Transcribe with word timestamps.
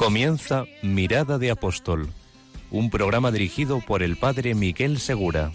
Comienza 0.00 0.64
Mirada 0.82 1.36
de 1.36 1.50
Apóstol, 1.50 2.08
un 2.70 2.88
programa 2.88 3.30
dirigido 3.30 3.82
por 3.86 4.02
el 4.02 4.16
padre 4.16 4.54
Miguel 4.54 4.98
Segura. 4.98 5.52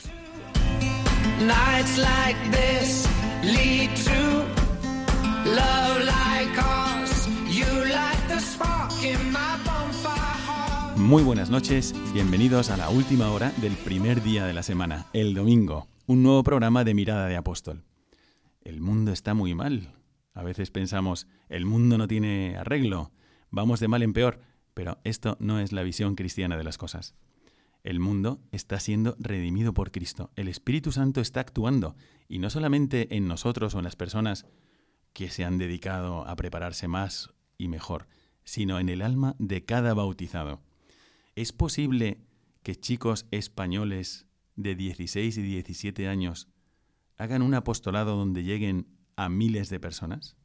Muy 10.96 11.24
buenas 11.24 11.50
noches, 11.50 11.96
bienvenidos 12.14 12.70
a 12.70 12.78
la 12.78 12.90
última 12.90 13.32
hora 13.32 13.52
del 13.58 13.74
primer 13.74 14.22
día 14.22 14.46
de 14.46 14.54
la 14.54 14.62
semana, 14.62 15.08
el 15.14 15.34
domingo, 15.34 15.88
un 16.06 16.22
nuevo 16.22 16.44
programa 16.44 16.84
de 16.84 16.94
Mirada 16.94 17.26
de 17.26 17.36
Apóstol. 17.36 17.84
El 18.64 18.80
mundo 18.80 19.12
está 19.12 19.34
muy 19.34 19.56
mal. 19.56 19.92
A 20.36 20.44
veces 20.44 20.70
pensamos, 20.70 21.26
el 21.50 21.66
mundo 21.66 21.98
no 21.98 22.08
tiene 22.08 22.58
arreglo, 22.58 23.10
vamos 23.56 23.80
de 23.80 23.88
mal 23.88 24.04
en 24.04 24.12
peor, 24.12 24.42
pero 24.74 25.00
esto 25.06 25.38
no 25.40 25.60
es 25.60 25.72
la 25.72 25.82
visión 25.82 26.16
cristiana 26.16 26.58
de 26.58 26.66
las 26.66 26.78
cosas. 26.78 27.16
El 27.84 28.02
mundo 28.02 28.42
está 28.52 28.80
siendo 28.82 29.16
redimido 29.18 29.74
por 29.74 29.92
Cristo, 29.92 30.30
el 30.36 30.50
Espíritu 30.50 30.92
Santo 30.92 31.22
está 31.22 31.40
actuando, 31.40 31.96
y 32.28 32.40
no 32.40 32.50
solamente 32.50 33.16
en 33.16 33.30
nosotros 33.30 33.74
o 33.74 33.78
en 33.78 33.86
las 33.86 33.96
personas 33.96 34.46
que 35.14 35.30
se 35.30 35.46
han 35.46 35.58
dedicado 35.58 36.28
a 36.28 36.36
prepararse 36.36 36.90
más 36.90 37.34
y 37.58 37.70
mejor, 37.70 38.08
sino 38.44 38.78
en 38.78 38.90
el 38.90 39.02
alma 39.02 39.38
de 39.40 39.64
cada 39.64 39.94
bautizado. 39.94 40.62
¿Es 41.36 41.54
posible 41.54 42.20
que 42.62 42.76
chicos 42.76 43.26
españoles 43.32 44.28
de 44.58 44.76
16 44.76 45.38
y 45.38 45.42
17 45.42 46.10
años 46.10 46.50
hagan 47.16 47.42
un 47.42 47.54
apostolado 47.54 48.18
donde 48.18 48.44
lleguen 48.44 48.88
a 49.16 49.30
miles 49.30 49.70
de 49.70 49.80
personas? 49.80 50.36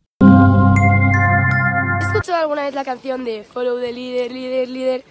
¿Has 2.10 2.16
escuchado 2.16 2.42
alguna 2.42 2.64
vez 2.64 2.74
la 2.74 2.84
canción 2.84 3.22
de 3.22 3.44
Follow 3.44 3.78
the 3.78 3.92
Leader, 3.92 4.32
Líder, 4.32 4.68
Líder? 4.68 5.04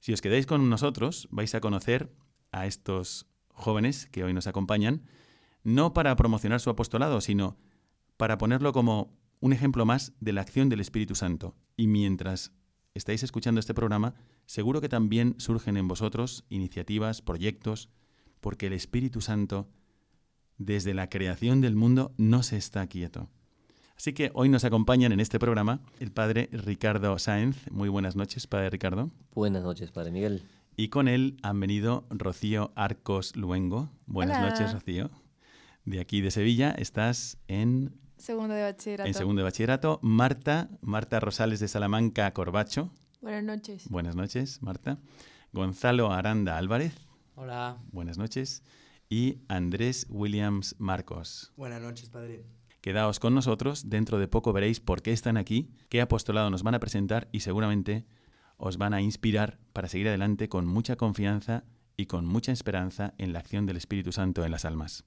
Si 0.00 0.12
os 0.12 0.20
quedáis 0.20 0.46
con 0.46 0.68
nosotros, 0.68 1.28
vais 1.30 1.54
a 1.54 1.60
conocer 1.60 2.12
a 2.50 2.66
estos 2.66 3.28
jóvenes 3.50 4.08
que 4.10 4.24
hoy 4.24 4.34
nos 4.34 4.48
acompañan, 4.48 5.04
no 5.62 5.92
para 5.94 6.16
promocionar 6.16 6.58
su 6.58 6.68
apostolado, 6.68 7.20
sino 7.20 7.56
para 8.16 8.36
ponerlo 8.36 8.72
como 8.72 9.16
un 9.38 9.52
ejemplo 9.52 9.86
más 9.86 10.12
de 10.18 10.32
la 10.32 10.40
acción 10.40 10.68
del 10.68 10.80
Espíritu 10.80 11.14
Santo. 11.14 11.54
Y 11.76 11.86
mientras 11.86 12.50
estáis 12.94 13.22
escuchando 13.22 13.60
este 13.60 13.72
programa, 13.72 14.14
seguro 14.46 14.80
que 14.80 14.88
también 14.88 15.36
surgen 15.38 15.76
en 15.76 15.86
vosotros 15.86 16.46
iniciativas, 16.48 17.22
proyectos, 17.22 17.90
porque 18.40 18.66
el 18.66 18.72
Espíritu 18.72 19.20
Santo, 19.20 19.68
desde 20.58 20.94
la 20.94 21.10
creación 21.10 21.60
del 21.60 21.76
mundo, 21.76 22.12
no 22.16 22.42
se 22.42 22.56
está 22.56 22.88
quieto. 22.88 23.30
Así 24.00 24.14
que 24.14 24.30
hoy 24.32 24.48
nos 24.48 24.64
acompañan 24.64 25.12
en 25.12 25.20
este 25.20 25.38
programa 25.38 25.82
el 25.98 26.10
padre 26.10 26.48
Ricardo 26.52 27.18
Sáenz. 27.18 27.70
Muy 27.70 27.90
buenas 27.90 28.16
noches, 28.16 28.46
padre 28.46 28.70
Ricardo. 28.70 29.10
Buenas 29.34 29.62
noches, 29.62 29.90
Padre 29.90 30.10
Miguel. 30.10 30.42
Y 30.74 30.88
con 30.88 31.06
él 31.06 31.36
han 31.42 31.60
venido 31.60 32.06
Rocío 32.08 32.72
Arcos 32.76 33.36
Luengo. 33.36 33.90
Buenas 34.06 34.38
Hola. 34.38 34.48
noches, 34.52 34.72
Rocío. 34.72 35.10
De 35.84 36.00
aquí 36.00 36.22
de 36.22 36.30
Sevilla 36.30 36.70
estás 36.70 37.36
en, 37.46 37.92
Segundo 38.16 38.54
de 38.54 38.62
bachillerato. 38.62 39.06
en 39.06 39.12
segundo 39.12 39.40
de 39.40 39.44
bachillerato. 39.44 40.00
Marta, 40.00 40.70
Marta 40.80 41.20
Rosales 41.20 41.60
de 41.60 41.68
Salamanca 41.68 42.32
Corbacho. 42.32 42.90
Buenas 43.20 43.44
noches. 43.44 43.86
Buenas 43.90 44.16
noches, 44.16 44.62
Marta. 44.62 44.96
Gonzalo 45.52 46.10
Aranda 46.10 46.56
Álvarez. 46.56 46.94
Hola. 47.34 47.76
Buenas 47.92 48.16
noches. 48.16 48.62
Y 49.10 49.42
Andrés 49.48 50.06
Williams 50.08 50.74
Marcos. 50.78 51.52
Buenas 51.54 51.82
noches, 51.82 52.08
padre. 52.08 52.46
Quedaos 52.80 53.20
con 53.20 53.34
nosotros, 53.34 53.90
dentro 53.90 54.18
de 54.18 54.26
poco 54.26 54.54
veréis 54.54 54.80
por 54.80 55.02
qué 55.02 55.12
están 55.12 55.36
aquí, 55.36 55.70
qué 55.90 56.00
apostolado 56.00 56.48
nos 56.48 56.62
van 56.62 56.74
a 56.74 56.80
presentar 56.80 57.28
y 57.30 57.40
seguramente 57.40 58.06
os 58.56 58.78
van 58.78 58.94
a 58.94 59.02
inspirar 59.02 59.58
para 59.74 59.88
seguir 59.88 60.08
adelante 60.08 60.48
con 60.48 60.66
mucha 60.66 60.96
confianza 60.96 61.64
y 61.96 62.06
con 62.06 62.24
mucha 62.24 62.52
esperanza 62.52 63.12
en 63.18 63.34
la 63.34 63.40
acción 63.40 63.66
del 63.66 63.76
Espíritu 63.76 64.12
Santo 64.12 64.44
en 64.46 64.50
las 64.50 64.64
almas. 64.64 65.04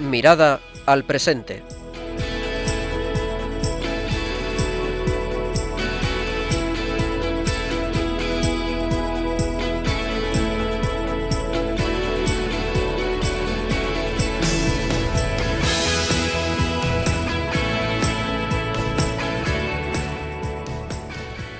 Mirada 0.00 0.60
al 0.86 1.04
presente. 1.04 1.75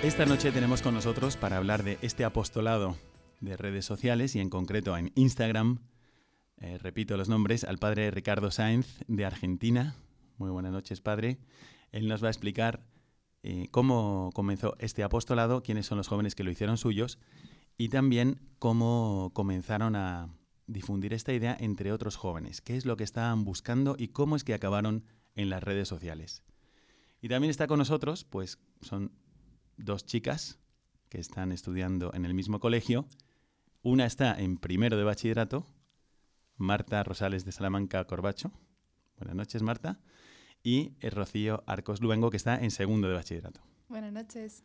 Esta 0.06 0.24
noche 0.24 0.52
tenemos 0.52 0.82
con 0.82 0.94
nosotros 0.94 1.36
para 1.36 1.56
hablar 1.56 1.82
de 1.82 1.98
este 2.00 2.24
apostolado 2.24 2.96
de 3.40 3.56
redes 3.56 3.84
sociales 3.84 4.36
y 4.36 4.40
en 4.40 4.50
concreto 4.50 4.96
en 4.96 5.10
Instagram, 5.16 5.80
eh, 6.58 6.78
repito 6.78 7.16
los 7.16 7.28
nombres, 7.28 7.64
al 7.64 7.78
padre 7.78 8.12
Ricardo 8.12 8.52
Sáenz 8.52 9.00
de 9.08 9.24
Argentina. 9.24 9.96
Muy 10.38 10.50
buenas 10.50 10.70
noches, 10.70 11.00
padre. 11.00 11.40
Él 11.90 12.06
nos 12.06 12.22
va 12.22 12.28
a 12.28 12.30
explicar 12.30 12.86
eh, 13.42 13.66
cómo 13.72 14.30
comenzó 14.32 14.76
este 14.78 15.02
apostolado, 15.02 15.64
quiénes 15.64 15.86
son 15.86 15.98
los 15.98 16.06
jóvenes 16.06 16.36
que 16.36 16.44
lo 16.44 16.52
hicieron 16.52 16.78
suyos 16.78 17.18
y 17.76 17.88
también 17.88 18.38
cómo 18.60 19.32
comenzaron 19.34 19.96
a 19.96 20.28
difundir 20.68 21.14
esta 21.14 21.32
idea 21.32 21.56
entre 21.58 21.90
otros 21.90 22.14
jóvenes, 22.14 22.60
qué 22.60 22.76
es 22.76 22.86
lo 22.86 22.96
que 22.96 23.02
estaban 23.02 23.42
buscando 23.42 23.96
y 23.98 24.08
cómo 24.08 24.36
es 24.36 24.44
que 24.44 24.54
acabaron 24.54 25.04
en 25.34 25.50
las 25.50 25.64
redes 25.64 25.88
sociales. 25.88 26.44
Y 27.20 27.28
también 27.28 27.50
está 27.50 27.66
con 27.66 27.80
nosotros, 27.80 28.22
pues 28.22 28.60
son 28.82 29.10
dos 29.76 30.06
chicas 30.06 30.58
que 31.08 31.18
están 31.18 31.52
estudiando 31.52 32.12
en 32.14 32.24
el 32.24 32.34
mismo 32.34 32.60
colegio. 32.60 33.06
Una 33.82 34.06
está 34.06 34.38
en 34.38 34.58
primero 34.58 34.96
de 34.96 35.04
bachillerato, 35.04 35.66
Marta 36.56 37.02
Rosales 37.02 37.44
de 37.44 37.52
Salamanca 37.52 38.04
Corbacho. 38.04 38.50
Buenas 39.16 39.36
noches, 39.36 39.62
Marta. 39.62 40.00
Y 40.62 40.94
eh, 41.00 41.10
Rocío 41.10 41.62
Arcos 41.66 42.00
Luengo, 42.00 42.30
que 42.30 42.36
está 42.36 42.56
en 42.56 42.70
segundo 42.70 43.08
de 43.08 43.14
bachillerato. 43.14 43.60
Buenas 43.88 44.12
noches. 44.12 44.64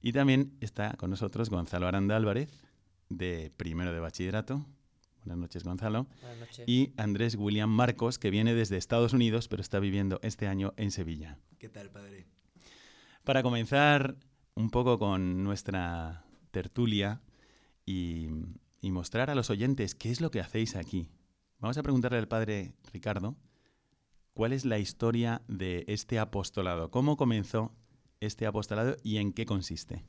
Y 0.00 0.12
también 0.12 0.56
está 0.60 0.94
con 0.94 1.10
nosotros 1.10 1.50
Gonzalo 1.50 1.86
Aranda 1.86 2.16
Álvarez, 2.16 2.62
de 3.08 3.52
primero 3.56 3.92
de 3.92 4.00
bachillerato. 4.00 4.66
Buenas 5.24 5.38
noches, 5.38 5.64
Gonzalo. 5.64 6.06
Buenas 6.20 6.38
noches. 6.38 6.68
Y 6.68 6.92
Andrés 6.96 7.34
William 7.36 7.70
Marcos, 7.70 8.18
que 8.18 8.30
viene 8.30 8.54
desde 8.54 8.76
Estados 8.76 9.12
Unidos, 9.12 9.48
pero 9.48 9.62
está 9.62 9.78
viviendo 9.78 10.20
este 10.22 10.46
año 10.46 10.72
en 10.76 10.90
Sevilla. 10.90 11.38
¿Qué 11.58 11.68
tal, 11.68 11.90
padre? 11.90 12.26
Para 13.24 13.42
comenzar 13.42 14.16
un 14.56 14.70
poco 14.70 14.98
con 14.98 15.42
nuestra 15.42 16.24
tertulia 16.50 17.20
y, 17.84 18.28
mostrar 18.82 19.30
a 19.30 19.34
los 19.34 19.50
oyentes 19.50 19.94
qué 19.94 20.10
es 20.10 20.20
lo 20.20 20.30
que 20.30 20.40
hacéis 20.40 20.76
aquí, 20.76 21.08
vamos 21.58 21.78
a 21.78 21.82
preguntarle 21.82 22.18
al 22.18 22.28
padre 22.28 22.74
Ricardo 22.92 23.34
cuál 24.34 24.52
es 24.52 24.64
la 24.64 24.78
historia 24.78 25.42
de 25.48 25.84
este 25.88 26.18
apostolado, 26.18 26.90
cómo 26.90 27.16
comenzó 27.16 27.72
este 28.20 28.46
apostolado 28.46 28.96
y 29.02 29.16
en 29.16 29.32
qué 29.32 29.46
consiste. 29.46 30.04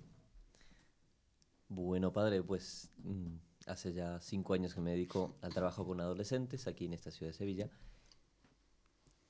Bueno, 1.70 2.12
padre, 2.12 2.44
pues 2.44 2.92
mm, 3.04 3.36
hace 3.66 3.94
ya 3.94 4.20
cinco 4.20 4.54
años 4.54 4.76
que 4.76 4.82
me 4.82 4.92
dedico 4.92 5.38
al 5.42 5.54
trabajo 5.54 5.86
con 5.86 6.00
adolescentes 6.02 6.68
aquí 6.68 6.86
en 6.86 6.94
esta 6.94 7.12
ciudad 7.12 7.32
de 7.32 7.38
Sevilla. 7.38 7.70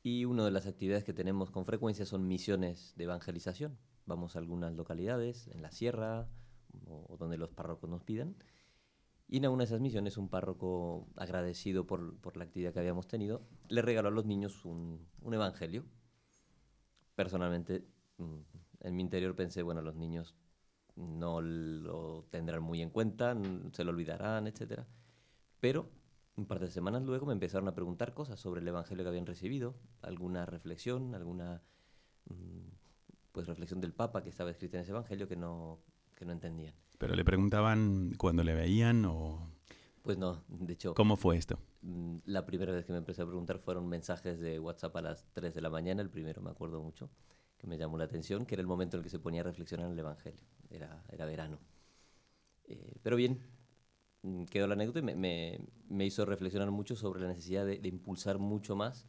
Y 0.04 0.26
una 0.26 0.44
de 0.44 0.52
las 0.52 0.68
actividades 0.68 1.04
que 1.04 1.14
tenemos 1.14 1.50
con 1.50 1.66
frecuencia 1.66 2.06
son 2.06 2.28
misiones 2.28 2.94
de 2.96 3.06
evangelización. 3.06 3.78
Vamos 4.06 4.36
a 4.36 4.40
algunas 4.40 4.74
localidades, 4.74 5.48
en 5.48 5.62
la 5.62 5.72
sierra 5.72 6.28
o, 6.88 7.18
donde 7.18 7.38
los 7.38 7.50
párrocos 7.50 7.90
nos 7.90 8.04
pidan. 8.04 8.36
Y 9.28 9.38
en 9.38 9.48
una 9.48 9.64
de 9.64 9.66
esas 9.66 9.82
misiones, 9.82 10.18
un 10.18 10.30
párroco 10.30 11.08
agradecido 11.16 11.88
por, 11.88 12.18
por 12.20 12.38
la 12.38 12.44
actividad 12.44 12.74
que 12.74 12.80
habíamos 12.80 13.08
tenido, 13.08 13.42
le 13.70 13.82
regaló 13.82 14.10
a 14.10 14.12
los 14.12 14.26
niños 14.26 14.66
un, 14.66 15.08
un 15.22 15.34
evangelio. 15.34 15.86
Personalmente, 17.16 17.88
mm, 18.18 18.40
en 18.82 18.96
mi 18.96 19.02
interior 19.02 19.36
pensé, 19.36 19.64
bueno, 19.64 19.82
los 19.82 19.96
niños 19.96 20.36
no 20.96 21.42
lo 21.42 22.26
tendrán 22.30 22.62
muy 22.64 22.82
en 22.82 22.90
cuenta, 22.90 23.36
se 23.72 23.84
lo 23.84 23.92
olvidarán, 23.92 24.48
etc. 24.48 24.84
Pero 25.60 25.90
Un 26.38 26.46
par 26.48 26.60
de 26.60 26.70
semanas 26.70 27.02
luego 27.04 27.26
me 27.26 27.34
empezaron 27.34 27.68
a 27.70 27.76
preguntar 27.76 28.14
cosas 28.14 28.40
sobre 28.40 28.60
el 28.60 28.68
Evangelio 28.68 29.04
que 29.06 29.10
habían 29.10 29.26
recibido, 29.26 29.76
alguna 30.02 30.46
reflexión, 30.46 31.16
alguna 31.16 31.62
mm, 32.26 32.68
pues 33.36 33.46
reflexión 33.48 33.82
del 33.82 33.94
Papa 33.94 34.24
que 34.24 34.30
estaba 34.30 34.50
escrita 34.50 34.78
en 34.78 34.84
ese 34.84 34.92
Evangelio 34.92 35.28
que 35.28 35.36
no, 35.36 35.80
que 36.16 36.26
no 36.26 36.32
entendían. 36.32 36.74
Pero 36.98 37.16
le 37.16 37.24
preguntaban 37.26 38.14
cuando 38.18 38.44
le 38.44 38.56
veían 38.56 39.06
o 39.06 39.50
Pues 40.04 40.18
no, 40.18 40.44
de 40.48 40.74
hecho, 40.74 40.94
cómo 40.96 41.18
fue 41.18 41.36
esto. 41.38 41.60
mm, 41.82 42.18
la 42.26 42.46
primera 42.46 42.72
vez 42.72 42.86
que 42.86 42.94
me 42.94 43.00
empecé 43.00 43.22
a 43.22 43.26
preguntar 43.26 43.60
fueron 43.60 43.88
mensajes 43.90 44.40
de 44.40 44.60
WhatsApp 44.60 44.96
a 44.96 45.02
las 45.02 45.26
3 45.34 45.54
de 45.54 45.62
la 45.62 45.70
mañana, 45.70 46.02
el 46.02 46.10
primero 46.10 46.42
me 46.42 46.50
acuerdo 46.52 46.82
mucho, 46.82 47.10
que 47.58 47.68
me 47.68 47.78
llamó 47.78 47.98
la 47.98 48.06
atención, 48.06 48.46
que 48.46 48.56
era 48.56 48.62
el 48.62 48.68
momento 48.68 48.96
en 48.96 49.00
el 49.00 49.04
que 49.04 49.10
se 49.10 49.20
ponía 49.20 49.42
a 49.42 49.44
reflexionar 49.44 49.88
en 49.88 49.94
el 49.94 50.00
Evangelio, 50.00 50.42
era, 50.70 51.04
era 51.12 51.26
verano. 51.26 51.60
Eh, 52.68 52.96
pero 53.04 53.16
bien, 53.16 53.40
mm, 54.24 54.46
quedó 54.46 54.68
la 54.68 54.74
anécdota 54.76 55.00
y 55.00 55.04
me, 55.04 55.16
me- 55.16 55.60
me 55.90 56.06
hizo 56.06 56.26
reflexionar 56.26 56.72
mucho 56.72 56.96
sobre 56.96 57.22
la 57.22 57.28
necesidad 57.30 57.66
de, 57.66 57.80
de 57.80 57.90
impulsar 57.90 58.40
mucho 58.40 58.76
más 58.76 59.06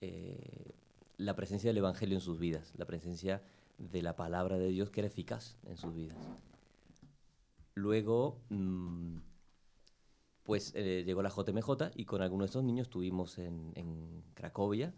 eh, 0.00 0.74
la 1.20 1.36
presencia 1.36 1.68
del 1.68 1.78
Evangelio 1.78 2.16
en 2.16 2.22
sus 2.22 2.38
vidas, 2.38 2.72
la 2.76 2.86
presencia 2.86 3.42
de 3.78 4.02
la 4.02 4.16
palabra 4.16 4.58
de 4.58 4.68
Dios 4.68 4.90
que 4.90 5.00
era 5.00 5.08
eficaz 5.08 5.58
en 5.66 5.76
sus 5.76 5.94
vidas. 5.94 6.18
Luego, 7.74 8.40
mm, 8.48 9.18
pues 10.42 10.72
eh, 10.74 11.02
llegó 11.04 11.22
la 11.22 11.30
JMJ 11.30 11.92
y 11.94 12.04
con 12.04 12.22
algunos 12.22 12.46
de 12.46 12.50
estos 12.50 12.64
niños 12.64 12.86
estuvimos 12.86 13.38
en, 13.38 13.72
en 13.74 14.22
Cracovia 14.34 14.94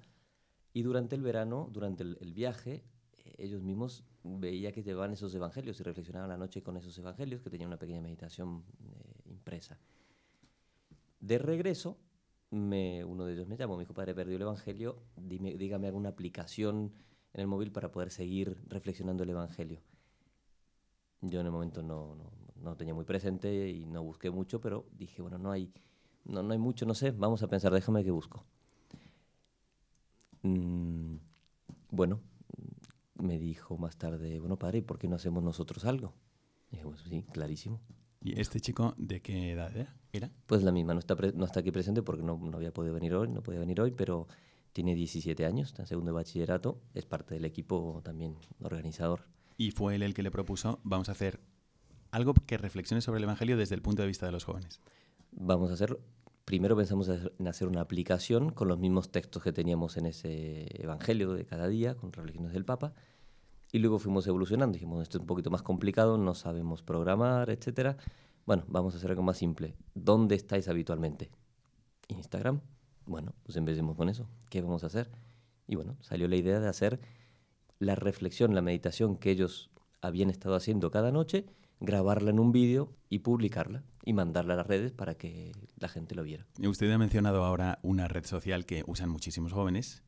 y 0.73 0.83
durante 0.83 1.17
el 1.17 1.23
verano, 1.23 1.69
durante 1.71 2.03
el, 2.03 2.33
viaje, 2.33 2.85
eh, 3.13 3.35
ellos 3.39 3.63
mismos 3.63 4.05
veía 4.23 4.73
que 4.73 4.83
llevaban 4.83 5.13
esos 5.13 5.35
evangelios 5.35 5.79
y 5.81 5.83
reflexionaban 5.83 6.29
la 6.29 6.39
noche 6.39 6.63
con 6.63 6.77
esos 6.77 6.97
evangelios, 6.99 7.43
que 7.43 7.51
tenían 7.51 7.69
una 7.69 7.79
pequeña 7.79 8.01
meditación 8.01 8.65
eh, 8.81 9.31
impresa. 9.31 9.79
De 11.21 11.39
regreso, 11.39 11.99
me, 12.53 13.05
uno 13.05 13.25
de 13.25 13.33
ellos 13.33 13.49
me 13.49 13.57
llamó, 13.57 13.77
me 13.77 13.83
dijo, 13.83 13.95
padre, 13.95 14.15
perdió 14.15 14.37
el 14.37 14.43
evangelio, 14.43 14.99
dime, 15.17 15.55
dígame 15.55 15.89
alguna 15.89 16.11
aplicación 16.11 16.93
en 17.33 17.41
el 17.41 17.47
móvil 17.47 17.73
para 17.73 17.91
poder 17.91 18.11
seguir 18.11 18.59
reflexionando 18.69 19.25
el 19.25 19.31
evangelio. 19.31 19.81
Yo 21.23 21.41
en 21.41 21.47
el 21.47 21.53
momento 21.53 21.83
no, 21.83 22.15
no, 22.15 22.31
no 22.63 22.77
tenía 22.77 22.95
muy 22.95 23.05
presente 23.05 23.71
y 23.71 23.87
no 23.87 24.03
busqué 24.03 24.31
mucho, 24.31 24.61
pero 24.61 24.85
dije, 24.93 25.23
bueno, 25.23 25.39
no 25.39 25.51
hay, 25.51 25.73
no, 26.25 26.43
no 26.43 26.53
hay 26.53 26.59
mucho, 26.59 26.85
no 26.85 26.95
sé, 26.95 27.11
vamos 27.11 27.43
a 27.43 27.49
pensar, 27.49 27.73
déjame 27.73 28.05
que 28.05 28.11
busco. 28.11 28.45
Mm, 30.43 31.17
bueno, 31.91 32.21
me 33.15 33.39
dijo 33.39 33.79
más 33.79 33.97
tarde, 33.97 34.41
bueno, 34.41 34.59
padre, 34.59 34.79
¿y 34.79 34.83
por 34.83 34.99
qué 34.99 35.09
no 35.09 35.17
hacemos 35.17 35.43
nosotros 35.43 35.85
algo? 35.87 36.13
Dije, 36.71 36.85
pues 36.85 37.01
sí, 37.01 37.25
clarísimo. 37.33 37.81
¿Y 38.25 38.41
este 38.41 38.61
chico 38.61 38.95
de 38.97 39.21
qué 39.21 39.53
edad 39.53 39.77
era? 39.77 39.95
Pues 40.47 40.63
la 40.63 40.73
misma, 40.73 40.95
no 40.95 41.01
está, 41.01 41.17
pre- 41.17 41.33
no 41.33 41.45
está 41.45 41.61
aquí 41.61 41.71
presente 41.71 42.03
porque 42.03 42.23
no, 42.23 42.39
no 42.39 42.57
había 42.57 42.73
podido 42.73 42.95
venir 42.95 43.15
hoy, 43.15 43.29
no 43.29 43.43
podía 43.43 43.61
venir 43.61 43.81
hoy, 43.81 43.91
pero 43.91 44.29
tiene 44.73 44.95
17 44.95 45.45
años, 45.45 45.69
está 45.69 45.83
en 45.83 45.89
segundo 45.89 46.11
de 46.13 46.15
bachillerato, 46.15 46.81
es 46.95 47.05
parte 47.05 47.35
del 47.35 47.45
equipo 47.45 48.01
también 48.05 48.37
organizador. 48.61 49.25
Y 49.59 49.71
fue 49.73 49.97
él 49.97 50.03
el 50.03 50.15
que 50.15 50.23
le 50.23 50.31
propuso, 50.31 50.81
vamos 50.85 51.09
a 51.09 51.13
hacer 51.13 51.41
algo 52.11 52.35
que 52.35 52.59
reflexione 52.59 53.01
sobre 53.01 53.19
el 53.19 53.25
Evangelio 53.25 53.57
desde 53.57 53.75
el 53.75 53.83
punto 53.83 54.03
de 54.03 54.09
vista 54.09 54.27
de 54.27 54.33
los 54.33 54.45
jóvenes. 54.45 54.81
Vamos 55.33 55.71
a 55.71 55.75
hacerlo. 55.75 56.01
Primero 56.45 56.77
pensamos 56.77 57.09
en 57.09 57.47
hacer 57.49 57.69
una 57.69 57.81
aplicación 57.81 58.51
con 58.51 58.69
los 58.69 58.79
mismos 58.79 59.11
textos 59.11 59.43
que 59.43 59.53
teníamos 59.53 59.97
en 59.97 60.07
ese 60.07 60.67
evangelio 60.83 61.33
de 61.35 61.45
cada 61.47 61.69
día, 61.69 61.95
con 61.95 62.13
reflexiones 62.13 62.53
del 62.53 62.65
Papa. 62.65 62.93
Y 63.73 63.79
luego 63.79 63.99
fuimos 63.99 64.27
evolucionando. 64.27 64.75
Dijimos, 64.75 65.03
esto 65.03 65.17
es 65.17 65.23
un 65.23 65.27
poquito 65.27 65.51
más 65.51 65.63
complicado, 65.63 66.19
no 66.19 66.35
sabemos 66.35 66.83
programar, 66.83 67.49
etcétera. 67.51 67.97
Bueno, 68.45 68.65
vamos 68.69 68.95
a 68.95 68.99
hacer 68.99 69.11
algo 69.11 69.23
más 69.23 69.39
simple. 69.39 69.75
¿Dónde 69.95 70.35
estáis 70.35 70.69
habitualmente? 70.69 71.31
Instagram. 72.09 72.61
Bueno, 73.07 73.35
pues 73.43 73.57
empecemos 73.57 73.97
con 73.97 74.11
eso. 74.11 74.29
¿Qué 74.51 74.61
vamos 74.61 74.85
a 74.85 74.89
hacer? 74.89 75.11
Y 75.67 75.75
bueno, 75.77 75.97
salió 76.01 76.29
la 76.29 76.37
idea 76.37 76.61
de 76.61 76.69
hacer 76.69 77.01
la 77.79 77.95
reflexión, 77.95 78.55
la 78.55 78.63
meditación 78.63 79.17
que 79.17 79.31
ellos 79.31 79.71
habían 80.03 80.29
estado 80.29 80.55
haciendo 80.55 80.91
cada 80.91 81.11
noche, 81.11 81.47
grabarla 81.81 82.31
en 82.31 82.39
un 82.39 82.53
vídeo 82.53 82.93
y 83.09 83.21
publicarla 83.21 83.85
y 84.05 84.13
mandarla 84.13 84.55
a 84.55 84.57
las 84.59 84.67
redes 84.67 84.93
para 84.93 85.15
que 85.15 85.53
la 85.77 85.89
gente 85.89 86.15
lo 86.15 86.25
viera. 86.25 86.47
Usted 86.63 86.91
ha 86.91 86.99
mencionado 86.99 87.43
ahora 87.45 87.79
una 87.83 88.07
red 88.07 88.25
social 88.27 88.67
que 88.67 88.85
usan 88.87 89.09
muchísimos 89.09 89.53
jóvenes, 89.53 90.03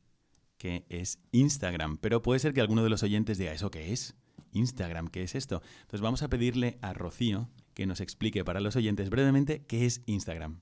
que 0.57 0.85
es 0.89 1.19
Instagram. 1.31 1.97
Pero 1.97 2.21
puede 2.21 2.39
ser 2.39 2.53
que 2.53 2.61
alguno 2.61 2.83
de 2.83 2.89
los 2.89 3.03
oyentes 3.03 3.37
diga, 3.37 3.53
¿eso 3.53 3.71
qué 3.71 3.93
es? 3.93 4.15
Instagram, 4.53 5.09
¿qué 5.09 5.23
es 5.23 5.35
esto? 5.35 5.61
Entonces 5.81 6.01
vamos 6.01 6.23
a 6.23 6.29
pedirle 6.29 6.77
a 6.81 6.93
Rocío 6.93 7.49
que 7.73 7.85
nos 7.85 7.99
explique 7.99 8.45
para 8.45 8.61
los 8.61 8.75
oyentes 8.75 9.09
brevemente 9.09 9.65
qué 9.65 9.85
es 9.85 10.01
Instagram. 10.05 10.61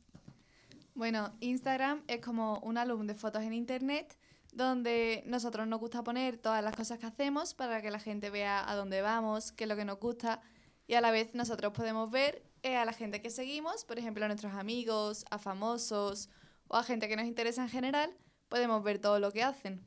Bueno, 0.95 1.33
Instagram 1.39 2.03
es 2.07 2.21
como 2.21 2.59
un 2.59 2.77
álbum 2.77 3.07
de 3.07 3.15
fotos 3.15 3.43
en 3.43 3.53
internet 3.53 4.17
donde 4.51 5.23
nosotros 5.25 5.67
nos 5.67 5.79
gusta 5.79 6.03
poner 6.03 6.37
todas 6.37 6.63
las 6.63 6.75
cosas 6.75 6.99
que 6.99 7.07
hacemos 7.07 7.53
para 7.53 7.81
que 7.81 7.89
la 7.89 7.99
gente 7.99 8.29
vea 8.29 8.69
a 8.69 8.75
dónde 8.75 9.01
vamos, 9.01 9.51
qué 9.51 9.63
es 9.63 9.67
lo 9.67 9.75
que 9.75 9.85
nos 9.85 9.99
gusta 9.99 10.41
y 10.87 10.95
a 10.95 11.01
la 11.01 11.11
vez 11.11 11.33
nosotros 11.33 11.73
podemos 11.73 12.11
ver 12.11 12.43
eh, 12.61 12.75
a 12.75 12.85
la 12.85 12.93
gente 12.93 13.21
que 13.21 13.29
seguimos, 13.29 13.85
por 13.85 13.97
ejemplo 13.97 14.25
a 14.25 14.27
nuestros 14.27 14.53
amigos, 14.53 15.25
a 15.31 15.39
famosos 15.39 16.29
o 16.67 16.75
a 16.75 16.83
gente 16.83 17.07
que 17.07 17.15
nos 17.15 17.25
interesa 17.25 17.63
en 17.63 17.69
general, 17.69 18.15
podemos 18.53 18.83
ver 18.83 18.99
todo 18.99 19.19
lo 19.19 19.31
que 19.31 19.41
hacen. 19.41 19.81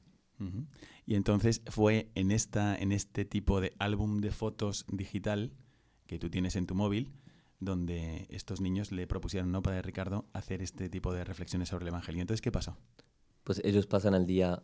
Y 1.07 1.15
entonces 1.15 1.63
fue 1.69 2.11
en, 2.17 2.33
esta, 2.33 2.77
en 2.77 2.91
este 2.91 3.25
tipo 3.25 3.61
de 3.61 3.73
álbum 3.79 4.21
de 4.21 4.33
fotos 4.33 4.87
digital 4.89 5.53
que 6.09 6.19
tú 6.19 6.31
tienes 6.31 6.57
en 6.57 6.67
tu 6.67 6.75
móvil 6.75 7.13
donde 7.61 8.27
estos 8.29 8.61
niños 8.61 8.91
le 8.91 9.07
propusieron, 9.07 9.53
¿no, 9.53 9.63
Padre 9.63 9.83
Ricardo, 9.83 10.25
hacer 10.33 10.63
este 10.63 10.89
tipo 10.89 11.15
de 11.15 11.23
reflexiones 11.23 11.69
sobre 11.69 11.85
el 11.85 11.91
Evangelio. 11.91 12.23
Entonces, 12.23 12.43
¿qué 12.43 12.51
pasó? 12.51 12.77
Pues 13.45 13.63
ellos 13.65 13.87
pasan 13.87 14.15
al 14.15 14.27
día, 14.27 14.61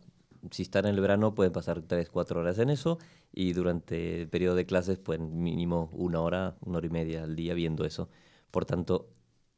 si 0.51 0.63
están 0.63 0.85
en 0.85 0.95
el 0.95 0.99
verano, 0.99 1.33
pueden 1.33 1.53
pasar 1.53 1.81
3, 1.81 2.09
4 2.09 2.41
horas 2.41 2.59
en 2.59 2.71
eso 2.71 2.99
y 3.31 3.53
durante 3.53 4.23
el 4.23 4.27
periodo 4.27 4.55
de 4.55 4.65
clases, 4.65 4.99
pues 4.99 5.21
mínimo 5.21 5.89
una 5.93 6.19
hora, 6.19 6.57
una 6.59 6.79
hora 6.79 6.87
y 6.87 6.89
media 6.89 7.23
al 7.23 7.37
día 7.37 7.53
viendo 7.53 7.85
eso. 7.85 8.09
Por 8.51 8.65
tanto, 8.65 9.13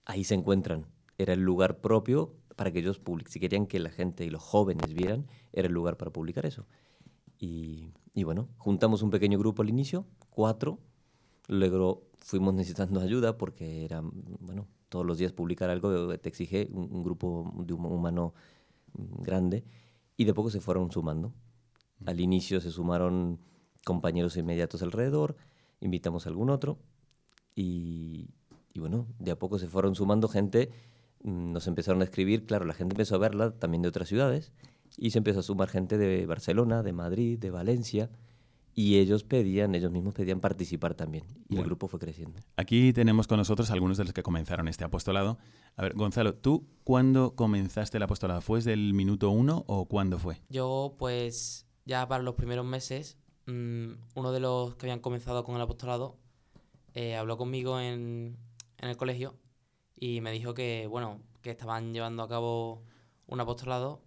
ahí 0.05 0.23
se 0.23 0.35
encuentran. 0.35 0.85
Era 1.17 1.33
el 1.33 1.41
lugar 1.41 1.81
propio 1.81 2.35
para 2.55 2.71
que 2.71 2.79
ellos 2.79 2.99
publiquen. 2.99 3.31
Si 3.31 3.39
querían 3.39 3.67
que 3.67 3.79
la 3.79 3.89
gente 3.89 4.25
y 4.25 4.29
los 4.29 4.41
jóvenes 4.41 4.93
vieran, 4.93 5.27
era 5.53 5.67
el 5.67 5.73
lugar 5.73 5.97
para 5.97 6.11
publicar 6.11 6.45
eso. 6.45 6.65
Y, 7.39 7.91
y 8.13 8.23
bueno, 8.23 8.47
juntamos 8.57 9.01
un 9.01 9.09
pequeño 9.09 9.37
grupo 9.37 9.61
al 9.61 9.69
inicio, 9.69 10.05
cuatro. 10.29 10.79
Luego 11.47 12.03
fuimos 12.17 12.53
necesitando 12.53 12.99
ayuda 13.01 13.37
porque 13.37 13.85
era, 13.85 14.01
bueno, 14.39 14.67
todos 14.89 15.05
los 15.05 15.17
días 15.17 15.31
publicar 15.33 15.69
algo 15.69 16.17
te 16.17 16.29
exige 16.29 16.69
un, 16.71 16.89
un 16.91 17.03
grupo 17.03 17.53
de 17.57 17.73
hum- 17.73 17.91
humano 17.91 18.33
grande 18.93 19.63
y 20.17 20.25
de 20.25 20.33
poco 20.33 20.49
se 20.49 20.61
fueron 20.61 20.91
sumando. 20.91 21.33
Al 22.05 22.19
inicio 22.19 22.61
se 22.61 22.71
sumaron 22.71 23.39
compañeros 23.83 24.37
inmediatos 24.37 24.81
alrededor, 24.81 25.35
invitamos 25.81 26.25
a 26.25 26.29
algún 26.29 26.49
otro 26.49 26.79
y, 27.55 28.29
y 28.73 28.79
bueno, 28.79 29.07
de 29.19 29.31
a 29.31 29.39
poco 29.39 29.59
se 29.59 29.67
fueron 29.67 29.95
sumando 29.95 30.27
gente, 30.27 30.71
nos 31.25 31.67
empezaron 31.67 32.01
a 32.01 32.05
escribir, 32.05 32.45
claro, 32.45 32.65
la 32.65 32.73
gente 32.73 32.93
empezó 32.93 33.15
a 33.15 33.17
verla 33.17 33.51
también 33.51 33.81
de 33.81 33.89
otras 33.89 34.07
ciudades 34.07 34.53
y 34.97 35.09
se 35.09 35.17
empezó 35.17 35.39
a 35.39 35.43
sumar 35.43 35.67
gente 35.69 35.97
de 35.97 36.25
Barcelona, 36.25 36.83
de 36.83 36.93
Madrid, 36.93 37.39
de 37.39 37.49
Valencia 37.49 38.09
y 38.75 38.97
ellos 38.97 39.23
pedían, 39.23 39.73
ellos 39.73 39.91
mismos 39.91 40.13
pedían 40.13 40.39
participar 40.39 40.93
también 40.93 41.23
y 41.49 41.57
el 41.57 41.63
grupo 41.63 41.87
fue 41.87 41.99
creciendo. 41.99 42.39
Aquí 42.57 42.93
tenemos 42.93 43.25
con 43.25 43.37
nosotros 43.37 43.71
algunos 43.71 43.97
de 43.97 44.03
los 44.03 44.13
que 44.13 44.21
comenzaron 44.21 44.67
este 44.67 44.83
apostolado. 44.83 45.37
A 45.77 45.81
ver, 45.81 45.95
Gonzalo, 45.95 46.35
¿tú 46.35 46.67
cuándo 46.83 47.35
comenzaste 47.35 47.97
el 47.97 48.03
apostolado? 48.03 48.41
¿Fue 48.41 48.59
desde 48.59 48.73
el 48.73 48.93
minuto 48.93 49.31
uno 49.31 49.63
o 49.67 49.85
cuándo 49.85 50.19
fue? 50.19 50.41
Yo, 50.49 50.95
pues, 50.99 51.65
ya 51.85 52.07
para 52.07 52.21
los 52.21 52.35
primeros 52.35 52.65
meses, 52.65 53.17
mm, 53.47 53.93
uno 54.15 54.31
de 54.31 54.41
los 54.41 54.75
que 54.75 54.85
habían 54.85 54.99
comenzado 54.99 55.43
con 55.43 55.55
el 55.55 55.61
apostolado 55.61 56.17
eh, 56.93 57.15
habló 57.15 57.37
conmigo 57.37 57.79
en, 57.79 58.37
en 58.77 58.89
el 58.89 58.97
colegio 58.97 59.35
y 59.95 60.21
me 60.21 60.31
dijo 60.31 60.53
que, 60.53 60.87
bueno, 60.87 61.21
que 61.41 61.51
estaban 61.51 61.93
llevando 61.93 62.23
a 62.23 62.29
cabo 62.29 62.83
un 63.27 63.39
apostolado 63.39 64.01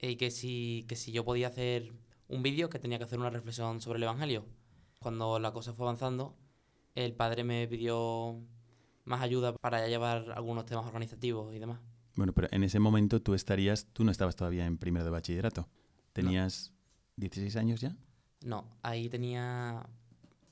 y 0.00 0.16
que 0.16 0.30
si, 0.30 0.84
que 0.88 0.96
si 0.96 1.12
yo 1.12 1.24
podía 1.24 1.48
hacer 1.48 1.92
un 2.28 2.42
vídeo, 2.42 2.70
que 2.70 2.78
tenía 2.78 2.98
que 2.98 3.04
hacer 3.04 3.18
una 3.18 3.30
reflexión 3.30 3.80
sobre 3.80 3.98
el 3.98 4.04
Evangelio. 4.04 4.46
Cuando 5.00 5.38
la 5.38 5.52
cosa 5.52 5.74
fue 5.74 5.86
avanzando, 5.86 6.36
el 6.94 7.14
padre 7.14 7.44
me 7.44 7.66
pidió 7.68 8.40
más 9.04 9.20
ayuda 9.20 9.54
para 9.54 9.86
llevar 9.86 10.32
algunos 10.34 10.64
temas 10.64 10.86
organizativos 10.86 11.54
y 11.54 11.58
demás. 11.58 11.80
Bueno, 12.16 12.32
pero 12.32 12.48
en 12.50 12.62
ese 12.62 12.78
momento 12.78 13.20
tú 13.20 13.34
estarías, 13.34 13.86
tú 13.92 14.04
no 14.04 14.10
estabas 14.10 14.36
todavía 14.36 14.66
en 14.66 14.78
primero 14.78 15.04
de 15.04 15.10
bachillerato. 15.10 15.68
¿Tenías 16.12 16.72
16 17.16 17.56
años 17.56 17.80
ya? 17.80 17.96
No, 18.44 18.68
ahí 18.82 19.08
tenía 19.08 19.84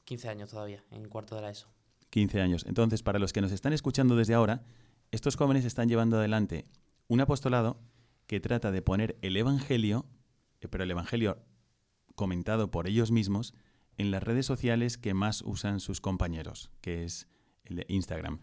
15 0.04 0.28
años 0.28 0.50
todavía, 0.50 0.82
en 0.90 1.08
cuarto 1.08 1.36
de 1.36 1.42
la 1.42 1.50
ESO. 1.50 1.68
15 2.10 2.40
años. 2.40 2.64
Entonces, 2.66 3.02
para 3.02 3.18
los 3.18 3.32
que 3.32 3.40
nos 3.40 3.52
están 3.52 3.72
escuchando 3.72 4.16
desde 4.16 4.34
ahora, 4.34 4.62
estos 5.12 5.36
jóvenes 5.36 5.64
están 5.66 5.88
llevando 5.88 6.16
adelante 6.16 6.66
un 7.06 7.20
apostolado 7.20 7.78
que 8.26 8.40
trata 8.40 8.72
de 8.72 8.80
poner 8.80 9.18
el 9.20 9.36
Evangelio, 9.36 10.06
eh, 10.60 10.68
pero 10.68 10.84
el 10.84 10.90
Evangelio 10.90 11.38
comentado 12.14 12.70
por 12.70 12.88
ellos 12.88 13.10
mismos, 13.10 13.54
en 13.98 14.10
las 14.10 14.22
redes 14.22 14.46
sociales 14.46 14.96
que 14.96 15.12
más 15.12 15.42
usan 15.42 15.80
sus 15.80 16.00
compañeros, 16.00 16.70
que 16.80 17.04
es 17.04 17.28
el 17.64 17.76
de 17.76 17.84
Instagram. 17.88 18.40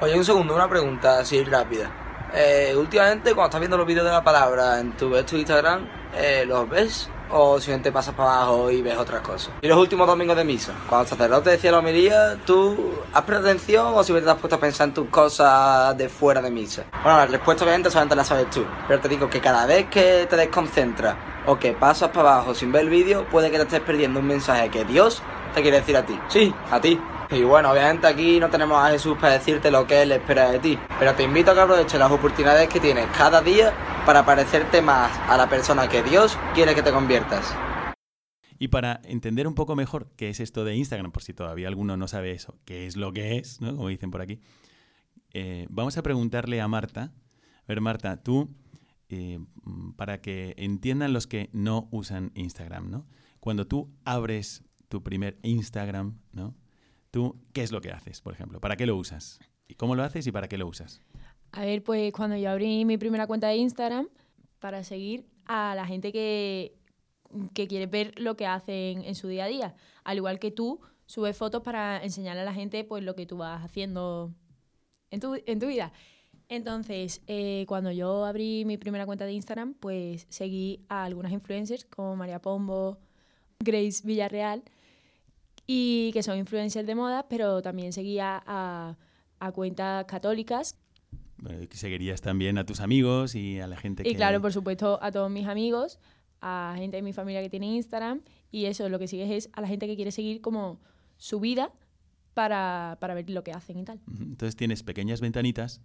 Oye, 0.00 0.16
un 0.16 0.24
segundo, 0.24 0.54
una 0.54 0.68
pregunta 0.68 1.20
así 1.20 1.44
rápida. 1.44 2.30
Eh, 2.34 2.74
últimamente, 2.74 3.34
cuando 3.34 3.44
estás 3.44 3.60
viendo 3.60 3.76
los 3.76 3.86
vídeos 3.86 4.06
de 4.06 4.12
la 4.12 4.24
palabra 4.24 4.80
en 4.80 4.96
tu, 4.96 5.10
ves 5.10 5.26
tu 5.26 5.36
Instagram, 5.36 5.86
eh, 6.14 6.44
¿los 6.46 6.68
ves? 6.68 7.10
O 7.30 7.58
simplemente 7.58 7.90
pasas 7.90 8.14
para 8.14 8.42
abajo 8.42 8.70
y 8.70 8.82
ves 8.82 8.96
otras 8.96 9.20
cosas. 9.22 9.52
Y 9.62 9.68
los 9.68 9.78
últimos 9.78 10.06
domingos 10.06 10.36
de 10.36 10.44
misa, 10.44 10.72
cuando 10.88 11.04
el 11.04 11.08
sacerdote 11.08 11.50
decía 11.50 11.72
la 11.72 11.78
homilía, 11.78 12.36
¿tú 12.44 12.94
has 13.12 13.22
prestado 13.22 13.48
atención 13.48 13.86
o 13.88 14.04
simplemente 14.04 14.26
te 14.26 14.30
has 14.32 14.38
puesto 14.38 14.56
a 14.56 14.60
pensar 14.60 14.88
en 14.88 14.94
tus 14.94 15.08
cosas 15.08 15.96
de 15.96 16.08
fuera 16.08 16.40
de 16.42 16.50
misa? 16.50 16.84
Bueno, 17.02 17.18
la 17.18 17.26
respuesta 17.26 17.64
obviamente 17.64 17.90
solamente 17.90 18.16
la 18.16 18.24
sabes 18.24 18.50
tú. 18.50 18.64
Pero 18.86 19.00
te 19.00 19.08
digo 19.08 19.28
que 19.28 19.40
cada 19.40 19.66
vez 19.66 19.86
que 19.88 20.26
te 20.28 20.36
desconcentras 20.36 21.16
o 21.46 21.58
que 21.58 21.72
pasas 21.72 22.10
para 22.10 22.34
abajo 22.34 22.54
sin 22.54 22.72
ver 22.72 22.82
el 22.82 22.90
vídeo, 22.90 23.26
puede 23.30 23.50
que 23.50 23.56
te 23.56 23.64
estés 23.64 23.80
perdiendo 23.80 24.20
un 24.20 24.26
mensaje 24.26 24.68
que 24.70 24.84
Dios 24.84 25.22
te 25.54 25.62
quiere 25.62 25.78
decir 25.78 25.96
a 25.96 26.04
ti. 26.04 26.18
Sí, 26.28 26.54
a 26.70 26.80
ti. 26.80 27.00
Y 27.30 27.42
bueno, 27.42 27.72
obviamente 27.72 28.06
aquí 28.06 28.38
no 28.38 28.50
tenemos 28.50 28.78
a 28.84 28.90
Jesús 28.90 29.16
para 29.18 29.34
decirte 29.34 29.70
lo 29.70 29.86
que 29.86 30.02
Él 30.02 30.12
espera 30.12 30.50
de 30.50 30.58
ti. 30.58 30.78
Pero 30.98 31.14
te 31.14 31.22
invito 31.22 31.50
a 31.50 31.54
que 31.54 31.60
aproveches 31.60 31.98
las 31.98 32.10
oportunidades 32.10 32.68
que 32.68 32.80
tienes 32.80 33.06
cada 33.16 33.40
día 33.40 33.72
para 34.04 34.24
parecerte 34.24 34.82
más 34.82 35.10
a 35.28 35.36
la 35.36 35.48
persona 35.48 35.88
que 35.88 36.02
Dios 36.02 36.38
quiere 36.54 36.74
que 36.74 36.82
te 36.82 36.92
conviertas. 36.92 37.54
Y 38.58 38.68
para 38.68 39.00
entender 39.04 39.48
un 39.48 39.54
poco 39.54 39.74
mejor 39.74 40.10
qué 40.16 40.28
es 40.28 40.40
esto 40.40 40.64
de 40.64 40.76
Instagram, 40.76 41.12
por 41.12 41.22
si 41.22 41.32
todavía 41.32 41.68
alguno 41.68 41.96
no 41.96 42.06
sabe 42.06 42.32
eso, 42.32 42.56
qué 42.64 42.86
es 42.86 42.96
lo 42.96 43.12
que 43.12 43.38
es, 43.38 43.60
¿no? 43.60 43.74
como 43.74 43.88
dicen 43.88 44.10
por 44.10 44.20
aquí, 44.20 44.40
eh, 45.32 45.66
vamos 45.70 45.98
a 45.98 46.02
preguntarle 46.02 46.60
a 46.60 46.68
Marta. 46.68 47.12
A 47.12 47.66
ver, 47.66 47.80
Marta, 47.80 48.22
tú, 48.22 48.54
eh, 49.08 49.40
para 49.96 50.20
que 50.20 50.54
entiendan 50.56 51.12
los 51.12 51.26
que 51.26 51.50
no 51.52 51.88
usan 51.90 52.30
Instagram, 52.34 52.90
¿no? 52.90 53.06
Cuando 53.40 53.66
tú 53.66 53.92
abres 54.04 54.62
tu 54.88 55.02
primer 55.02 55.38
Instagram, 55.42 56.20
¿no? 56.32 56.54
Tú, 57.14 57.36
¿qué 57.52 57.62
es 57.62 57.70
lo 57.70 57.80
que 57.80 57.92
haces, 57.92 58.20
por 58.20 58.34
ejemplo? 58.34 58.60
¿Para 58.60 58.74
qué 58.74 58.86
lo 58.86 58.96
usas? 58.96 59.38
¿Y 59.68 59.76
cómo 59.76 59.94
lo 59.94 60.02
haces 60.02 60.26
y 60.26 60.32
para 60.32 60.48
qué 60.48 60.58
lo 60.58 60.66
usas? 60.66 61.00
A 61.52 61.64
ver, 61.64 61.84
pues 61.84 62.12
cuando 62.12 62.36
yo 62.36 62.50
abrí 62.50 62.84
mi 62.84 62.98
primera 62.98 63.28
cuenta 63.28 63.46
de 63.46 63.54
Instagram, 63.54 64.08
para 64.58 64.82
seguir 64.82 65.24
a 65.46 65.76
la 65.76 65.86
gente 65.86 66.10
que, 66.10 66.74
que 67.54 67.68
quiere 67.68 67.86
ver 67.86 68.18
lo 68.18 68.36
que 68.36 68.48
hacen 68.48 69.04
en 69.04 69.14
su 69.14 69.28
día 69.28 69.44
a 69.44 69.46
día. 69.46 69.76
Al 70.02 70.16
igual 70.16 70.40
que 70.40 70.50
tú, 70.50 70.80
subes 71.06 71.36
fotos 71.36 71.62
para 71.62 72.02
enseñarle 72.02 72.42
a 72.42 72.44
la 72.44 72.52
gente 72.52 72.82
pues 72.82 73.04
lo 73.04 73.14
que 73.14 73.26
tú 73.26 73.36
vas 73.36 73.62
haciendo 73.62 74.34
en 75.12 75.20
tu, 75.20 75.40
en 75.46 75.60
tu 75.60 75.68
vida. 75.68 75.92
Entonces, 76.48 77.22
eh, 77.28 77.64
cuando 77.68 77.92
yo 77.92 78.24
abrí 78.24 78.64
mi 78.64 78.76
primera 78.76 79.06
cuenta 79.06 79.24
de 79.24 79.34
Instagram, 79.34 79.74
pues 79.74 80.26
seguí 80.30 80.84
a 80.88 81.04
algunas 81.04 81.30
influencers 81.30 81.84
como 81.84 82.16
María 82.16 82.42
Pombo, 82.42 82.98
Grace 83.60 84.04
Villarreal, 84.04 84.64
y 85.66 86.10
que 86.12 86.22
son 86.22 86.38
influencers 86.38 86.86
de 86.86 86.94
moda, 86.94 87.26
pero 87.28 87.62
también 87.62 87.92
seguía 87.92 88.42
a, 88.46 88.96
a 89.38 89.52
cuentas 89.52 90.04
católicas. 90.06 90.76
Bueno, 91.38 91.68
que 91.68 91.76
seguirías 91.76 92.20
también 92.20 92.58
a 92.58 92.64
tus 92.64 92.80
amigos 92.80 93.34
y 93.34 93.60
a 93.60 93.66
la 93.66 93.76
gente 93.76 94.02
Y 94.02 94.12
que... 94.12 94.16
claro, 94.16 94.40
por 94.40 94.52
supuesto, 94.52 94.98
a 95.02 95.10
todos 95.10 95.30
mis 95.30 95.46
amigos, 95.46 95.98
a 96.40 96.74
gente 96.76 96.96
de 96.96 97.02
mi 97.02 97.12
familia 97.12 97.42
que 97.42 97.50
tiene 97.50 97.66
Instagram, 97.66 98.22
y 98.50 98.66
eso, 98.66 98.88
lo 98.88 98.98
que 98.98 99.08
sigues 99.08 99.30
es 99.30 99.50
a 99.52 99.60
la 99.60 99.68
gente 99.68 99.86
que 99.86 99.96
quiere 99.96 100.12
seguir 100.12 100.40
como 100.40 100.80
su 101.16 101.40
vida 101.40 101.72
para, 102.34 102.98
para 103.00 103.14
ver 103.14 103.28
lo 103.30 103.42
que 103.44 103.52
hacen 103.52 103.78
y 103.78 103.84
tal. 103.84 104.00
Entonces 104.20 104.56
tienes 104.56 104.82
pequeñas 104.82 105.20
ventanitas 105.20 105.80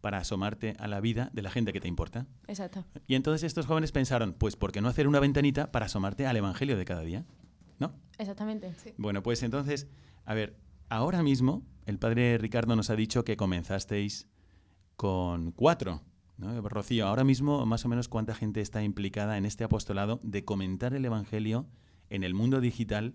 para 0.00 0.18
asomarte 0.18 0.74
a 0.78 0.86
la 0.86 1.00
vida 1.00 1.30
de 1.32 1.42
la 1.42 1.50
gente 1.50 1.72
que 1.72 1.80
te 1.80 1.88
importa. 1.88 2.26
Exacto. 2.46 2.84
Y 3.06 3.14
entonces 3.14 3.42
estos 3.44 3.66
jóvenes 3.66 3.90
pensaron, 3.90 4.34
pues 4.34 4.54
¿por 4.54 4.70
qué 4.70 4.80
no 4.82 4.88
hacer 4.88 5.08
una 5.08 5.18
ventanita 5.18 5.72
para 5.72 5.86
asomarte 5.86 6.26
al 6.26 6.36
Evangelio 6.36 6.76
de 6.76 6.84
cada 6.84 7.00
día? 7.02 7.24
¿No? 7.78 7.94
Exactamente. 8.18 8.72
Bueno, 8.96 9.22
pues 9.22 9.42
entonces, 9.42 9.88
a 10.24 10.34
ver, 10.34 10.56
ahora 10.88 11.22
mismo 11.22 11.66
el 11.86 11.98
padre 11.98 12.38
Ricardo 12.38 12.76
nos 12.76 12.90
ha 12.90 12.96
dicho 12.96 13.24
que 13.24 13.36
comenzasteis 13.36 14.28
con 14.96 15.52
cuatro. 15.52 16.02
¿no? 16.36 16.60
Rocío, 16.62 17.06
ahora 17.06 17.24
mismo 17.24 17.64
más 17.66 17.84
o 17.84 17.88
menos 17.88 18.08
cuánta 18.08 18.34
gente 18.34 18.60
está 18.60 18.82
implicada 18.82 19.36
en 19.36 19.44
este 19.44 19.64
apostolado 19.64 20.20
de 20.22 20.44
comentar 20.44 20.94
el 20.94 21.04
Evangelio 21.04 21.66
en 22.10 22.24
el 22.24 22.34
mundo 22.34 22.60
digital 22.60 23.14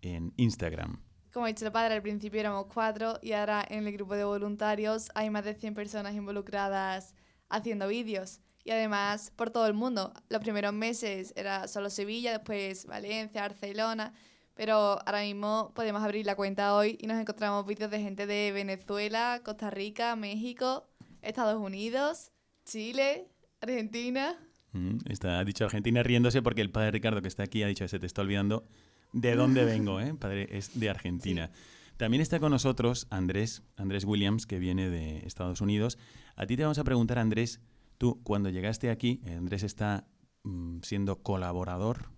en 0.00 0.32
Instagram. 0.36 1.00
Como 1.32 1.46
ha 1.46 1.48
dicho 1.48 1.64
el 1.64 1.72
padre, 1.72 1.94
al 1.94 2.02
principio 2.02 2.40
éramos 2.40 2.66
cuatro 2.72 3.18
y 3.22 3.32
ahora 3.32 3.64
en 3.68 3.86
el 3.86 3.92
grupo 3.94 4.14
de 4.14 4.24
voluntarios 4.24 5.08
hay 5.14 5.30
más 5.30 5.44
de 5.44 5.54
100 5.54 5.74
personas 5.74 6.14
involucradas 6.14 7.14
haciendo 7.48 7.88
vídeos. 7.88 8.40
Y 8.64 8.70
además 8.70 9.32
por 9.34 9.50
todo 9.50 9.66
el 9.66 9.74
mundo. 9.74 10.12
Los 10.28 10.40
primeros 10.40 10.72
meses 10.72 11.32
era 11.36 11.66
solo 11.68 11.90
Sevilla, 11.90 12.32
después 12.32 12.86
Valencia, 12.86 13.42
Barcelona. 13.42 14.14
Pero 14.54 14.98
ahora 15.06 15.22
mismo 15.22 15.72
podemos 15.74 16.02
abrir 16.02 16.26
la 16.26 16.36
cuenta 16.36 16.74
hoy 16.74 16.98
y 17.00 17.06
nos 17.06 17.18
encontramos 17.18 17.66
vídeos 17.66 17.90
de 17.90 18.00
gente 18.00 18.26
de 18.26 18.52
Venezuela, 18.52 19.40
Costa 19.44 19.70
Rica, 19.70 20.14
México, 20.14 20.86
Estados 21.22 21.60
Unidos, 21.60 22.30
Chile, 22.64 23.28
Argentina. 23.60 24.38
Mm, 24.72 24.98
Está, 25.08 25.38
ha 25.38 25.44
dicho 25.44 25.64
Argentina 25.64 26.02
riéndose 26.02 26.42
porque 26.42 26.60
el 26.60 26.70
padre 26.70 26.90
Ricardo 26.92 27.22
que 27.22 27.28
está 27.28 27.44
aquí 27.44 27.62
ha 27.62 27.66
dicho, 27.66 27.88
se 27.88 27.98
te 27.98 28.06
está 28.06 28.22
olvidando 28.22 28.64
de 29.12 29.34
dónde 29.36 29.64
vengo, 29.64 30.00
¿eh? 30.00 30.14
Padre 30.14 30.48
es 30.50 30.78
de 30.78 30.90
Argentina. 30.90 31.50
También 31.96 32.20
está 32.20 32.40
con 32.40 32.50
nosotros 32.50 33.06
Andrés, 33.10 33.62
Andrés 33.76 34.04
Williams, 34.04 34.46
que 34.46 34.58
viene 34.58 34.90
de 34.90 35.18
Estados 35.26 35.60
Unidos. 35.60 35.98
A 36.36 36.46
ti 36.46 36.56
te 36.56 36.62
vamos 36.62 36.78
a 36.78 36.84
preguntar, 36.84 37.18
Andrés, 37.18 37.60
tú 38.02 38.20
cuando 38.24 38.50
llegaste 38.50 38.90
aquí, 38.90 39.20
Andrés 39.28 39.62
está 39.62 40.08
mm, 40.42 40.80
siendo 40.82 41.22
colaborador 41.22 42.10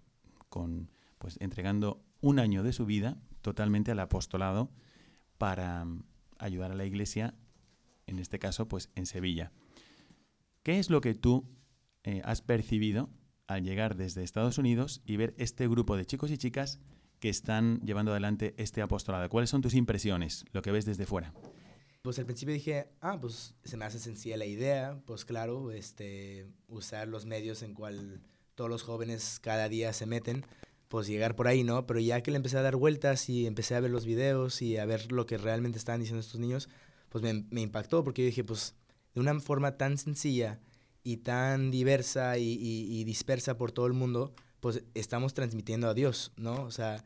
con, 0.49 0.91
pues 1.19 1.37
entregando 1.43 2.03
un 2.23 2.39
año 2.39 2.63
de 2.63 2.73
su 2.73 2.87
vida 2.87 3.19
totalmente 3.43 3.91
al 3.91 4.01
apostolado 4.01 4.71
para 5.37 5.85
mm, 5.85 6.07
ayudar 6.39 6.71
a 6.71 6.75
la 6.75 6.87
iglesia, 6.87 7.35
en 8.07 8.19
este 8.19 8.39
caso, 8.39 8.67
pues 8.67 8.89
en 8.95 9.05
Sevilla. 9.05 9.53
¿Qué 10.63 10.79
es 10.79 10.89
lo 10.89 11.03
que 11.03 11.15
tú 11.15 11.51
eh, 12.03 12.23
has 12.25 12.41
percibido 12.41 13.11
al 13.47 13.63
llegar 13.63 13.95
desde 13.95 14.23
Estados 14.23 14.57
Unidos 14.57 15.03
y 15.05 15.19
ver 15.19 15.35
este 15.37 15.69
grupo 15.69 15.99
de 15.99 16.07
chicos 16.07 16.31
y 16.31 16.39
chicas 16.39 16.81
que 17.21 17.29
están 17.29 17.81
llevando 17.81 18.13
adelante 18.13 18.55
este 18.57 18.81
apostolado? 18.81 19.29
¿Cuáles 19.29 19.51
son 19.51 19.61
tus 19.61 19.75
impresiones, 19.75 20.47
lo 20.53 20.63
que 20.63 20.73
ves 20.73 20.87
desde 20.87 21.05
fuera? 21.05 21.35
Pues 22.05 22.19
al 22.19 22.27
principio 22.27 22.53
dije, 22.53 22.87
ah, 23.01 23.19
pues 23.19 23.55
se 23.65 23.79
me 23.79 23.87
hace 23.87 23.99
sencilla 23.99 24.37
la 24.37 24.45
idea, 24.45 25.01
pues 25.07 25.25
claro, 25.25 25.71
este, 25.73 26.47
usar 26.69 27.09
los 27.09 27.25
medios 27.25 27.63
en 27.63 27.73
cual 27.73 28.21
todos 28.55 28.69
los 28.69 28.83
jóvenes 28.83 29.39
cada 29.41 29.71
día 29.71 29.91
se 29.95 30.05
meten, 30.05 30.45
pues 30.89 31.07
llegar 31.07 31.35
por 31.35 31.49
ahí, 31.49 31.65
¿no? 31.65 31.87
Pero 31.87 32.01
ya 32.01 32.23
que 32.23 32.31
le 32.31 32.37
empecé 32.37 32.59
a 32.59 32.63
dar 32.63 32.77
vueltas 32.77 33.31
y 33.31 33.47
empecé 33.47 33.75
a 33.75 33.81
ver 33.81 33.91
los 33.91 34.05
videos 34.05 34.61
y 34.61 34.77
a 34.77 34.85
ver 34.85 35.13
lo 35.13 35.25
que 35.25 35.39
realmente 35.39 35.79
estaban 35.79 36.01
diciendo 36.03 36.21
estos 36.21 36.39
niños, 36.41 36.69
pues 37.09 37.25
me, 37.25 37.47
me 37.49 37.63
impactó 37.63 38.05
porque 38.05 38.21
yo 38.21 38.27
dije, 38.27 38.45
pues 38.45 38.75
de 39.15 39.23
una 39.23 39.41
forma 39.41 39.79
tan 39.79 39.97
sencilla 39.97 40.61
y 41.05 41.17
tan 41.19 41.71
diversa 41.71 42.37
y, 42.37 42.51
y- 42.53 43.01
y 43.01 43.05
dispersa 43.05 43.57
por 43.57 43.73
todo 43.73 43.87
el 43.87 43.95
mundo, 43.95 44.35
pues 44.61 44.83
estamos 44.93 45.33
transmitiendo 45.33 45.89
a 45.89 45.95
Dios, 45.95 46.33
¿no? 46.37 46.65
O 46.65 46.71
sea, 46.71 47.03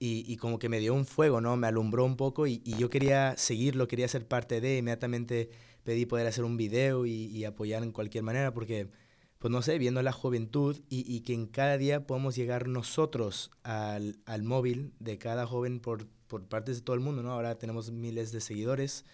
y, 0.00 0.24
y 0.26 0.38
como 0.38 0.58
que 0.58 0.70
me 0.70 0.80
dio 0.80 0.94
un 0.94 1.04
fuego, 1.06 1.40
¿no? 1.42 1.56
Me 1.56 1.66
alumbró 1.68 2.04
un 2.06 2.16
poco 2.16 2.46
y, 2.46 2.62
y 2.64 2.76
yo 2.78 2.88
quería 2.90 3.36
seguirlo, 3.36 3.86
quería 3.86 4.08
ser 4.08 4.26
parte 4.26 4.60
de, 4.60 4.78
inmediatamente 4.78 5.50
pedí 5.84 6.06
poder 6.06 6.26
hacer 6.26 6.44
un 6.44 6.56
video 6.56 7.06
y, 7.06 7.26
y 7.26 7.44
apoyar 7.44 7.82
en 7.82 7.92
cualquier 7.92 8.24
manera 8.24 8.52
porque, 8.54 8.90
pues 9.38 9.52
no 9.52 9.60
sé, 9.62 9.78
viendo 9.78 10.02
la 10.02 10.12
juventud 10.12 10.80
y, 10.88 11.20
que 11.20 11.34
en 11.34 11.46
cada 11.46 11.76
día 11.78 12.06
podemos 12.06 12.34
llegar 12.34 12.66
nosotros 12.66 13.50
al, 13.62 14.18
al 14.24 14.42
móvil 14.42 14.94
de 15.00 15.18
cada 15.18 15.46
joven 15.46 15.80
por, 15.80 16.06
por 16.26 16.48
partes 16.48 16.76
de 16.76 16.82
todo 16.82 16.94
el 16.94 17.00
mundo, 17.00 17.22
¿no? 17.22 17.32
Ahora 17.32 17.58
tenemos 17.58 17.90
miles 17.92 18.32
de 18.32 18.40
seguidores 18.40 19.04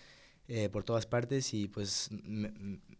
eh, 0.49 0.69
por 0.69 0.85
todas 0.85 1.07
partes 1.07 1.53
y 1.53 1.67
pues 1.67 2.11
me, 2.13 2.53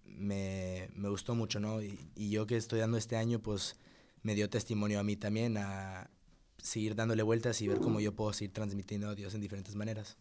me, 0.05 0.89
me 0.95 1.09
gustó 1.09 1.37
mucho, 1.37 1.61
¿no? 1.61 1.83
Y, 1.83 2.11
y 2.17 2.31
yo 2.31 2.47
que 2.49 2.57
estoy 2.57 2.81
dando 2.81 2.97
este 2.99 3.17
año, 3.17 3.41
pues 3.41 3.77
me 4.23 4.35
dio 4.35 4.51
testimonio 4.51 4.99
a 4.99 5.05
mí 5.05 5.17
también 5.17 5.57
a 5.57 6.11
seguir 6.67 6.97
dándole 6.97 7.23
vueltas 7.23 7.63
y 7.63 7.69
ver 7.69 7.79
cómo 7.79 8.01
yo 8.01 8.13
puedo 8.13 8.33
seguir 8.33 8.53
transmitiendo 8.53 9.09
a 9.09 9.15
Dios 9.15 9.35
en 9.35 9.41
diferentes 9.41 9.77
maneras. 9.77 10.17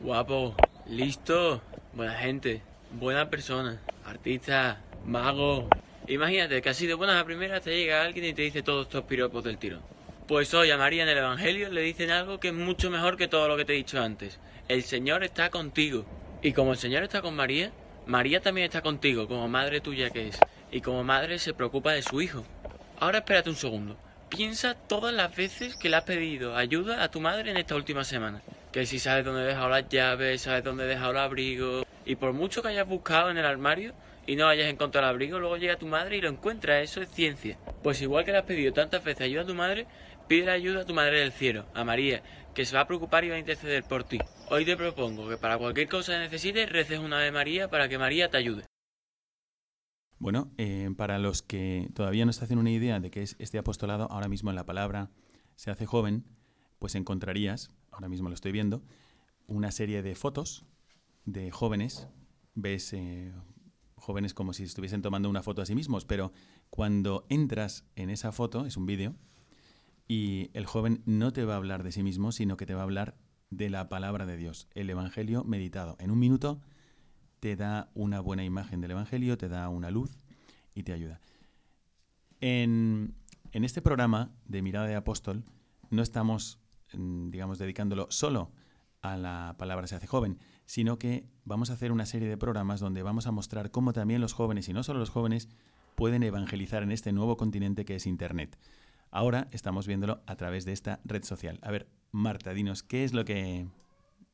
Guapo, 0.00 0.54
listo, 0.86 1.62
buena 1.94 2.14
gente, 2.14 2.62
buena 2.92 3.30
persona, 3.30 3.80
artista, 4.04 4.82
mago. 5.06 5.68
Imagínate 6.06 6.60
que 6.60 6.68
así 6.68 6.86
de 6.86 6.94
buenas 6.94 7.20
a 7.20 7.24
primeras 7.24 7.62
te 7.62 7.70
llega 7.70 8.02
alguien 8.02 8.26
y 8.26 8.34
te 8.34 8.42
dice 8.42 8.62
todos 8.62 8.86
estos 8.86 9.04
piropos 9.04 9.42
del 9.42 9.58
tiro. 9.58 9.80
Pues 10.28 10.52
hoy 10.54 10.70
a 10.70 10.76
María 10.76 11.02
en 11.02 11.08
el 11.08 11.18
Evangelio 11.18 11.70
le 11.70 11.80
dicen 11.80 12.10
algo 12.10 12.38
que 12.38 12.48
es 12.48 12.54
mucho 12.54 12.90
mejor 12.90 13.16
que 13.16 13.26
todo 13.26 13.48
lo 13.48 13.56
que 13.56 13.64
te 13.64 13.72
he 13.72 13.76
dicho 13.76 14.00
antes. 14.00 14.38
El 14.68 14.82
Señor 14.82 15.24
está 15.24 15.50
contigo. 15.50 16.04
Y 16.42 16.52
como 16.52 16.72
el 16.72 16.78
Señor 16.78 17.02
está 17.02 17.20
con 17.22 17.34
María, 17.34 17.72
María 18.06 18.40
también 18.40 18.66
está 18.66 18.82
contigo, 18.82 19.26
como 19.26 19.48
madre 19.48 19.80
tuya 19.80 20.10
que 20.10 20.28
es. 20.28 20.38
Y 20.70 20.82
como 20.82 21.04
madre 21.04 21.38
se 21.38 21.54
preocupa 21.54 21.92
de 21.92 22.02
su 22.02 22.20
hijo. 22.20 22.44
Ahora 22.98 23.18
espérate 23.18 23.50
un 23.50 23.56
segundo. 23.56 23.96
Piensa 24.30 24.74
todas 24.74 25.12
las 25.12 25.34
veces 25.34 25.74
que 25.74 25.88
le 25.88 25.96
has 25.96 26.04
pedido 26.04 26.56
ayuda 26.56 27.02
a 27.02 27.10
tu 27.10 27.20
madre 27.20 27.50
en 27.50 27.56
esta 27.56 27.74
última 27.74 28.04
semana. 28.04 28.40
Que 28.70 28.86
si 28.86 29.00
sabes 29.00 29.24
dónde 29.24 29.42
he 29.42 29.46
dejado 29.46 29.68
las 29.68 29.88
llaves, 29.88 30.42
sabes 30.42 30.62
dónde 30.62 30.86
dejado 30.86 31.10
el 31.10 31.18
abrigo. 31.18 31.84
Y 32.06 32.14
por 32.14 32.32
mucho 32.32 32.62
que 32.62 32.68
hayas 32.68 32.86
buscado 32.86 33.30
en 33.30 33.38
el 33.38 33.44
armario 33.44 33.92
y 34.28 34.36
no 34.36 34.46
hayas 34.46 34.68
encontrado 34.68 35.08
el 35.08 35.10
abrigo, 35.10 35.40
luego 35.40 35.56
llega 35.56 35.76
tu 35.76 35.88
madre 35.88 36.16
y 36.16 36.20
lo 36.20 36.28
encuentra. 36.28 36.80
Eso 36.80 37.02
es 37.02 37.10
ciencia. 37.10 37.58
Pues 37.82 38.00
igual 38.02 38.24
que 38.24 38.30
le 38.30 38.38
has 38.38 38.44
pedido 38.44 38.72
tantas 38.72 39.02
veces 39.02 39.22
ayuda 39.22 39.42
a 39.42 39.46
tu 39.46 39.54
madre, 39.56 39.88
pide 40.28 40.48
ayuda 40.48 40.82
a 40.82 40.86
tu 40.86 40.94
madre 40.94 41.18
del 41.18 41.32
cielo, 41.32 41.66
a 41.74 41.82
María, 41.82 42.22
que 42.54 42.64
se 42.64 42.76
va 42.76 42.82
a 42.82 42.86
preocupar 42.86 43.24
y 43.24 43.30
va 43.30 43.34
a 43.34 43.40
interceder 43.40 43.82
por 43.82 44.04
ti. 44.04 44.20
Hoy 44.48 44.64
te 44.64 44.76
propongo 44.76 45.28
que 45.28 45.38
para 45.38 45.58
cualquier 45.58 45.88
cosa 45.88 46.12
que 46.12 46.20
necesites 46.20 46.70
reces 46.70 47.00
una 47.00 47.18
Ave 47.18 47.32
María 47.32 47.68
para 47.68 47.88
que 47.88 47.98
María 47.98 48.30
te 48.30 48.36
ayude. 48.36 48.69
Bueno, 50.20 50.52
eh, 50.58 50.90
para 50.98 51.18
los 51.18 51.40
que 51.40 51.88
todavía 51.94 52.26
no 52.26 52.34
se 52.34 52.44
hacen 52.44 52.58
una 52.58 52.70
idea 52.70 53.00
de 53.00 53.10
qué 53.10 53.22
es 53.22 53.36
este 53.38 53.56
apostolado, 53.56 54.06
ahora 54.12 54.28
mismo 54.28 54.50
en 54.50 54.56
la 54.56 54.66
palabra 54.66 55.10
se 55.56 55.70
hace 55.70 55.86
joven, 55.86 56.26
pues 56.78 56.94
encontrarías, 56.94 57.70
ahora 57.90 58.10
mismo 58.10 58.28
lo 58.28 58.34
estoy 58.34 58.52
viendo, 58.52 58.82
una 59.46 59.70
serie 59.70 60.02
de 60.02 60.14
fotos 60.14 60.66
de 61.24 61.50
jóvenes. 61.50 62.06
Ves 62.54 62.92
eh, 62.92 63.32
jóvenes 63.94 64.34
como 64.34 64.52
si 64.52 64.64
estuviesen 64.64 65.00
tomando 65.00 65.30
una 65.30 65.42
foto 65.42 65.62
a 65.62 65.66
sí 65.66 65.74
mismos, 65.74 66.04
pero 66.04 66.32
cuando 66.68 67.24
entras 67.30 67.86
en 67.96 68.10
esa 68.10 68.30
foto, 68.30 68.66
es 68.66 68.76
un 68.76 68.84
vídeo, 68.84 69.16
y 70.06 70.50
el 70.52 70.66
joven 70.66 71.02
no 71.06 71.32
te 71.32 71.46
va 71.46 71.54
a 71.54 71.56
hablar 71.56 71.82
de 71.82 71.92
sí 71.92 72.02
mismo, 72.02 72.30
sino 72.30 72.58
que 72.58 72.66
te 72.66 72.74
va 72.74 72.80
a 72.80 72.84
hablar 72.84 73.16
de 73.48 73.70
la 73.70 73.88
palabra 73.88 74.26
de 74.26 74.36
Dios, 74.36 74.68
el 74.74 74.90
Evangelio 74.90 75.44
meditado. 75.44 75.96
En 75.98 76.10
un 76.10 76.18
minuto 76.18 76.60
te 77.40 77.56
da 77.56 77.90
una 77.94 78.20
buena 78.20 78.44
imagen 78.44 78.80
del 78.80 78.92
Evangelio, 78.92 79.36
te 79.36 79.48
da 79.48 79.68
una 79.68 79.90
luz 79.90 80.10
y 80.74 80.82
te 80.82 80.92
ayuda. 80.92 81.20
En, 82.40 83.14
en 83.52 83.64
este 83.64 83.82
programa 83.82 84.30
de 84.46 84.62
Mirada 84.62 84.86
de 84.86 84.94
Apóstol 84.94 85.44
no 85.90 86.02
estamos, 86.02 86.58
mm, 86.92 87.30
digamos, 87.30 87.58
dedicándolo 87.58 88.06
solo 88.10 88.52
a 89.02 89.16
la 89.16 89.56
palabra 89.58 89.86
se 89.86 89.96
hace 89.96 90.06
joven, 90.06 90.38
sino 90.66 90.98
que 90.98 91.26
vamos 91.44 91.70
a 91.70 91.72
hacer 91.72 91.90
una 91.90 92.06
serie 92.06 92.28
de 92.28 92.36
programas 92.36 92.80
donde 92.80 93.02
vamos 93.02 93.26
a 93.26 93.32
mostrar 93.32 93.70
cómo 93.70 93.92
también 93.92 94.20
los 94.20 94.34
jóvenes, 94.34 94.68
y 94.68 94.72
no 94.72 94.82
solo 94.82 94.98
los 94.98 95.10
jóvenes, 95.10 95.48
pueden 95.94 96.22
evangelizar 96.22 96.82
en 96.82 96.92
este 96.92 97.12
nuevo 97.12 97.36
continente 97.36 97.84
que 97.84 97.96
es 97.96 98.06
Internet. 98.06 98.58
Ahora 99.10 99.48
estamos 99.50 99.86
viéndolo 99.86 100.22
a 100.26 100.36
través 100.36 100.64
de 100.64 100.72
esta 100.72 101.00
red 101.04 101.24
social. 101.24 101.58
A 101.62 101.70
ver, 101.70 101.88
Marta, 102.12 102.52
dinos, 102.52 102.82
¿qué 102.82 103.04
es 103.04 103.12
lo 103.12 103.24
que, 103.24 103.66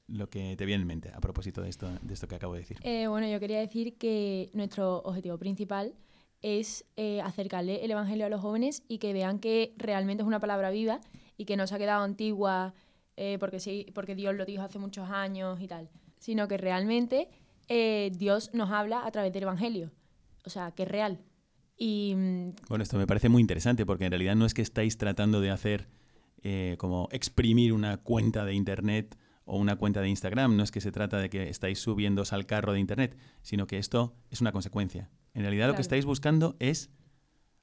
lo 0.08 0.30
que 0.30 0.56
te 0.56 0.64
viene 0.66 0.82
en 0.82 0.86
mente 0.88 1.10
a 1.14 1.20
propósito 1.20 1.62
de 1.62 1.68
esto, 1.68 1.90
de 2.02 2.14
esto 2.14 2.28
que 2.28 2.34
acabo 2.36 2.54
de 2.54 2.60
decir? 2.60 2.78
Eh, 2.82 3.06
bueno, 3.08 3.28
yo 3.28 3.40
quería 3.40 3.58
decir 3.58 3.96
que 3.98 4.50
nuestro 4.52 4.98
objetivo 4.98 5.38
principal 5.38 5.94
es 6.42 6.84
eh, 6.96 7.20
acercarle 7.22 7.84
el 7.84 7.90
Evangelio 7.90 8.26
a 8.26 8.28
los 8.28 8.40
jóvenes 8.40 8.82
y 8.88 8.98
que 8.98 9.12
vean 9.12 9.38
que 9.38 9.74
realmente 9.78 10.22
es 10.22 10.26
una 10.26 10.40
palabra 10.40 10.70
viva 10.70 11.00
y 11.36 11.44
que 11.44 11.56
no 11.56 11.66
se 11.66 11.74
ha 11.74 11.78
quedado 11.78 12.04
antigua 12.04 12.74
eh, 13.16 13.38
porque, 13.40 13.60
sí, 13.60 13.86
porque 13.94 14.14
Dios 14.14 14.34
lo 14.34 14.44
dijo 14.44 14.62
hace 14.62 14.78
muchos 14.78 15.08
años 15.08 15.60
y 15.60 15.66
tal, 15.66 15.88
sino 16.18 16.48
que 16.48 16.58
realmente 16.58 17.28
eh, 17.68 18.12
Dios 18.14 18.50
nos 18.52 18.70
habla 18.70 19.06
a 19.06 19.10
través 19.10 19.32
del 19.32 19.44
Evangelio, 19.44 19.90
o 20.44 20.50
sea, 20.50 20.72
que 20.72 20.82
es 20.82 20.88
real. 20.88 21.18
Y, 21.78 22.14
mm, 22.14 22.50
Bueno, 22.68 22.82
esto 22.82 22.98
me 22.98 23.06
parece 23.06 23.28
muy 23.28 23.40
interesante 23.40 23.86
porque 23.86 24.04
en 24.04 24.10
realidad 24.10 24.36
no 24.36 24.44
es 24.44 24.54
que 24.54 24.62
estáis 24.62 24.98
tratando 24.98 25.40
de 25.40 25.50
hacer 25.50 25.88
eh, 26.42 26.76
como 26.78 27.08
exprimir 27.10 27.72
una 27.72 27.96
cuenta 27.96 28.44
de 28.44 28.54
Internet 28.54 29.16
o 29.46 29.56
una 29.56 29.76
cuenta 29.76 30.02
de 30.02 30.08
Instagram, 30.08 30.56
no 30.56 30.62
es 30.62 30.70
que 30.70 30.82
se 30.82 30.92
trata 30.92 31.18
de 31.18 31.30
que 31.30 31.48
estáis 31.48 31.78
subiéndose 31.78 32.34
al 32.34 32.46
carro 32.46 32.72
de 32.72 32.80
Internet, 32.80 33.16
sino 33.42 33.66
que 33.66 33.78
esto 33.78 34.14
es 34.30 34.40
una 34.40 34.52
consecuencia. 34.52 35.08
En 35.32 35.42
realidad 35.42 35.68
lo 35.68 35.74
que 35.74 35.82
estáis 35.82 36.04
buscando 36.04 36.56
es 36.58 36.90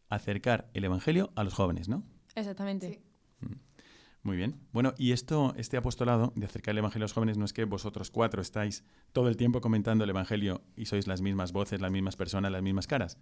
acercar 0.09 0.69
el 0.73 0.85
Evangelio 0.85 1.31
a 1.35 1.43
los 1.43 1.53
jóvenes, 1.53 1.89
¿no? 1.89 2.03
exactamente. 2.35 3.03
Muy 4.23 4.37
bien. 4.37 4.55
Bueno, 4.71 4.93
y 4.97 5.11
esto, 5.11 5.53
este 5.57 5.75
apostolado 5.75 6.31
de 6.37 6.45
acercar 6.45 6.71
el 6.71 6.77
Evangelio 6.77 7.03
a 7.03 7.07
los 7.07 7.13
jóvenes 7.13 7.37
no 7.37 7.43
es 7.43 7.51
que 7.51 7.65
vosotros 7.65 8.09
cuatro 8.09 8.41
estáis 8.41 8.85
todo 9.11 9.27
el 9.27 9.35
tiempo 9.35 9.59
comentando 9.59 10.05
el 10.05 10.09
Evangelio 10.09 10.63
y 10.77 10.85
sois 10.85 11.07
las 11.07 11.21
mismas 11.21 11.51
voces, 11.51 11.81
las 11.81 11.91
mismas 11.91 12.15
personas, 12.15 12.49
las 12.49 12.61
mismas 12.61 12.87
caras, 12.87 13.17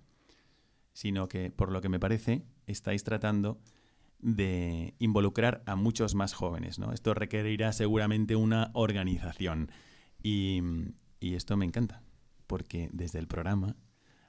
sino 0.93 1.27
que, 1.27 1.49
por 1.49 1.71
lo 1.71 1.81
que 1.81 1.89
me 1.89 1.99
parece, 1.99 2.45
estáis 2.67 3.03
tratando 3.03 3.59
de 4.21 4.95
involucrar 4.99 5.63
a 5.65 5.75
muchos 5.75 6.15
más 6.15 6.33
jóvenes, 6.33 6.79
¿no? 6.79 6.93
Esto 6.93 7.13
requerirá 7.13 7.73
seguramente 7.73 8.35
una 8.35 8.71
organización 8.73 9.71
y, 10.21 10.61
y 11.19 11.35
esto 11.35 11.57
me 11.57 11.65
encanta, 11.65 12.03
porque 12.47 12.89
desde 12.93 13.19
el 13.19 13.27
programa 13.27 13.75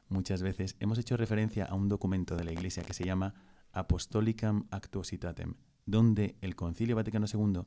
muchas 0.09 0.43
veces 0.43 0.77
hemos 0.81 0.99
hecho 0.99 1.17
referencia 1.17 1.65
a 1.65 1.75
un 1.75 1.89
documento 1.89 2.37
de 2.37 2.45
la 2.45 2.53
Iglesia 2.53 2.83
que 2.83 2.95
se 2.95 3.05
llama 3.05 3.35
Apostolicam 3.73 4.67
Actuositatem, 4.71 5.55
donde 5.87 6.37
el 6.41 6.55
Concilio 6.55 6.97
Vaticano 6.97 7.27
II 7.33 7.63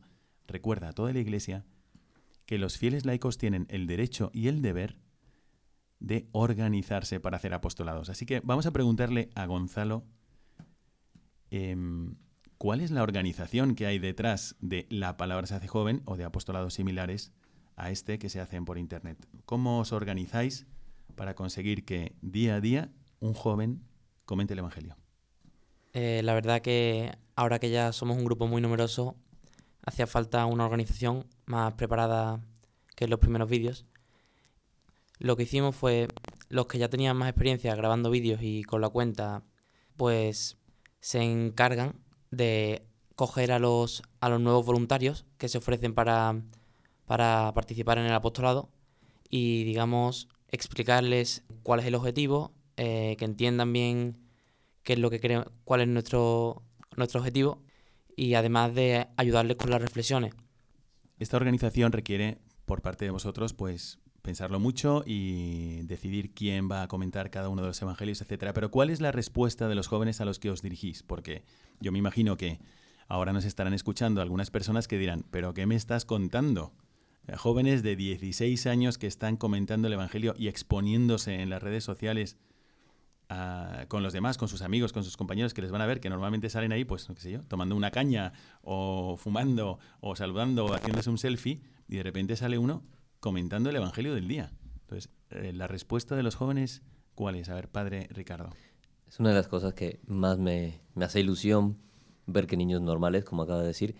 recuerda 0.47 0.89
a 0.89 0.93
toda 0.93 1.13
la 1.13 1.19
Iglesia 1.19 1.65
que 2.45 2.57
los 2.57 2.77
fieles 2.77 3.05
laicos 3.05 3.37
tienen 3.37 3.65
el 3.69 3.87
derecho 3.87 4.29
y 4.33 4.47
el 4.47 4.61
deber 4.61 4.97
de 5.99 6.27
organizarse 6.31 7.19
para 7.19 7.37
hacer 7.37 7.53
apostolados. 7.53 8.09
Así 8.09 8.25
que 8.25 8.41
vamos 8.41 8.65
a 8.65 8.71
preguntarle 8.71 9.29
a 9.35 9.45
Gonzalo 9.45 10.05
em, 11.55 12.15
cuál 12.57 12.81
es 12.81 12.91
la 12.91 13.03
organización 13.03 13.75
que 13.75 13.85
hay 13.85 13.99
detrás 13.99 14.55
de 14.59 14.87
la 14.89 15.17
palabra 15.17 15.47
se 15.47 15.55
hace 15.55 15.67
joven 15.67 16.01
o 16.05 16.17
de 16.17 16.23
apostolados 16.23 16.73
similares 16.73 17.31
a 17.75 17.91
este 17.91 18.19
que 18.19 18.29
se 18.29 18.39
hacen 18.39 18.65
por 18.65 18.77
Internet. 18.77 19.27
¿Cómo 19.45 19.79
os 19.79 19.91
organizáis 19.91 20.65
para 21.15 21.35
conseguir 21.35 21.85
que 21.85 22.15
día 22.21 22.55
a 22.55 22.61
día 22.61 22.91
un 23.19 23.33
joven 23.33 23.83
comente 24.25 24.53
el 24.53 24.59
Evangelio? 24.59 24.95
Eh, 25.93 26.21
la 26.23 26.33
verdad 26.33 26.61
que 26.61 27.17
ahora 27.35 27.59
que 27.59 27.69
ya 27.69 27.91
somos 27.93 28.17
un 28.17 28.25
grupo 28.25 28.47
muy 28.47 28.61
numeroso, 28.61 29.15
hacía 29.85 30.07
falta 30.07 30.45
una 30.45 30.65
organización 30.65 31.25
más 31.45 31.73
preparada 31.73 32.41
que 32.95 33.07
los 33.07 33.19
primeros 33.19 33.49
vídeos. 33.49 33.85
Lo 35.19 35.37
que 35.37 35.43
hicimos 35.43 35.75
fue, 35.75 36.07
los 36.49 36.67
que 36.67 36.77
ya 36.77 36.89
tenían 36.89 37.15
más 37.15 37.29
experiencia 37.29 37.75
grabando 37.75 38.09
vídeos 38.09 38.41
y 38.41 38.63
con 38.63 38.81
la 38.81 38.89
cuenta, 38.89 39.43
pues 39.95 40.57
se 41.05 41.21
encargan 41.21 42.01
de 42.31 42.81
coger 43.15 43.51
a 43.51 43.59
los, 43.59 44.01
a 44.21 44.29
los 44.29 44.41
nuevos 44.41 44.65
voluntarios 44.65 45.23
que 45.37 45.49
se 45.49 45.59
ofrecen 45.59 45.93
para, 45.93 46.41
para 47.05 47.51
participar 47.53 47.99
en 47.99 48.05
el 48.05 48.13
apostolado 48.13 48.69
y, 49.29 49.65
digamos, 49.65 50.27
explicarles 50.47 51.43
cuál 51.61 51.81
es 51.81 51.85
el 51.85 51.93
objetivo, 51.93 52.53
eh, 52.75 53.17
que 53.19 53.25
entiendan 53.25 53.71
bien 53.71 54.17
qué 54.81 54.93
es 54.93 54.99
lo 54.99 55.11
que 55.11 55.19
queremos, 55.19 55.45
cuál 55.63 55.81
es 55.81 55.87
nuestro, 55.87 56.63
nuestro 56.97 57.19
objetivo 57.19 57.61
y 58.15 58.33
además 58.33 58.73
de 58.73 59.05
ayudarles 59.15 59.57
con 59.57 59.69
las 59.69 59.83
reflexiones. 59.83 60.33
Esta 61.19 61.37
organización 61.37 61.91
requiere, 61.91 62.39
por 62.65 62.81
parte 62.81 63.05
de 63.05 63.11
vosotros, 63.11 63.53
pues 63.53 63.99
pensarlo 64.25 64.59
mucho 64.59 65.03
y 65.05 65.83
decidir 65.83 66.33
quién 66.33 66.69
va 66.69 66.81
a 66.81 66.87
comentar 66.89 67.29
cada 67.29 67.47
uno 67.47 67.61
de 67.61 67.69
los 67.69 67.81
evangelios, 67.81 68.21
etcétera. 68.21 68.51
Pero 68.53 68.71
¿cuál 68.71 68.89
es 68.89 68.99
la 68.99 69.11
respuesta 69.13 69.67
de 69.69 69.75
los 69.75 69.87
jóvenes 69.87 70.19
a 70.19 70.25
los 70.25 70.39
que 70.39 70.49
os 70.49 70.61
dirigís? 70.61 71.03
Porque 71.03 71.43
yo 71.79 71.91
me 71.93 71.99
imagino 71.99 72.35
que 72.35 72.59
ahora 73.07 73.31
nos 73.31 73.45
estarán 73.45 73.73
escuchando 73.73 74.21
algunas 74.21 74.51
personas 74.51 74.87
que 74.87 74.97
dirán, 74.97 75.23
¿pero 75.31 75.53
qué 75.53 75.65
me 75.67 75.75
estás 75.75 76.03
contando? 76.05 76.73
Eh, 77.27 77.35
Jóvenes 77.37 77.83
de 77.83 77.95
16 77.95 78.65
años 78.67 78.97
que 78.97 79.07
están 79.07 79.37
comentando 79.37 79.87
el 79.87 79.93
evangelio 79.93 80.33
y 80.37 80.47
exponiéndose 80.47 81.41
en 81.41 81.49
las 81.49 81.61
redes 81.63 81.83
sociales 81.83 82.37
a- 83.29 83.85
con 83.87 84.03
los 84.03 84.13
demás, 84.13 84.37
con 84.37 84.47
sus 84.47 84.61
amigos, 84.61 84.93
con 84.93 85.03
sus 85.03 85.17
compañeros 85.17 85.53
que 85.53 85.61
les 85.61 85.71
van 85.71 85.81
a 85.81 85.85
ver, 85.87 85.99
que 85.99 86.09
normalmente 86.09 86.49
salen 86.49 86.71
ahí, 86.71 86.85
pues, 86.85 87.09
no 87.09 87.15
qué 87.15 87.21
sé 87.21 87.31
yo, 87.31 87.41
tomando 87.43 87.75
una 87.75 87.89
caña 87.91 88.33
o 88.61 89.17
fumando 89.17 89.79
o 89.99 90.15
saludando 90.15 90.65
o 90.65 90.73
haciéndose 90.75 91.09
un 91.09 91.17
selfie 91.17 91.61
y 91.87 91.95
de 91.97 92.03
repente 92.03 92.35
sale 92.35 92.57
uno 92.57 92.83
comentando 93.19 93.69
el 93.69 93.75
Evangelio 93.75 94.13
del 94.13 94.27
día. 94.27 94.51
Entonces, 94.81 95.09
eh, 95.31 95.51
la 95.53 95.67
respuesta 95.67 96.15
de 96.15 96.23
los 96.23 96.35
jóvenes, 96.35 96.83
¿cuál 97.15 97.35
es? 97.35 97.49
A 97.49 97.55
ver, 97.55 97.69
padre 97.69 98.07
Ricardo. 98.11 98.51
Es 99.07 99.19
una 99.19 99.29
de 99.29 99.35
las 99.35 99.47
cosas 99.47 99.73
que 99.73 99.99
más 100.07 100.37
me, 100.37 100.81
me 100.93 101.05
hace 101.05 101.19
ilusión 101.19 101.77
ver 102.27 102.47
que 102.47 102.57
niños 102.57 102.81
normales, 102.81 103.23
como 103.23 103.43
acaba 103.43 103.61
de 103.61 103.67
decir, 103.67 103.95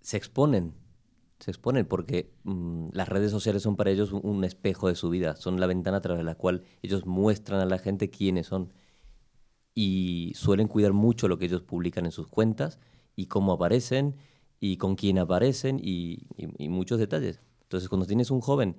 se 0.00 0.16
exponen. 0.16 0.74
Se 1.38 1.50
exponen 1.50 1.86
porque 1.86 2.32
mm, 2.44 2.88
las 2.92 3.08
redes 3.08 3.30
sociales 3.30 3.62
son 3.62 3.76
para 3.76 3.90
ellos 3.90 4.12
un, 4.12 4.44
espejo 4.44 4.88
de 4.88 4.96
su 4.96 5.08
vida, 5.08 5.36
son 5.36 5.60
la 5.60 5.66
ventana 5.66 5.98
a 5.98 6.00
través 6.00 6.18
de 6.18 6.24
la 6.24 6.34
cual 6.34 6.64
ellos 6.82 7.06
muestran 7.06 7.60
a 7.60 7.66
la 7.66 7.78
gente 7.78 8.10
quiénes 8.10 8.46
son. 8.46 8.72
Y 9.74 10.32
suelen 10.34 10.66
cuidar 10.66 10.92
mucho 10.92 11.28
lo 11.28 11.38
que 11.38 11.44
ellos 11.44 11.62
publican 11.62 12.06
en 12.06 12.12
sus 12.12 12.26
cuentas 12.26 12.80
y 13.14 13.26
cómo 13.26 13.52
aparecen 13.52 14.16
y 14.58 14.76
con 14.76 14.96
quién 14.96 15.18
aparecen 15.18 15.78
y 15.80 16.26
muchos 16.68 16.98
detalles. 16.98 17.40
Entonces, 17.68 17.90
cuando 17.90 18.06
tienes 18.06 18.30
un 18.30 18.40
joven 18.40 18.76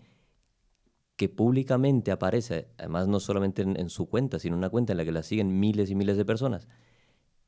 que 1.15 1.29
públicamente 1.29 2.09
aparece, 2.09 2.69
además 2.79 3.07
no 3.07 3.19
solamente 3.19 3.61
en, 3.61 3.89
su 3.89 4.07
cuenta, 4.07 4.39
sino 4.39 4.55
en 4.55 4.59
una 4.59 4.69
cuenta 4.71 4.93
en 4.93 4.97
la 4.97 5.05
que 5.05 5.11
la 5.11 5.21
siguen 5.21 5.59
miles 5.59 5.91
y 5.91 5.95
miles 5.95 6.17
de 6.17 6.25
personas, 6.25 6.67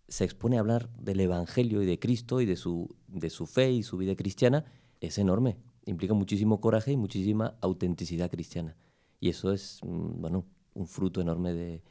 se 0.07 0.23
expone 0.23 0.57
a 0.57 0.59
hablar 0.59 0.89
del 0.99 1.19
Evangelio 1.19 1.81
y 1.81 1.87
de 1.87 1.97
Cristo 1.97 2.41
y 2.41 2.45
de 2.45 2.57
su, 2.57 2.95
de 3.07 3.31
su 3.31 3.47
fe 3.47 3.71
y 3.71 3.81
su 3.81 3.97
vida 3.97 4.15
cristiana, 4.15 4.65
es 4.99 5.17
enorme. 5.17 5.57
Implica 5.85 6.13
muchísimo 6.13 6.61
coraje 6.61 6.91
y 6.91 6.97
muchísima 6.97 7.55
autenticidad 7.61 8.29
cristiana. 8.29 8.75
Y 9.19 9.29
eso 9.29 9.51
es, 9.51 9.79
mm, 9.83 10.21
bueno, 10.21 10.45
un 10.75 10.85
fruto 10.85 11.21
enorme 11.21 11.53
de, 11.53 11.81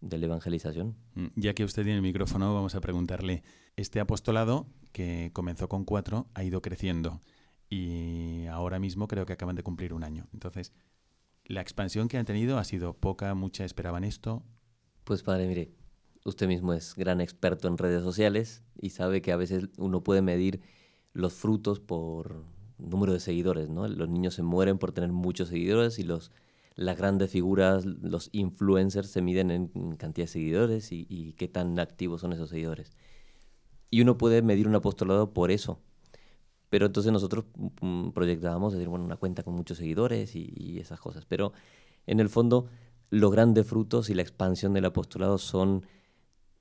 de 0.00 0.18
la 0.18 0.26
evangelización. 0.26 0.94
Mm, 1.16 1.26
Ya 1.34 1.54
que 1.54 1.64
usted 1.64 1.82
tiene 1.82 1.96
el 1.96 2.02
micrófono, 2.02 2.54
vamos 2.54 2.76
a 2.76 2.80
preguntarle. 2.80 3.42
Este 3.74 3.98
apostolado, 3.98 4.68
que 4.92 5.30
comenzó 5.32 5.68
con 5.68 5.84
cuatro, 5.84 6.28
ha 6.34 6.44
ido 6.44 6.62
creciendo 6.62 7.20
y 7.72 8.44
ahora 8.48 8.78
mismo 8.78 9.08
creo 9.08 9.24
que 9.24 9.32
acaban 9.32 9.56
de 9.56 9.62
cumplir 9.62 9.94
un 9.94 10.04
año. 10.04 10.28
Entonces, 10.34 10.74
la 11.46 11.62
expansión 11.62 12.06
que 12.06 12.18
han 12.18 12.26
tenido 12.26 12.58
ha 12.58 12.64
sido 12.64 12.92
poca, 12.92 13.32
mucha, 13.32 13.64
esperaban 13.64 14.04
esto. 14.04 14.42
Pues 15.04 15.22
padre, 15.22 15.48
mire, 15.48 15.72
usted 16.26 16.48
mismo 16.48 16.74
es 16.74 16.94
gran 16.94 17.22
experto 17.22 17.68
en 17.68 17.78
redes 17.78 18.02
sociales 18.02 18.62
y 18.78 18.90
sabe 18.90 19.22
que 19.22 19.32
a 19.32 19.38
veces 19.38 19.70
uno 19.78 20.04
puede 20.04 20.20
medir 20.20 20.60
los 21.14 21.32
frutos 21.32 21.80
por 21.80 22.44
número 22.76 23.14
de 23.14 23.20
seguidores, 23.20 23.70
¿no? 23.70 23.88
Los 23.88 24.10
niños 24.10 24.34
se 24.34 24.42
mueren 24.42 24.76
por 24.76 24.92
tener 24.92 25.10
muchos 25.10 25.48
seguidores 25.48 25.98
y 25.98 26.02
los, 26.02 26.30
las 26.74 26.98
grandes 26.98 27.30
figuras, 27.30 27.86
los 27.86 28.28
influencers, 28.32 29.08
se 29.08 29.22
miden 29.22 29.50
en 29.50 29.96
cantidad 29.96 30.26
de 30.26 30.32
seguidores 30.32 30.92
y, 30.92 31.06
y 31.08 31.32
qué 31.32 31.48
tan 31.48 31.78
activos 31.78 32.20
son 32.20 32.34
esos 32.34 32.50
seguidores. 32.50 32.92
Y 33.88 34.02
uno 34.02 34.18
puede 34.18 34.42
medir 34.42 34.68
un 34.68 34.74
apostolado 34.74 35.32
por 35.32 35.50
eso. 35.50 35.80
Pero 36.72 36.86
entonces 36.86 37.12
nosotros 37.12 37.44
mm, 37.82 38.12
proyectábamos, 38.12 38.72
decir, 38.72 38.88
bueno, 38.88 39.04
una 39.04 39.18
cuenta 39.18 39.42
con 39.42 39.52
muchos 39.52 39.76
seguidores 39.76 40.34
y, 40.34 40.54
y 40.56 40.78
esas 40.78 40.98
cosas. 40.98 41.26
Pero 41.26 41.52
en 42.06 42.18
el 42.18 42.30
fondo, 42.30 42.66
los 43.10 43.30
grandes 43.30 43.66
frutos 43.66 44.08
y 44.08 44.14
la 44.14 44.22
expansión 44.22 44.72
del 44.72 44.86
apostolado 44.86 45.36
son 45.36 45.84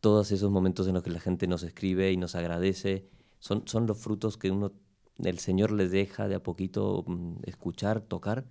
todos 0.02 0.34
esos 0.34 0.52
momentos 0.52 0.86
en 0.90 0.96
los 0.96 1.04
que 1.04 1.12
la 1.12 1.22
gente 1.22 1.48
nos 1.48 1.64
escribe 1.64 2.12
y 2.12 2.18
nos 2.18 2.36
agradece. 2.36 3.08
Son, 3.40 3.66
son 3.70 3.88
los 3.88 4.00
frutos 4.00 4.36
que 4.36 4.52
uno, 4.52 4.74
el 5.18 5.40
Señor 5.40 5.72
les 5.72 5.92
deja 5.92 6.28
de 6.28 6.36
a 6.36 6.44
poquito 6.44 7.06
mm, 7.08 7.44
escuchar, 7.46 8.02
tocar 8.02 8.44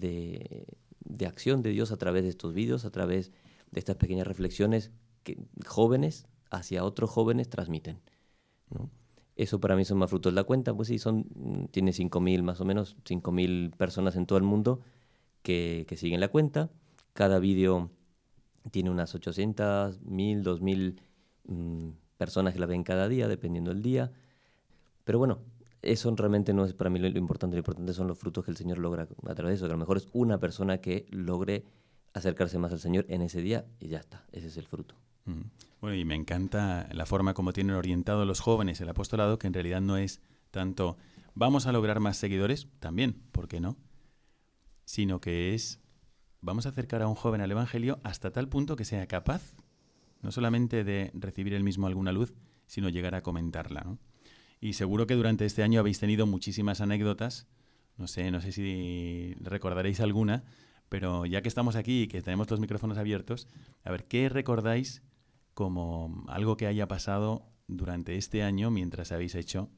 de, 0.00 0.66
de 1.04 1.26
acción 1.26 1.62
de 1.62 1.70
Dios 1.70 1.92
a 1.92 1.96
través 1.96 2.24
de 2.24 2.30
estos 2.30 2.54
vídeos, 2.54 2.84
a 2.84 2.90
través 2.90 3.30
de 3.70 3.78
estas 3.78 3.94
pequeñas 3.94 4.26
reflexiones 4.26 4.90
que 5.22 5.38
jóvenes 5.64 6.26
hacia 6.50 6.82
otros 6.82 7.08
jóvenes 7.08 7.48
transmiten. 7.48 8.00
¿no? 8.70 8.90
Eso 9.38 9.60
para 9.60 9.76
mí 9.76 9.84
son 9.84 9.98
más 9.98 10.10
frutos. 10.10 10.34
La 10.34 10.42
cuenta, 10.42 10.74
pues 10.74 10.88
sí, 10.88 10.98
son, 10.98 11.24
mm, 11.34 11.66
tiene 11.70 11.92
5.000 11.92 12.42
más 12.42 12.60
o 12.60 12.64
menos, 12.64 12.96
5.000 13.04 13.70
personas 13.76 14.16
en 14.16 14.26
todo 14.26 14.36
el 14.36 14.42
mundo 14.42 14.80
que, 15.42 15.86
que 15.88 15.96
siguen 15.96 16.18
la 16.18 16.26
cuenta. 16.26 16.70
Cada 17.12 17.38
vídeo 17.38 17.88
tiene 18.72 18.90
unas 18.90 19.14
800, 19.14 20.02
1.000, 20.02 20.42
2.000 20.42 21.00
mm, 21.46 21.90
personas 22.16 22.52
que 22.52 22.58
la 22.58 22.66
ven 22.66 22.82
cada 22.82 23.08
día, 23.08 23.28
dependiendo 23.28 23.70
del 23.72 23.80
día. 23.80 24.10
Pero 25.04 25.20
bueno, 25.20 25.38
eso 25.82 26.12
realmente 26.16 26.52
no 26.52 26.64
es 26.64 26.74
para 26.74 26.90
mí 26.90 26.98
lo, 26.98 27.08
lo 27.08 27.18
importante. 27.18 27.54
Lo 27.54 27.60
importante 27.60 27.92
son 27.94 28.08
los 28.08 28.18
frutos 28.18 28.44
que 28.44 28.50
el 28.50 28.56
Señor 28.56 28.78
logra 28.78 29.04
a 29.04 29.34
través 29.36 29.52
de 29.52 29.54
eso. 29.54 29.66
Que 29.66 29.72
a 29.72 29.76
lo 29.76 29.78
mejor 29.78 29.98
es 29.98 30.08
una 30.12 30.40
persona 30.40 30.78
que 30.78 31.06
logre 31.10 31.64
acercarse 32.12 32.58
más 32.58 32.72
al 32.72 32.80
Señor 32.80 33.06
en 33.08 33.22
ese 33.22 33.40
día 33.40 33.66
y 33.80 33.88
ya 33.88 33.98
está. 33.98 34.24
Ese 34.32 34.48
es 34.48 34.56
el 34.56 34.66
fruto. 34.66 34.94
Bueno, 35.80 35.94
y 35.94 36.04
me 36.06 36.14
encanta 36.14 36.88
la 36.92 37.04
forma 37.04 37.34
como 37.34 37.52
tienen 37.52 37.76
orientado 37.76 38.24
los 38.24 38.40
jóvenes 38.40 38.80
el 38.80 38.88
apostolado, 38.88 39.38
que 39.38 39.46
en 39.46 39.52
realidad 39.52 39.82
no 39.82 39.98
es 39.98 40.20
tanto 40.50 40.96
vamos 41.34 41.66
a 41.66 41.72
lograr 41.72 42.00
más 42.00 42.16
seguidores, 42.16 42.66
también, 42.80 43.20
¿por 43.30 43.46
qué 43.46 43.60
no? 43.60 43.76
Sino 44.86 45.20
que 45.20 45.54
es 45.54 45.80
vamos 46.40 46.66
a 46.66 46.70
acercar 46.70 47.02
a 47.02 47.08
un 47.08 47.14
joven 47.14 47.40
al 47.40 47.50
Evangelio 47.50 48.00
hasta 48.04 48.30
tal 48.30 48.48
punto 48.48 48.74
que 48.74 48.84
sea 48.84 49.06
capaz 49.06 49.54
no 50.22 50.32
solamente 50.32 50.84
de 50.84 51.10
recibir 51.14 51.54
él 51.54 51.62
mismo 51.62 51.86
alguna 51.86 52.12
luz, 52.12 52.34
sino 52.66 52.88
llegar 52.88 53.14
a 53.14 53.22
comentarla. 53.22 53.98
Y 54.60 54.72
seguro 54.72 55.06
que 55.06 55.14
durante 55.14 55.44
este 55.44 55.62
año 55.62 55.80
habéis 55.80 56.00
tenido 56.00 56.26
muchísimas 56.26 56.80
anécdotas, 56.80 57.46
no 57.96 58.08
sé, 58.08 58.30
no 58.30 58.40
sé 58.40 58.52
si 58.52 59.34
recordaréis 59.40 60.00
alguna, 60.00 60.44
pero 60.88 61.26
ya 61.26 61.42
que 61.42 61.48
estamos 61.48 61.76
aquí 61.76 62.02
y 62.02 62.08
que 62.08 62.22
tenemos 62.22 62.50
los 62.50 62.60
micrófonos 62.60 62.98
abiertos, 62.98 63.48
a 63.84 63.90
ver, 63.90 64.04
¿qué 64.04 64.28
recordáis 64.28 65.02
como 65.54 66.24
algo 66.28 66.56
que 66.56 66.66
haya 66.66 66.88
pasado 66.88 67.42
durante 67.66 68.16
este 68.16 68.42
año 68.42 68.70
mientras 68.70 69.12
habéis 69.12 69.34
hecho 69.34 69.70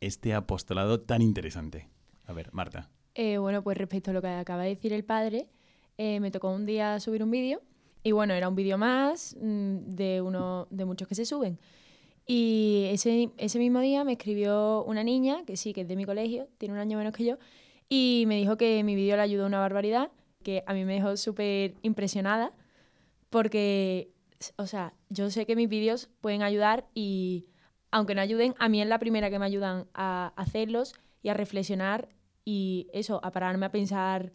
este 0.00 0.34
apostolado 0.34 1.00
tan 1.00 1.22
interesante? 1.22 1.88
A 2.24 2.32
ver, 2.32 2.50
Marta. 2.52 2.90
Eh, 3.14 3.38
bueno, 3.38 3.62
pues 3.62 3.76
respecto 3.76 4.10
a 4.10 4.14
lo 4.14 4.22
que 4.22 4.28
acaba 4.28 4.62
de 4.62 4.70
decir 4.70 4.92
el 4.92 5.04
padre, 5.04 5.48
eh, 5.98 6.20
me 6.20 6.30
tocó 6.30 6.50
un 6.50 6.66
día 6.66 7.00
subir 7.00 7.22
un 7.22 7.30
vídeo 7.30 7.60
y 8.02 8.12
bueno, 8.12 8.34
era 8.34 8.48
un 8.48 8.54
vídeo 8.54 8.78
más 8.78 9.36
mm, 9.40 9.94
de 9.94 10.22
uno 10.22 10.66
de 10.70 10.84
muchos 10.84 11.08
que 11.08 11.14
se 11.14 11.24
suben. 11.24 11.58
Y 12.26 12.86
ese, 12.90 13.30
ese 13.38 13.58
mismo 13.58 13.80
día 13.80 14.04
me 14.04 14.12
escribió 14.12 14.84
una 14.84 15.02
niña, 15.02 15.44
que 15.44 15.56
sí, 15.56 15.72
que 15.72 15.82
es 15.82 15.88
de 15.88 15.96
mi 15.96 16.04
colegio, 16.04 16.48
tiene 16.58 16.74
un 16.74 16.80
año 16.80 16.96
menos 16.96 17.12
que 17.12 17.24
yo, 17.24 17.38
y 17.88 18.24
me 18.28 18.36
dijo 18.36 18.56
que 18.56 18.84
mi 18.84 18.94
vídeo 18.94 19.16
le 19.16 19.22
ayudó 19.22 19.46
una 19.46 19.58
barbaridad, 19.58 20.10
que 20.42 20.62
a 20.66 20.74
mí 20.74 20.84
me 20.84 20.94
dejó 20.94 21.16
súper 21.16 21.74
impresionada, 21.82 22.52
porque, 23.28 24.10
o 24.56 24.66
sea, 24.66 24.94
yo 25.08 25.30
sé 25.30 25.46
que 25.46 25.56
mis 25.56 25.68
vídeos 25.68 26.08
pueden 26.20 26.42
ayudar 26.42 26.86
y, 26.94 27.46
aunque 27.90 28.14
no 28.14 28.20
ayuden, 28.20 28.54
a 28.58 28.68
mí 28.68 28.80
es 28.80 28.88
la 28.88 28.98
primera 28.98 29.30
que 29.30 29.38
me 29.38 29.46
ayudan 29.46 29.86
a 29.94 30.32
hacerlos 30.36 30.94
y 31.22 31.28
a 31.28 31.34
reflexionar 31.34 32.08
y 32.44 32.88
eso, 32.92 33.20
a 33.22 33.30
pararme 33.30 33.66
a 33.66 33.70
pensar 33.70 34.32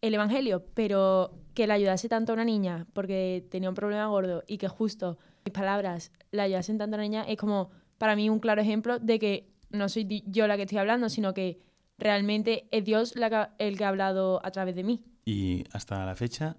el 0.00 0.14
Evangelio, 0.14 0.64
pero 0.74 1.38
que 1.54 1.66
le 1.66 1.74
ayudase 1.74 2.08
tanto 2.08 2.32
a 2.32 2.34
una 2.34 2.44
niña 2.44 2.86
porque 2.92 3.46
tenía 3.50 3.68
un 3.68 3.74
problema 3.74 4.06
gordo 4.06 4.42
y 4.46 4.58
que 4.58 4.68
justo 4.68 5.18
mis 5.44 5.52
palabras 5.52 6.10
le 6.32 6.42
ayudasen 6.42 6.78
tanto 6.78 6.96
a 6.96 6.98
una 6.98 7.04
niña 7.04 7.24
es 7.28 7.36
como 7.36 7.70
para 7.98 8.16
mí 8.16 8.28
un 8.28 8.40
claro 8.40 8.60
ejemplo 8.60 8.98
de 8.98 9.18
que 9.18 9.52
no 9.70 9.88
soy 9.88 10.24
yo 10.26 10.46
la 10.46 10.56
que 10.56 10.62
estoy 10.62 10.78
hablando, 10.78 11.08
sino 11.08 11.34
que 11.34 11.60
realmente 11.98 12.66
es 12.72 12.84
Dios 12.84 13.14
la 13.14 13.30
que, 13.30 13.64
el 13.64 13.78
que 13.78 13.84
ha 13.84 13.88
hablado 13.88 14.44
a 14.44 14.50
través 14.50 14.74
de 14.74 14.82
mí. 14.82 15.04
Y 15.24 15.64
hasta 15.72 16.04
la 16.04 16.16
fecha, 16.16 16.56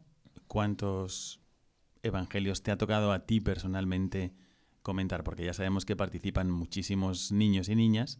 ¿cuántos 0.47 1.41
evangelios 2.02 2.63
te 2.63 2.71
ha 2.71 2.78
tocado 2.78 3.12
a 3.12 3.26
ti 3.26 3.41
personalmente 3.41 4.34
comentar? 4.82 5.23
Porque 5.23 5.45
ya 5.45 5.54
sabemos 5.54 5.86
que 5.86 5.95
participan 5.95 6.49
muchísimos 6.49 7.32
niños 7.32 7.69
y 7.69 7.76
niñas, 7.76 8.19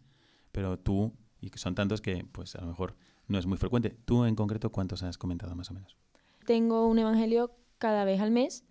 pero 0.52 0.78
tú, 0.78 1.14
y 1.40 1.50
que 1.50 1.60
son 1.60 1.76
tantos 1.76 2.02
que 2.02 2.26
pues 2.32 2.56
a 2.56 2.62
lo 2.62 2.68
mejor 2.68 2.96
no 3.28 3.38
es 3.38 3.46
muy 3.46 3.58
frecuente. 3.58 3.98
¿Tú 4.06 4.26
en 4.26 4.36
concreto 4.36 4.72
cuántos 4.72 5.04
has 5.04 5.18
comentado 5.18 5.56
más 5.56 5.72
o 5.72 5.74
menos? 5.74 5.98
Tengo 6.46 6.88
un 6.88 7.00
evangelio 7.00 7.56
cada 7.78 8.04
vez 8.04 8.20
al 8.20 8.32
mes, 8.32 8.66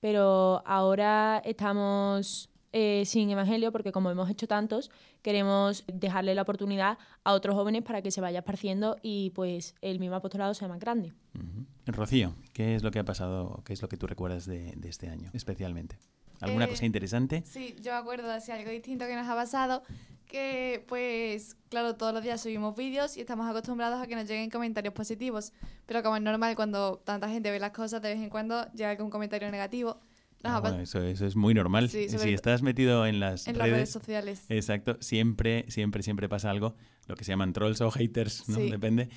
pero 0.00 0.62
ahora 0.66 1.40
estamos 1.44 2.51
eh, 2.72 3.04
sin 3.06 3.28
evangelio 3.30 3.70
porque 3.72 3.92
como 3.92 4.10
hemos 4.10 4.28
hecho 4.30 4.46
tantos, 4.48 4.90
queremos 5.22 5.84
dejarle 5.92 6.34
la 6.34 6.42
oportunidad 6.42 6.98
a 7.24 7.32
otros 7.32 7.54
jóvenes 7.54 7.82
para 7.82 8.02
que 8.02 8.10
se 8.10 8.20
vaya 8.20 8.38
esparciendo 8.40 8.96
y 9.02 9.30
pues 9.30 9.74
el 9.82 9.98
mismo 10.00 10.16
apostolado 10.16 10.54
sea 10.54 10.68
más 10.68 10.80
grande. 10.80 11.12
Uh 11.34 11.38
-huh. 11.38 11.66
Rocío, 11.94 12.34
¿qué 12.52 12.74
es 12.74 12.82
lo 12.82 12.90
que 12.90 12.98
ha 12.98 13.04
pasado? 13.04 13.62
¿Qué 13.64 13.72
es 13.72 13.82
lo 13.82 13.88
que 13.88 13.96
tú 13.96 14.06
recuerdas 14.06 14.46
de, 14.46 14.72
de 14.76 14.88
este 14.88 15.08
año 15.08 15.30
especialmente? 15.34 15.96
¿Alguna 16.40 16.64
Eh, 16.64 16.68
cosa 16.70 16.84
interesante? 16.86 17.42
Sí, 17.46 17.76
yo 17.80 17.92
me 17.92 17.98
acuerdo 17.98 18.26
de 18.26 18.34
así 18.34 18.50
algo 18.50 18.70
distinto 18.70 19.06
que 19.06 19.14
nos 19.14 19.28
ha 19.28 19.34
pasado, 19.36 19.82
que 20.26 20.84
pues 20.88 21.56
claro, 21.68 21.94
todos 21.94 22.12
los 22.14 22.22
días 22.22 22.40
subimos 22.40 22.74
vídeos 22.74 23.16
y 23.16 23.20
estamos 23.20 23.48
acostumbrados 23.48 24.00
a 24.02 24.06
que 24.06 24.16
nos 24.16 24.26
lleguen 24.26 24.50
comentarios 24.50 24.94
positivos, 24.94 25.52
pero 25.86 26.02
como 26.02 26.16
es 26.16 26.22
normal 26.22 26.56
cuando 26.56 26.98
tanta 27.04 27.28
gente 27.28 27.50
ve 27.50 27.60
las 27.60 27.72
cosas, 27.72 28.00
de 28.02 28.08
vez 28.14 28.18
en 28.18 28.30
cuando 28.30 28.66
llega 28.72 28.90
algún 28.90 29.10
comentario 29.10 29.50
negativo. 29.50 29.98
Ah, 30.44 30.58
pas- 30.58 30.60
bueno, 30.62 30.80
eso, 30.80 31.02
eso 31.02 31.26
es 31.26 31.36
muy 31.36 31.54
normal. 31.54 31.88
Sí, 31.88 32.08
si 32.08 32.32
estás 32.32 32.62
metido 32.62 33.06
en 33.06 33.20
las 33.20 33.46
en 33.46 33.54
redes, 33.54 33.68
las 33.70 33.76
redes 33.78 33.90
sociales. 33.90 34.44
Exacto, 34.48 34.96
siempre, 35.00 35.64
siempre, 35.68 36.02
siempre 36.02 36.28
pasa 36.28 36.50
algo, 36.50 36.74
lo 37.06 37.14
que 37.16 37.24
se 37.24 37.32
llaman 37.32 37.52
trolls 37.52 37.80
o 37.80 37.90
haters, 37.90 38.48
¿no? 38.48 38.56
Sí. 38.56 38.70
Depende. 38.70 39.08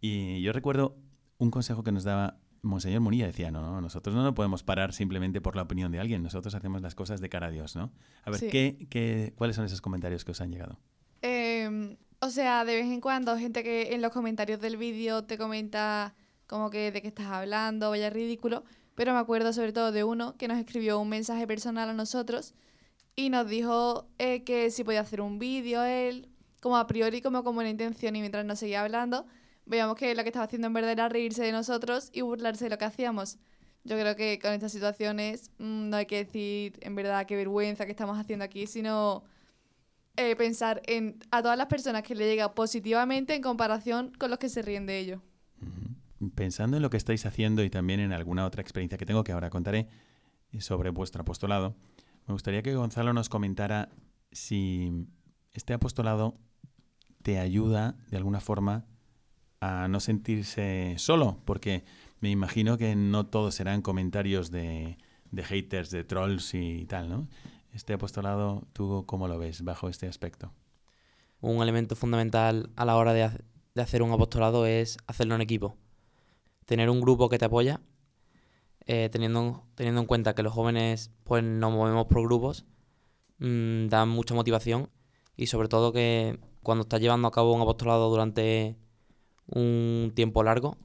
Y 0.00 0.40
yo 0.42 0.52
recuerdo 0.52 0.96
un 1.38 1.50
consejo 1.50 1.82
que 1.82 1.92
nos 1.92 2.04
daba 2.04 2.38
Monseñor 2.62 3.00
Munilla, 3.00 3.26
decía, 3.26 3.50
no, 3.50 3.62
no, 3.62 3.80
nosotros 3.80 4.14
no 4.14 4.22
nos 4.22 4.34
podemos 4.34 4.62
parar 4.62 4.92
simplemente 4.92 5.40
por 5.40 5.56
la 5.56 5.62
opinión 5.62 5.90
de 5.92 5.98
alguien, 6.00 6.22
nosotros 6.22 6.54
hacemos 6.54 6.82
las 6.82 6.94
cosas 6.94 7.20
de 7.22 7.28
cara 7.30 7.46
a 7.46 7.50
Dios, 7.50 7.74
¿no? 7.76 7.92
A 8.24 8.30
ver, 8.30 8.40
Sí. 8.40 8.48
¿qué, 8.50 8.86
qué, 8.90 9.32
¿cuáles 9.36 9.56
son 9.56 9.64
esos 9.64 9.80
comentarios 9.80 10.24
que 10.26 10.32
os 10.32 10.40
han 10.42 10.50
llegado? 10.50 10.78
Eh, 11.22 11.96
o 12.20 12.28
sea, 12.30 12.64
de 12.64 12.74
vez 12.74 12.84
en 12.86 13.00
cuando 13.00 13.36
gente 13.38 13.62
que 13.62 13.94
en 13.94 14.02
los 14.02 14.12
comentarios 14.12 14.60
del 14.60 14.76
vídeo 14.76 15.24
te 15.24 15.38
comenta 15.38 16.14
como 16.46 16.68
que 16.70 16.90
de 16.92 17.00
qué 17.00 17.08
estás 17.08 17.26
hablando, 17.26 17.90
vaya 17.90 18.10
ridículo, 18.10 18.64
pero 18.94 19.12
me 19.12 19.18
acuerdo 19.18 19.52
sobre 19.52 19.72
todo 19.72 19.92
de 19.92 20.04
uno 20.04 20.36
que 20.36 20.48
nos 20.48 20.58
escribió 20.58 20.98
un 21.00 21.08
mensaje 21.08 21.46
personal 21.46 21.88
a 21.88 21.94
nosotros 21.94 22.54
y 23.16 23.30
nos 23.30 23.48
dijo 23.48 24.08
eh, 24.18 24.44
que 24.44 24.70
si 24.70 24.84
podía 24.84 25.00
hacer 25.00 25.20
un 25.20 25.38
vídeo 25.38 25.82
él, 25.82 26.28
como 26.60 26.76
a 26.76 26.86
priori 26.86 27.20
como 27.22 27.44
como 27.44 27.60
una 27.60 27.70
intención 27.70 28.16
y 28.16 28.20
mientras 28.20 28.44
nos 28.44 28.58
seguía 28.58 28.82
hablando, 28.82 29.26
veíamos 29.66 29.96
que 29.96 30.14
lo 30.14 30.22
que 30.22 30.28
estaba 30.28 30.44
haciendo 30.44 30.66
en 30.66 30.72
verdad 30.74 30.92
era 30.92 31.08
reírse 31.08 31.42
de 31.42 31.52
nosotros 31.52 32.10
y 32.12 32.22
burlarse 32.22 32.64
de 32.64 32.70
lo 32.70 32.78
que 32.78 32.84
hacíamos. 32.84 33.38
Yo 33.84 33.98
creo 33.98 34.14
que 34.14 34.38
con 34.40 34.52
estas 34.52 34.72
situaciones 34.72 35.50
mm, 35.58 35.88
no 35.88 35.96
hay 35.96 36.06
que 36.06 36.24
decir 36.24 36.78
en 36.82 36.94
verdad 36.94 37.26
qué 37.26 37.36
vergüenza 37.36 37.86
que 37.86 37.92
estamos 37.92 38.18
haciendo 38.18 38.44
aquí, 38.44 38.66
sino 38.66 39.24
eh, 40.16 40.36
pensar 40.36 40.82
en 40.86 41.18
a 41.30 41.40
todas 41.42 41.56
las 41.56 41.66
personas 41.66 42.02
que 42.02 42.14
le 42.14 42.26
llega 42.26 42.54
positivamente 42.54 43.34
en 43.34 43.42
comparación 43.42 44.12
con 44.18 44.30
los 44.30 44.38
que 44.38 44.48
se 44.48 44.62
ríen 44.62 44.86
de 44.86 44.98
ello. 44.98 45.22
Pensando 46.34 46.76
en 46.76 46.82
lo 46.82 46.90
que 46.90 46.96
estáis 46.96 47.24
haciendo 47.24 47.64
y 47.64 47.70
también 47.70 48.00
en 48.00 48.12
alguna 48.12 48.44
otra 48.44 48.60
experiencia 48.60 48.98
que 48.98 49.06
tengo 49.06 49.24
que 49.24 49.32
ahora 49.32 49.48
contaré 49.48 49.88
sobre 50.58 50.90
vuestro 50.90 51.22
apostolado, 51.22 51.76
me 52.26 52.34
gustaría 52.34 52.62
que 52.62 52.74
Gonzalo 52.74 53.12
nos 53.12 53.28
comentara 53.28 53.88
si 54.32 55.06
este 55.52 55.72
apostolado 55.72 56.38
te 57.22 57.38
ayuda 57.38 57.96
de 58.10 58.16
alguna 58.16 58.40
forma 58.40 58.86
a 59.60 59.88
no 59.88 60.00
sentirse 60.00 60.94
solo, 60.98 61.38
porque 61.44 61.84
me 62.20 62.30
imagino 62.30 62.78
que 62.78 62.94
no 62.96 63.26
todos 63.26 63.54
serán 63.54 63.82
comentarios 63.82 64.50
de, 64.50 64.96
haters, 65.34 65.90
de 65.90 66.04
trolls 66.04 66.54
y 66.54 66.86
tal, 66.86 67.08
¿no? 67.08 67.28
Este 67.72 67.92
apostolado, 67.92 68.66
¿tú 68.72 69.04
cómo 69.06 69.28
lo 69.28 69.38
ves 69.38 69.62
bajo 69.62 69.88
este 69.88 70.06
aspecto? 70.06 70.52
Un 71.40 71.62
elemento 71.62 71.96
fundamental 71.96 72.70
a 72.76 72.84
la 72.84 72.96
hora 72.96 73.12
de 73.12 73.30
hacer 73.80 74.02
un 74.02 74.12
apostolado 74.12 74.66
es 74.66 74.98
hacerlo 75.06 75.34
en 75.34 75.40
equipo. 75.40 75.76
Tener 76.70 76.88
un 76.88 77.00
grupo 77.00 77.28
que 77.28 77.36
te 77.36 77.46
apoya, 77.46 77.80
eh, 78.86 79.08
teniendo, 79.10 79.64
teniendo 79.74 80.02
en 80.02 80.06
cuenta 80.06 80.36
que 80.36 80.44
los 80.44 80.52
jóvenes 80.52 81.10
pues 81.24 81.42
nos 81.42 81.72
movemos 81.72 82.06
por 82.06 82.22
grupos, 82.22 82.64
mm, 83.38 83.88
dan 83.88 84.08
mucha 84.08 84.36
motivación 84.36 84.88
y 85.36 85.48
sobre 85.48 85.66
todo 85.66 85.92
que 85.92 86.38
Cuando 86.62 86.82
estás 86.82 87.00
llevando 87.00 87.26
a 87.26 87.32
cabo 87.32 87.52
un 87.54 87.60
apostolado 87.60 88.08
durante 88.08 88.76
un 89.46 90.12
tiempo 90.14 90.44
largo, 90.44 90.78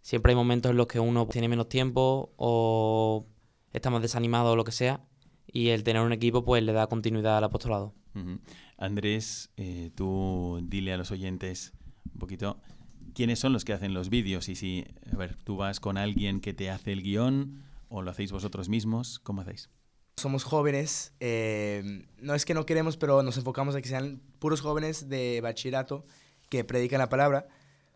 siempre 0.00 0.32
hay 0.32 0.36
momentos 0.36 0.70
en 0.72 0.78
los 0.78 0.88
que 0.88 0.98
uno 0.98 1.28
tiene 1.28 1.46
menos 1.46 1.68
tiempo 1.68 2.32
o 2.36 3.28
está 3.72 3.90
más 3.90 4.02
desanimado 4.02 4.50
o 4.50 4.56
lo 4.56 4.64
que 4.64 4.72
sea, 4.72 5.06
y 5.46 5.68
el 5.68 5.84
tener 5.84 6.02
un 6.02 6.12
equipo 6.12 6.44
pues 6.44 6.60
le 6.64 6.72
da 6.72 6.88
continuidad 6.88 7.36
al 7.36 7.44
apostolado. 7.44 7.94
Andrés, 8.78 9.52
eh, 9.56 9.92
tú 9.94 10.58
dile 10.64 10.92
a 10.92 10.96
los 10.96 11.12
oyentes 11.12 11.72
un 12.12 12.18
poquito 12.18 12.56
quiénes 13.14 13.38
son 13.38 13.52
los 13.52 13.64
que 13.64 13.72
hacen 13.72 13.94
los 13.94 14.08
vídeos 14.08 14.48
y 14.48 14.56
si, 14.56 14.84
a 15.12 15.16
ver, 15.16 15.36
tú 15.36 15.56
vas 15.56 15.80
con 15.80 15.98
alguien 15.98 16.40
que 16.40 16.52
te 16.52 16.70
hace 16.70 16.92
el 16.92 17.02
guion 17.02 17.62
o 17.88 18.02
lo 18.02 18.10
hacéis 18.10 18.32
vosotros 18.32 18.68
mismos, 18.68 19.18
¿cómo 19.18 19.42
hacéis? 19.42 19.68
Somos 20.16 20.44
jóvenes, 20.44 21.12
eh, 21.20 22.06
no 22.18 22.34
es 22.34 22.44
que 22.44 22.54
no 22.54 22.66
queremos, 22.66 22.96
pero 22.96 23.22
nos 23.22 23.36
enfocamos 23.36 23.74
a 23.74 23.80
que 23.80 23.88
sean 23.88 24.20
puros 24.38 24.60
jóvenes 24.60 25.08
de 25.08 25.40
bachillerato 25.40 26.04
que 26.48 26.64
predican 26.64 26.98
la 26.98 27.08
palabra, 27.08 27.48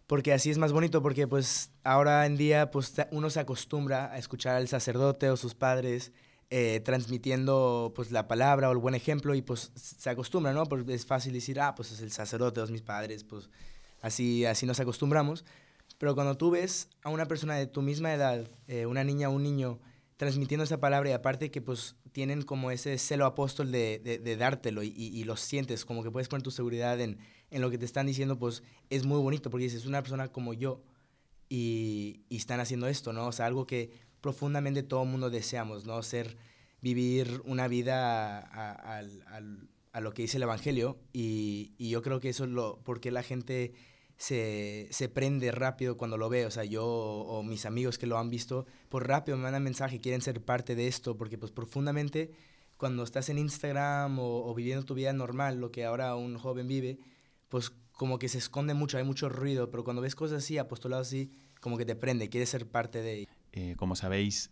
porque 0.06 0.32
así 0.32 0.50
es 0.50 0.58
más 0.58 0.72
bonito, 0.72 1.02
porque 1.02 1.26
pues 1.26 1.70
ahora 1.82 2.24
en 2.26 2.36
día 2.36 2.70
pues 2.70 2.94
uno 3.10 3.30
se 3.30 3.40
acostumbra 3.40 4.12
a 4.12 4.18
escuchar 4.18 4.56
al 4.56 4.68
sacerdote 4.68 5.30
o 5.30 5.36
sus 5.36 5.54
padres 5.54 6.12
eh, 6.50 6.80
transmitiendo 6.84 7.92
pues 7.96 8.12
la 8.12 8.28
palabra 8.28 8.68
o 8.68 8.72
el 8.72 8.78
buen 8.78 8.94
ejemplo 8.94 9.34
y 9.34 9.42
pues 9.42 9.72
se 9.74 10.10
acostumbra, 10.10 10.52
¿no? 10.52 10.64
Porque 10.66 10.94
es 10.94 11.04
fácil 11.06 11.32
decir, 11.32 11.58
ah, 11.58 11.74
pues 11.74 11.90
es 11.90 12.00
el 12.00 12.12
sacerdote, 12.12 12.60
o 12.60 12.66
mis 12.68 12.82
padres, 12.82 13.24
pues 13.24 13.48
así, 14.04 14.44
así 14.44 14.66
nos 14.66 14.80
acostumbramos. 14.80 15.44
Pero 15.98 16.14
cuando 16.14 16.36
tú 16.36 16.50
ves 16.50 16.88
a 17.02 17.10
una 17.10 17.26
persona 17.26 17.56
de 17.56 17.66
tu 17.66 17.82
misma 17.82 18.12
edad, 18.12 18.48
eh, 18.68 18.86
una 18.86 19.04
niña 19.04 19.28
o 19.28 19.32
un 19.32 19.42
niño, 19.42 19.80
transmitiendo 20.16 20.64
esa 20.64 20.78
palabra 20.78 21.10
y 21.10 21.12
aparte 21.12 21.50
que 21.50 21.60
pues 21.60 21.96
tienen 22.12 22.42
como 22.42 22.70
ese 22.70 22.98
celo 22.98 23.26
apóstol 23.26 23.72
de, 23.72 23.98
de, 23.98 24.36
dártelo 24.36 24.82
y, 24.82 24.92
y, 24.94 25.24
lo 25.24 25.36
sientes, 25.36 25.84
como 25.84 26.04
que 26.04 26.10
puedes 26.10 26.28
poner 26.28 26.44
tu 26.44 26.52
seguridad 26.52 27.00
en, 27.00 27.18
en, 27.50 27.60
lo 27.60 27.70
que 27.70 27.78
te 27.78 27.84
están 27.84 28.06
diciendo, 28.06 28.38
pues 28.38 28.62
es 28.90 29.04
muy 29.04 29.20
bonito 29.20 29.50
porque 29.50 29.64
dices, 29.64 29.80
es 29.80 29.86
una 29.86 30.02
persona 30.02 30.28
como 30.28 30.54
yo 30.54 30.82
y, 31.48 32.20
y 32.28 32.36
están 32.36 32.60
haciendo 32.60 32.86
esto, 32.86 33.12
¿no? 33.12 33.26
O 33.26 33.32
sea, 33.32 33.46
algo 33.46 33.66
que 33.66 33.90
profundamente 34.20 34.84
todo 34.84 35.04
mundo 35.04 35.30
deseamos, 35.30 35.84
¿no? 35.84 36.00
Ser, 36.02 36.36
vivir 36.80 37.40
una 37.44 37.66
vida 37.66 38.38
a, 38.38 39.02
a, 39.92 40.00
lo 40.00 40.12
que 40.12 40.22
dice 40.22 40.36
el 40.36 40.44
Evangelio 40.44 40.98
y, 41.12 41.72
y, 41.78 41.88
yo 41.90 42.02
creo 42.02 42.20
que 42.20 42.28
eso 42.28 42.44
es 42.44 42.50
lo, 42.50 42.80
porque 42.84 43.10
la 43.10 43.22
gente 43.22 43.72
se, 44.24 44.88
se, 44.90 45.10
prende 45.10 45.52
rápido 45.52 45.98
cuando 45.98 46.16
lo 46.16 46.30
ve, 46.30 46.46
o 46.46 46.50
sea, 46.50 46.64
yo 46.64 46.86
o, 46.86 47.42
mis 47.42 47.66
amigos 47.66 47.98
que 47.98 48.06
lo 48.06 48.16
han 48.18 48.30
visto, 48.30 48.64
pues 48.88 49.04
rápido 49.04 49.36
me 49.36 49.42
mandan 49.42 49.62
mensaje, 49.62 50.00
quieren 50.00 50.22
ser 50.22 50.42
parte 50.42 50.74
de 50.74 50.86
esto, 50.86 51.18
porque 51.18 51.36
pues 51.36 51.52
profundamente 51.52 52.32
cuando 52.78 53.02
estás 53.02 53.28
en 53.28 53.36
Instagram 53.36 54.18
o, 54.18 54.54
viviendo 54.54 54.86
tu 54.86 54.94
vida 54.94 55.12
normal, 55.12 55.60
lo 55.60 55.70
que 55.70 55.84
ahora 55.84 56.16
un 56.16 56.38
joven 56.38 56.66
vive, 56.66 56.98
pues 57.50 57.70
como 57.92 58.18
que 58.18 58.30
se 58.30 58.38
esconde 58.38 58.72
mucho, 58.72 58.96
hay 58.96 59.04
mucho 59.04 59.28
ruido, 59.28 59.70
pero 59.70 59.84
cuando 59.84 60.00
ves 60.00 60.14
cosas 60.14 60.42
así, 60.42 60.56
apostolado 60.56 61.02
así, 61.02 61.30
como 61.60 61.76
que 61.76 61.84
te 61.84 61.94
prende, 61.94 62.30
quieres 62.30 62.48
ser 62.48 62.66
parte 62.66 63.02
de 63.02 63.28
eh, 63.52 63.74
como 63.76 63.94
sabéis, 63.94 64.50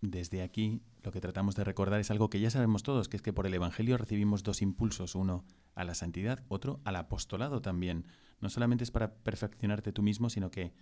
desde 0.00 0.42
aquí 0.42 0.80
lo 1.04 1.12
que 1.12 1.20
tratamos 1.20 1.54
de 1.54 1.64
recordar 1.64 2.00
es 2.00 2.10
algo 2.10 2.30
que 2.30 2.40
ya 2.40 2.50
sabemos 2.50 2.82
todos, 2.82 3.08
que 3.08 3.16
es 3.18 3.22
que 3.22 3.34
por 3.34 3.46
el 3.46 3.52
Evangelio 3.52 3.98
recibimos 3.98 4.42
dos 4.42 4.62
impulsos, 4.62 5.14
uno 5.14 5.44
a 5.74 5.84
la 5.84 5.94
santidad, 5.94 6.42
otro 6.48 6.80
al 6.84 6.96
apostolado 6.96 7.60
también. 7.60 8.06
No 8.40 8.48
solamente 8.48 8.84
es 8.84 8.90
para 8.90 9.14
perfeccionarte 9.14 9.92
tú 9.92 10.02
mismo, 10.02 10.30
sino 10.30 10.50
que 10.50 10.72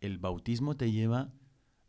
el 0.00 0.18
bautismo 0.18 0.76
te 0.76 0.92
lleva 0.92 1.32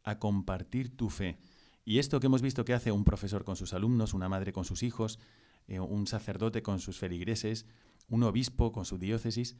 a 0.03 0.17
compartir 0.17 0.95
tu 0.95 1.09
fe. 1.09 1.37
Y 1.83 1.99
esto 1.99 2.21
que 2.21 2.27
hemos 2.27 2.41
visto 2.41 2.63
que 2.63 2.73
hace 2.73 2.93
un 2.93 3.03
profesor 3.03 3.43
con 3.43 3.57
sus 3.57 3.73
alumnos, 3.73 4.13
una 4.13 4.29
madre 4.29 4.53
con 4.53 4.63
sus 4.63 4.81
hijos, 4.81 5.19
eh, 5.67 5.81
un 5.81 6.07
sacerdote 6.07 6.63
con 6.63 6.79
sus 6.79 6.97
feligreses, 6.97 7.65
un 8.07 8.23
obispo 8.23 8.71
con 8.71 8.85
su 8.85 8.97
diócesis, 8.97 9.57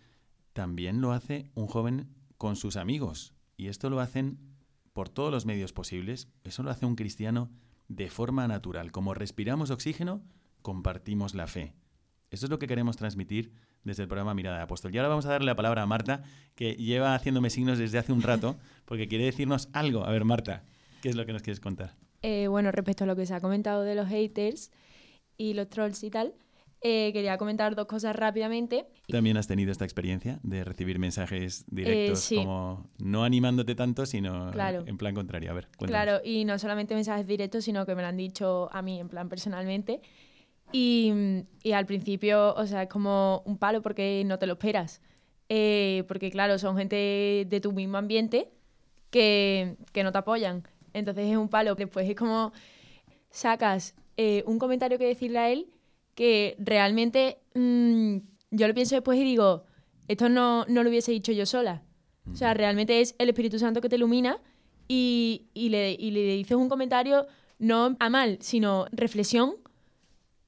también 0.54 1.02
lo 1.02 1.12
hace 1.12 1.52
un 1.56 1.68
joven 1.68 2.16
con 2.38 2.56
sus 2.56 2.78
amigos. 2.78 3.34
Y 3.58 3.68
esto 3.68 3.90
lo 3.90 4.00
hacen 4.00 4.40
por 4.94 5.10
todos 5.10 5.32
los 5.32 5.46
medios 5.46 5.74
posibles, 5.74 6.30
eso 6.46 6.64
lo 6.64 6.72
hace 6.72 6.86
un 6.86 6.96
cristiano 6.96 7.50
de 7.88 8.10
forma 8.10 8.48
natural. 8.48 8.92
Como 8.92 9.14
respiramos 9.14 9.72
oxígeno, 9.72 10.22
compartimos 10.62 11.36
la 11.36 11.48
fe. 11.48 11.74
Eso 12.30 12.46
es 12.46 12.50
lo 12.50 12.60
que 12.60 12.68
queremos 12.68 12.98
transmitir 12.98 13.52
desde 13.84 14.04
el 14.04 14.10
programa 14.10 14.34
Mirada 14.34 14.58
de 14.58 14.64
Apóstol. 14.64 14.94
Y 14.94 14.98
ahora 14.98 15.10
vamos 15.10 15.26
a 15.26 15.30
darle 15.30 15.46
la 15.46 15.56
palabra 15.56 15.84
a 15.84 15.86
Marta, 15.86 16.24
que 16.56 16.74
lleva 16.74 17.16
haciéndome 17.16 17.50
signos 17.50 17.78
desde 17.78 17.98
hace 17.98 18.12
un 18.12 18.22
rato, 18.22 18.58
porque 18.86 19.08
quiere 19.08 19.26
decirnos 19.26 19.70
algo. 19.72 20.06
A 20.06 20.12
ver, 20.12 20.26
Marta, 20.26 20.64
¿qué 21.02 21.10
es 21.10 21.16
lo 21.16 21.26
que 21.26 21.34
nos 21.34 21.42
quieres 21.42 21.62
contar? 21.62 21.96
Eh, 22.22 22.48
bueno, 22.48 22.72
respecto 22.72 23.06
a 23.06 23.08
lo 23.08 23.16
que 23.16 23.26
se 23.26 23.34
ha 23.34 23.40
comentado 23.40 23.84
de 23.84 23.96
los 23.96 24.10
haters 24.10 24.72
y 25.38 25.54
los 25.54 25.70
trolls 25.70 26.04
y 26.04 26.10
tal, 26.10 26.34
eh, 26.82 27.12
quería 27.12 27.38
comentar 27.38 27.76
dos 27.76 27.88
cosas 27.88 28.16
rápidamente. 28.16 28.86
¿También 29.08 29.38
has 29.38 29.48
tenido 29.48 29.72
esta 29.72 29.84
experiencia 29.84 30.40
de 30.44 30.64
recibir 30.64 31.00
mensajes 31.00 31.66
directos, 31.70 32.32
eh, 32.32 32.36
como 32.36 32.88
no 33.00 33.24
animándote 33.24 33.74
tanto, 33.74 34.06
sino 34.06 34.52
en 34.54 34.98
plan 34.98 35.16
contrario? 35.16 35.52
A 35.52 35.54
ver, 35.56 35.68
Claro, 35.80 36.20
y 36.24 36.46
no 36.46 36.60
solamente 36.60 36.94
mensajes 36.94 37.26
directos, 37.26 37.64
sino 37.64 37.86
que 37.86 37.96
me 37.96 38.04
lo 38.04 38.08
han 38.08 38.18
dicho 38.18 38.70
a 38.72 38.82
mí 38.84 39.00
en 39.00 39.10
plan 39.10 39.28
personalmente. 39.28 40.02
Y, 40.72 41.14
y 41.64 41.72
al 41.72 41.86
principio, 41.86 42.54
o 42.54 42.68
sea, 42.68 42.84
es 42.84 42.90
como 42.90 43.42
un 43.46 43.58
palo 43.58 43.82
porque 43.82 44.22
no 44.26 44.38
te 44.38 44.46
lo 44.46 44.54
esperas. 44.54 45.02
Eh, 45.50 46.04
porque 46.08 46.30
claro, 46.30 46.60
son 46.60 46.78
gente 46.78 47.48
de 47.48 47.62
tu 47.62 47.72
mismo 47.72 47.98
ambiente 47.98 48.52
que, 49.10 49.78
que, 49.94 50.04
no 50.04 50.12
te 50.12 50.18
apoyan. 50.20 50.68
Entonces 50.94 51.28
es 51.28 51.38
un 51.38 51.50
palo. 51.50 51.74
Después 51.74 52.08
es 52.08 52.16
como 52.16 52.52
sacas 53.32 53.96
un 54.46 54.60
comentario 54.60 54.98
que 54.98 55.06
decirle 55.06 55.40
a 55.40 55.50
él 55.50 55.68
que 56.18 56.56
realmente 56.58 57.38
mm, 57.54 58.18
yo 58.50 58.68
lo 58.68 58.74
pienso 58.74 58.96
después 58.96 59.20
y 59.20 59.24
digo, 59.24 59.66
esto 60.08 60.30
no, 60.30 60.66
no 60.66 60.82
lo 60.82 60.90
hubiese 60.90 61.12
dicho 61.12 61.32
yo 61.32 61.46
sola. 61.46 61.84
O 62.30 62.36
sea, 62.36 62.56
realmente 62.56 63.00
es 63.00 63.16
el 63.20 63.30
Espíritu 63.30 63.60
Santo 63.60 63.82
que 63.82 63.88
te 63.88 63.98
ilumina 63.98 64.42
y, 64.88 65.46
y, 65.54 65.70
le, 65.70 65.92
y 65.92 66.10
le 66.10 66.34
dices 66.34 66.58
un 66.58 66.70
comentario 66.70 67.28
no 67.60 67.96
a 68.00 68.10
mal, 68.10 68.40
sino 68.42 68.88
reflexión 68.92 69.58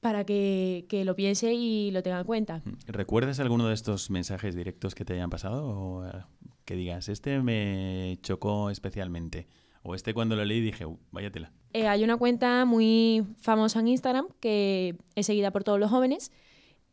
para 0.00 0.24
que, 0.24 0.86
que, 0.88 1.04
lo 1.04 1.14
piense 1.14 1.54
y 1.54 1.92
lo 1.92 2.02
tenga 2.02 2.18
en 2.18 2.26
cuenta. 2.26 2.62
¿Recuerdas 2.88 3.38
alguno 3.38 3.68
de 3.68 3.74
estos 3.74 4.10
mensajes 4.10 4.56
directos 4.56 4.96
que 4.96 5.04
te 5.04 5.14
hayan 5.14 5.30
pasado 5.30 5.64
o 5.64 6.04
eh, 6.04 6.24
que 6.64 6.74
digas, 6.74 7.08
este 7.08 7.40
me 7.40 8.18
chocó 8.22 8.70
especialmente? 8.70 9.46
O 9.82 9.94
este 9.94 10.14
cuando 10.14 10.34
lo 10.34 10.44
leí 10.44 10.60
dije, 10.60 10.84
váyatela. 11.12 11.52
Eh, 11.72 11.86
hay 11.86 12.02
una 12.02 12.16
cuenta 12.16 12.64
muy 12.64 13.24
famosa 13.40 13.80
en 13.80 13.88
Instagram 13.88 14.28
que 14.40 14.96
es 15.14 15.26
seguida 15.26 15.52
por 15.52 15.62
todos 15.62 15.78
los 15.78 15.90
jóvenes 15.90 16.32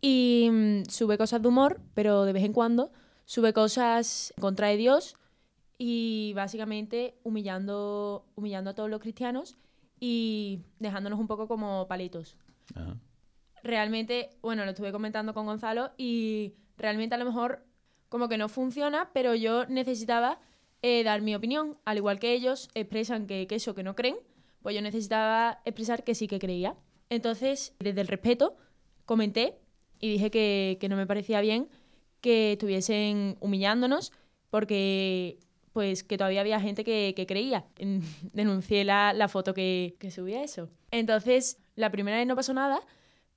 y 0.01 0.49
mm, 0.51 0.83
sube 0.89 1.17
cosas 1.17 1.41
de 1.41 1.47
humor, 1.47 1.81
pero 1.95 2.25
de 2.25 2.33
vez 2.33 2.43
en 2.43 2.53
cuando 2.53 2.91
sube 3.25 3.53
cosas 3.53 4.33
contra 4.39 4.67
de 4.67 4.77
Dios 4.77 5.15
y 5.77 6.33
básicamente 6.35 7.15
humillando, 7.23 8.25
humillando 8.35 8.71
a 8.71 8.75
todos 8.75 8.89
los 8.89 9.01
cristianos 9.01 9.57
y 9.99 10.61
dejándonos 10.79 11.19
un 11.19 11.27
poco 11.27 11.47
como 11.47 11.87
palitos. 11.87 12.37
Realmente, 13.63 14.29
bueno, 14.41 14.63
lo 14.63 14.71
estuve 14.71 14.91
comentando 14.91 15.33
con 15.33 15.45
Gonzalo 15.45 15.91
y 15.97 16.53
realmente 16.77 17.15
a 17.15 17.17
lo 17.17 17.25
mejor 17.25 17.63
como 18.09 18.29
que 18.29 18.37
no 18.37 18.47
funciona, 18.47 19.09
pero 19.13 19.33
yo 19.33 19.65
necesitaba 19.65 20.39
eh, 20.83 21.03
dar 21.03 21.21
mi 21.21 21.35
opinión, 21.35 21.77
al 21.83 21.97
igual 21.97 22.19
que 22.19 22.33
ellos 22.33 22.69
expresan 22.75 23.25
que, 23.25 23.47
que 23.47 23.55
eso 23.55 23.73
que 23.73 23.83
no 23.83 23.95
creen, 23.95 24.15
pues 24.61 24.75
yo 24.75 24.81
necesitaba 24.81 25.61
expresar 25.65 26.03
que 26.03 26.15
sí 26.15 26.27
que 26.27 26.39
creía. 26.39 26.75
Entonces, 27.09 27.73
desde 27.79 28.01
el 28.01 28.07
respeto, 28.07 28.55
comenté 29.05 29.57
y 29.99 30.11
dije 30.11 30.29
que, 30.31 30.77
que 30.79 30.89
no 30.89 30.95
me 30.95 31.07
parecía 31.07 31.41
bien 31.41 31.69
que 32.21 32.53
estuviesen 32.53 33.37
humillándonos 33.39 34.11
porque 34.49 35.39
pues 35.73 36.03
que 36.03 36.17
todavía 36.17 36.41
había 36.41 36.59
gente 36.59 36.83
que, 36.83 37.25
creía. 37.27 37.65
Denuncié 38.33 38.83
la, 38.83 39.13
la 39.13 39.27
foto 39.27 39.53
que, 39.53 39.95
que, 39.99 40.09
subía 40.09 40.43
eso. 40.43 40.69
Entonces, 40.89 41.59
la 41.75 41.91
primera 41.91 42.17
vez 42.17 42.25
no 42.25 42.35
pasó 42.35 42.53
nada, 42.53 42.79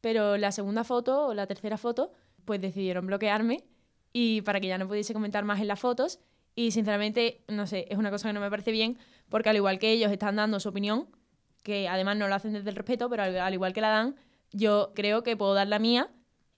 pero 0.01 0.39
la 0.39 0.51
segunda 0.51 0.83
foto 0.85 1.27
o 1.27 1.35
la 1.35 1.47
tercera 1.47 1.77
foto, 1.77 2.13
pues 2.47 2.61
decidieron 2.61 3.07
bloquearme 3.07 3.65
y 4.13 4.41
para 4.41 4.59
que 4.59 4.69
ya 4.69 4.79
no 4.79 4.89
pudiese 4.89 5.13
comentar 5.13 5.45
más 5.45 5.61
en 5.61 5.69
las 5.69 5.79
fotos 5.79 6.21
y 6.55 6.73
sinceramente, 6.73 7.43
no 7.49 7.67
sé, 7.67 7.87
es 7.89 7.99
una 7.99 8.11
cosa 8.11 8.29
que 8.29 8.33
no 8.33 8.41
me 8.41 8.51
parece 8.51 8.73
bien, 8.73 8.99
porque 9.31 9.49
al 9.49 9.57
igual 9.57 9.79
que 9.79 9.93
ellos 9.93 10.13
están 10.13 10.37
dando 10.37 10.61
su 10.61 10.69
opinión, 10.69 11.09
que 11.63 11.89
además 11.89 12.17
no 12.17 12.29
lo 12.29 12.35
hacen 12.35 12.53
desde 12.53 12.69
el 12.71 12.77
respeto, 12.77 13.09
pero 13.09 13.23
al, 13.23 13.55
igual 13.55 13.73
que 13.73 13.81
la 13.81 13.89
dan, 13.89 14.17
yo 14.53 14.93
creo 14.95 15.23
que 15.23 15.37
puedo 15.37 15.55
dar 15.55 15.69
la 15.69 15.79
mía 15.79 16.11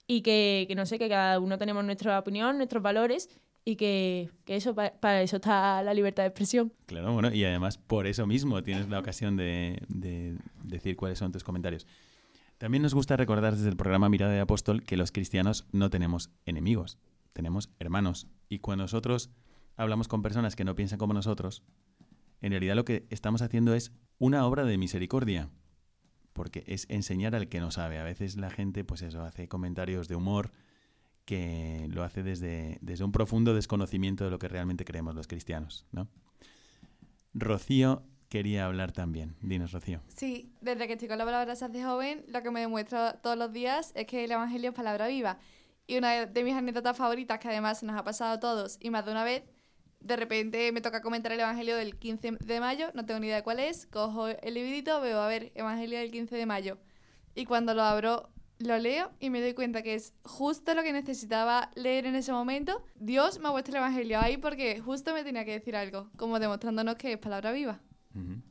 y 0.07 0.21
que, 0.21 0.71
no 0.75 0.85
sé, 0.85 0.99
que 0.99 1.07
cada 1.07 1.39
uno 1.39 1.57
tenemos 1.57 1.85
nuestra 1.85 2.19
opinión, 2.19 2.57
nuestros 2.57 2.83
valores 2.83 3.29
y 3.63 3.75
que, 3.75 4.29
eso 4.47 4.75
para 4.75 5.21
eso 5.21 5.37
está 5.37 5.83
la 5.83 5.93
libertad 5.93 6.23
de 6.23 6.27
expresión. 6.27 6.73
Claro, 6.85 7.13
bueno, 7.13 7.33
y 7.33 7.45
además 7.45 7.77
por 7.77 8.07
eso 8.07 8.27
mismo 8.27 8.61
tienes 8.63 8.89
la 8.89 8.99
ocasión 8.99 9.37
de, 9.37 9.81
de 9.87 10.37
decir 10.63 10.97
cuáles 10.97 11.19
son 11.19 11.31
tus 11.31 11.43
comentarios. 11.43 11.87
También 12.57 12.81
nos 12.81 12.93
gusta 12.93 13.17
recordar 13.17 13.55
desde 13.55 13.69
el 13.69 13.75
programa 13.75 14.09
Mirada 14.09 14.33
de 14.33 14.39
Apóstol 14.39 14.83
que 14.83 14.97
los 14.97 15.11
cristianos 15.11 15.65
no 15.71 15.89
tenemos 15.89 16.29
enemigos, 16.45 16.97
tenemos 17.33 17.69
hermanos. 17.79 18.27
Y 18.47 18.59
cuando 18.59 18.85
nosotros 18.85 19.29
hablamos 19.75 20.07
con 20.07 20.21
personas 20.21 20.55
que 20.55 20.63
no 20.63 20.75
piensan 20.75 20.99
como 20.99 21.13
nosotros, 21.13 21.63
en 22.43 22.51
realidad 22.51 22.75
lo 22.75 22.85
que 22.85 23.07
estamos 23.09 23.41
haciendo 23.41 23.73
es 23.73 23.93
una 24.19 24.45
obra 24.45 24.65
de 24.65 24.77
misericordia, 24.77 25.49
porque 26.33 26.63
es 26.67 26.85
enseñar 26.89 27.35
al 27.35 27.47
que 27.47 27.61
no 27.61 27.71
sabe. 27.71 27.99
A 27.99 28.03
veces 28.03 28.35
la 28.35 28.49
gente, 28.49 28.83
pues 28.83 29.01
eso, 29.01 29.23
hace 29.23 29.47
comentarios 29.47 30.09
de 30.09 30.15
humor 30.15 30.51
que 31.23 31.87
lo 31.89 32.03
hace 32.03 32.21
desde, 32.21 32.79
desde 32.81 33.05
un 33.05 33.13
profundo 33.13 33.55
desconocimiento 33.55 34.25
de 34.25 34.29
lo 34.29 34.39
que 34.39 34.49
realmente 34.49 34.83
creemos 34.83 35.15
los 35.15 35.27
cristianos. 35.27 35.85
¿no? 35.93 36.09
Rocío 37.33 38.03
quería 38.27 38.65
hablar 38.65 38.91
también. 38.91 39.37
Dinos, 39.41 39.71
Rocío. 39.71 40.01
Sí, 40.09 40.51
desde 40.59 40.85
que 40.87 40.93
estoy 40.93 41.07
con 41.07 41.17
la 41.17 41.25
palabra 41.25 41.53
hace 41.53 41.83
joven, 41.83 42.25
lo 42.27 42.43
que 42.43 42.51
me 42.51 42.59
demuestra 42.59 43.21
todos 43.21 43.37
los 43.37 43.53
días 43.53 43.93
es 43.95 44.05
que 44.05 44.25
el 44.25 44.31
Evangelio 44.31 44.71
es 44.71 44.75
palabra 44.75 45.07
viva. 45.07 45.37
Y 45.87 45.97
una 45.97 46.25
de 46.25 46.43
mis 46.43 46.55
anécdotas 46.55 46.97
favoritas, 46.97 47.39
que 47.39 47.47
además 47.47 47.83
nos 47.83 47.95
ha 47.95 48.03
pasado 48.03 48.33
a 48.33 48.39
todos 48.41 48.77
y 48.81 48.89
más 48.89 49.05
de 49.05 49.11
una 49.11 49.23
vez, 49.23 49.43
de 50.03 50.15
repente 50.15 50.71
me 50.71 50.81
toca 50.81 51.01
comentar 51.01 51.31
el 51.31 51.39
Evangelio 51.39 51.75
del 51.75 51.95
15 51.95 52.37
de 52.39 52.59
mayo, 52.59 52.91
no 52.93 53.05
tengo 53.05 53.19
ni 53.19 53.27
idea 53.27 53.37
de 53.37 53.43
cuál 53.43 53.59
es, 53.59 53.87
cojo 53.87 54.27
el 54.27 54.53
librito, 54.53 54.99
veo, 55.01 55.19
a 55.19 55.27
ver, 55.27 55.51
Evangelio 55.55 55.97
del 55.99 56.11
15 56.11 56.35
de 56.35 56.45
mayo. 56.45 56.77
Y 57.35 57.45
cuando 57.45 57.73
lo 57.73 57.81
abro, 57.81 58.29
lo 58.59 58.77
leo 58.77 59.11
y 59.19 59.29
me 59.29 59.41
doy 59.41 59.53
cuenta 59.53 59.81
que 59.81 59.95
es 59.95 60.13
justo 60.23 60.73
lo 60.73 60.83
que 60.83 60.93
necesitaba 60.93 61.71
leer 61.75 62.05
en 62.05 62.15
ese 62.15 62.31
momento. 62.31 62.83
Dios 62.95 63.39
me 63.39 63.47
ha 63.47 63.51
puesto 63.51 63.71
el 63.71 63.77
Evangelio 63.77 64.19
ahí 64.19 64.37
porque 64.37 64.79
justo 64.79 65.13
me 65.13 65.23
tenía 65.23 65.45
que 65.45 65.53
decir 65.53 65.75
algo, 65.75 66.09
como 66.17 66.39
demostrándonos 66.39 66.95
que 66.95 67.13
es 67.13 67.17
palabra 67.17 67.51
viva. 67.51 67.79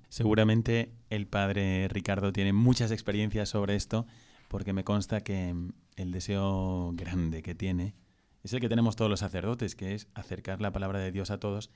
Seguramente 0.09 0.93
el 1.09 1.29
padre 1.29 1.87
Ricardo 1.89 2.33
tiene 2.33 2.53
muchas 2.53 2.91
experiencias 2.91 3.49
sobre 3.49 3.77
esto, 3.77 4.07
porque 4.49 4.73
me 4.73 4.85
consta 4.85 5.21
que 5.21 5.55
el 5.97 6.11
deseo 6.11 6.93
grande 6.95 7.43
que 7.43 7.55
tiene 7.55 7.95
es 8.43 8.53
el 8.53 8.61
que 8.61 8.69
tenemos 8.69 8.97
todos 8.97 9.11
los 9.11 9.21
sacerdotes, 9.21 9.77
que 9.77 9.95
es 9.95 10.09
acercar 10.15 10.61
la 10.61 10.73
palabra 10.73 10.99
de 10.99 11.13
Dios 11.13 11.31
a 11.31 11.39
todos, 11.39 11.71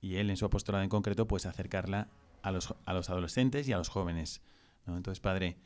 y 0.00 0.16
él 0.16 0.30
en 0.30 0.36
su 0.36 0.44
apostolado 0.44 0.84
en 0.84 0.90
concreto, 0.90 1.26
pues 1.26 1.46
acercarla 1.46 2.08
a 2.42 2.52
los, 2.52 2.74
a 2.84 2.94
los 2.94 3.10
adolescentes 3.10 3.66
y 3.68 3.72
a 3.72 3.78
los 3.78 3.88
jóvenes. 3.88 4.40
Entonces, 4.86 5.20
padre, 5.20 5.56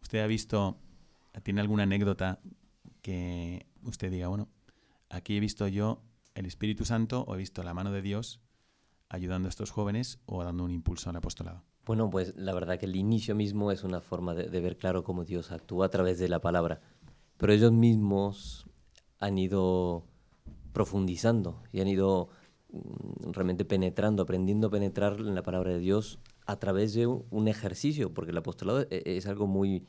¿usted 0.00 0.20
ha 0.20 0.26
visto, 0.26 0.78
tiene 1.42 1.60
alguna 1.60 1.82
anécdota 1.82 2.40
que 3.02 3.66
usted 3.82 4.10
diga, 4.10 4.28
bueno, 4.28 4.48
aquí 5.10 5.36
he 5.36 5.40
visto 5.40 5.68
yo 5.68 6.02
el 6.34 6.46
Espíritu 6.46 6.84
Santo 6.84 7.24
o 7.26 7.34
he 7.34 7.38
visto 7.38 7.62
la 7.62 7.74
mano 7.74 7.92
de 7.92 8.00
Dios 8.00 8.40
ayudando 9.10 9.48
a 9.48 9.50
estos 9.50 9.70
jóvenes 9.70 10.20
o 10.24 10.42
dando 10.44 10.64
un 10.64 10.70
impulso 10.70 11.10
al 11.10 11.16
apostolado? 11.16 11.64
Bueno, 11.84 12.08
pues 12.08 12.34
la 12.36 12.54
verdad 12.54 12.78
que 12.78 12.86
el 12.86 12.96
inicio 12.96 13.34
mismo 13.34 13.72
es 13.72 13.84
una 13.84 14.00
forma 14.00 14.34
de, 14.34 14.48
de 14.48 14.60
ver 14.60 14.78
claro 14.78 15.02
cómo 15.02 15.24
Dios 15.24 15.50
actúa 15.50 15.86
a 15.86 15.90
través 15.90 16.18
de 16.18 16.28
la 16.28 16.40
palabra. 16.40 16.80
Pero 17.36 17.52
ellos 17.52 17.72
mismos 17.72 18.69
han 19.20 19.38
ido 19.38 20.04
profundizando 20.72 21.62
y 21.72 21.80
han 21.80 21.88
ido 21.88 22.30
mm, 22.72 23.32
realmente 23.32 23.64
penetrando, 23.64 24.22
aprendiendo 24.22 24.68
a 24.68 24.70
penetrar 24.70 25.20
en 25.20 25.34
la 25.34 25.42
palabra 25.42 25.72
de 25.72 25.78
Dios 25.78 26.18
a 26.46 26.58
través 26.58 26.94
de 26.94 27.06
un 27.06 27.48
ejercicio, 27.48 28.12
porque 28.12 28.32
el 28.32 28.38
apostolado 28.38 28.86
e, 28.90 29.02
es 29.04 29.26
algo 29.26 29.46
muy, 29.46 29.86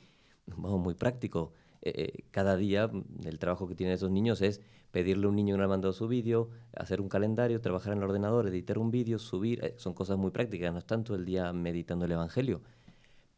muy 0.58 0.94
práctico. 0.94 1.54
Eh, 1.82 1.94
eh, 1.96 2.24
cada 2.32 2.58
día 2.58 2.88
mm, 2.88 3.26
el 3.26 3.40
trabajo 3.40 3.68
que 3.68 3.76
tienen 3.76 3.96
esos 3.96 4.12
niños 4.12 4.42
es 4.42 4.62
pedirle 4.92 5.26
a 5.26 5.30
un 5.30 5.36
niño 5.36 5.56
que 5.56 5.60
no 5.60 5.64
ha 5.64 5.68
mandado 5.68 5.94
su 5.94 6.08
vídeo, 6.08 6.50
hacer 6.76 7.02
un 7.02 7.10
calendario, 7.10 7.62
trabajar 7.62 7.94
en 7.94 8.00
el 8.00 8.04
ordenador, 8.04 8.48
editar 8.48 8.78
un 8.78 8.92
vídeo, 8.92 9.18
subir, 9.18 9.64
eh, 9.64 9.74
son 9.78 9.94
cosas 9.94 10.18
muy 10.18 10.32
prácticas, 10.32 10.72
no 10.72 10.80
es 10.80 10.86
tanto 10.86 11.16
el 11.16 11.26
día 11.26 11.52
meditando 11.54 12.06
el 12.06 12.12
Evangelio. 12.12 12.62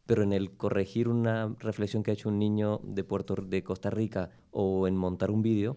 Pero 0.06 0.22
en 0.22 0.32
el 0.32 0.56
corregir 0.56 1.08
una 1.08 1.54
reflexión 1.58 2.02
que 2.02 2.10
ha 2.10 2.14
hecho 2.14 2.28
un 2.28 2.38
niño 2.38 2.80
de, 2.82 3.04
Puerto, 3.04 3.34
de 3.36 3.62
Costa 3.62 3.90
Rica 3.90 4.30
o 4.50 4.86
en 4.86 4.96
montar 4.96 5.30
un 5.30 5.42
vídeo, 5.42 5.76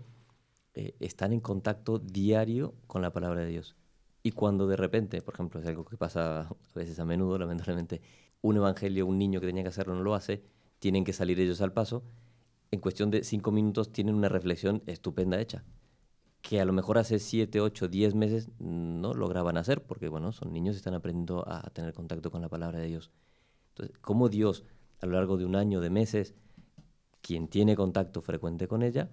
eh, 0.73 0.95
están 0.99 1.33
en 1.33 1.39
contacto 1.39 1.99
diario 1.99 2.73
con 2.87 3.01
la 3.01 3.13
palabra 3.13 3.41
de 3.41 3.47
Dios. 3.47 3.75
Y 4.23 4.31
cuando 4.31 4.67
de 4.67 4.75
repente, 4.75 5.21
por 5.21 5.33
ejemplo, 5.33 5.61
es 5.61 5.67
algo 5.67 5.85
que 5.85 5.97
pasa 5.97 6.41
a 6.49 6.55
veces 6.75 6.99
a 6.99 7.05
menudo, 7.05 7.37
lamentablemente, 7.37 8.01
un 8.41 8.57
evangelio, 8.57 9.05
un 9.05 9.17
niño 9.17 9.39
que 9.39 9.47
tenía 9.47 9.63
que 9.63 9.69
hacerlo 9.69 9.95
no 9.95 10.03
lo 10.03 10.15
hace, 10.15 10.43
tienen 10.79 11.03
que 11.03 11.13
salir 11.13 11.39
ellos 11.39 11.61
al 11.61 11.73
paso 11.73 12.03
en 12.71 12.79
cuestión 12.79 13.11
de 13.11 13.23
cinco 13.23 13.51
minutos 13.51 13.91
tienen 13.91 14.15
una 14.15 14.29
reflexión 14.29 14.83
estupenda 14.87 15.39
hecha, 15.39 15.63
que 16.41 16.59
a 16.59 16.65
lo 16.65 16.73
mejor 16.73 16.97
hace 16.97 17.19
siete, 17.19 17.61
ocho, 17.61 17.87
diez 17.87 18.13
meses 18.13 18.49
no 18.59 19.13
lograban 19.13 19.57
hacer, 19.57 19.83
porque 19.83 20.09
bueno, 20.09 20.31
son 20.31 20.51
niños 20.51 20.75
están 20.75 20.93
aprendiendo 20.93 21.47
a 21.47 21.61
tener 21.71 21.93
contacto 21.93 22.31
con 22.31 22.41
la 22.41 22.49
palabra 22.49 22.79
de 22.79 22.87
Dios. 22.87 23.11
Entonces, 23.77 23.97
¿cómo 24.01 24.29
Dios, 24.29 24.63
a 25.01 25.05
lo 25.05 25.13
largo 25.13 25.37
de 25.37 25.45
un 25.45 25.55
año, 25.55 25.81
de 25.81 25.89
meses, 25.89 26.33
quien 27.21 27.47
tiene 27.47 27.75
contacto 27.75 28.21
frecuente 28.21 28.67
con 28.67 28.81
ella, 28.81 29.11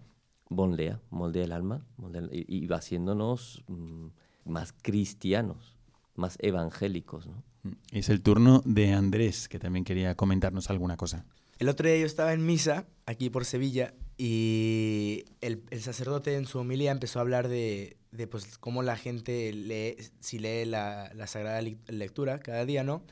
bonlea, 0.49 1.01
moldea 1.11 1.45
el 1.45 1.53
alma 1.53 1.87
y, 2.31 2.67
va 2.67 2.77
haciéndonos 2.77 3.63
mm, 3.67 4.07
más 4.45 4.73
cristianos, 4.73 5.77
más 6.15 6.39
evangélicos. 6.41 7.27
¿no? 7.27 7.43
Es 7.91 8.09
el 8.09 8.23
turno 8.23 8.63
de 8.65 8.93
Andrés, 8.93 9.49
que 9.49 9.59
también 9.59 9.85
quería 9.85 10.15
comentarnos 10.15 10.71
alguna 10.71 10.97
cosa. 10.97 11.27
El 11.59 11.69
otro 11.69 11.87
día 11.87 11.99
yo 11.99 12.07
estaba 12.07 12.33
en 12.33 12.45
misa, 12.47 12.87
aquí 13.07 13.31
por 13.31 13.45
Sevilla, 13.45 13.95
y 14.17 15.25
el, 15.41 15.63
sacerdote 15.81 16.37
en 16.37 16.47
su 16.47 16.59
homilía 16.59 16.91
empezó 16.91 17.19
a 17.19 17.23
hablar 17.23 17.49
de, 17.49 17.97
de 18.13 18.27
pues, 18.27 18.59
cómo 18.59 18.83
la 18.83 18.97
gente 18.97 19.53
lee, 19.53 19.97
si 20.21 20.39
lee 20.39 20.65
la, 20.65 21.13
la, 21.15 21.27
Sagrada 21.27 21.61
Lectura 21.61 22.39
cada 22.41 22.65
día, 22.65 22.83
¿no? 22.83 23.03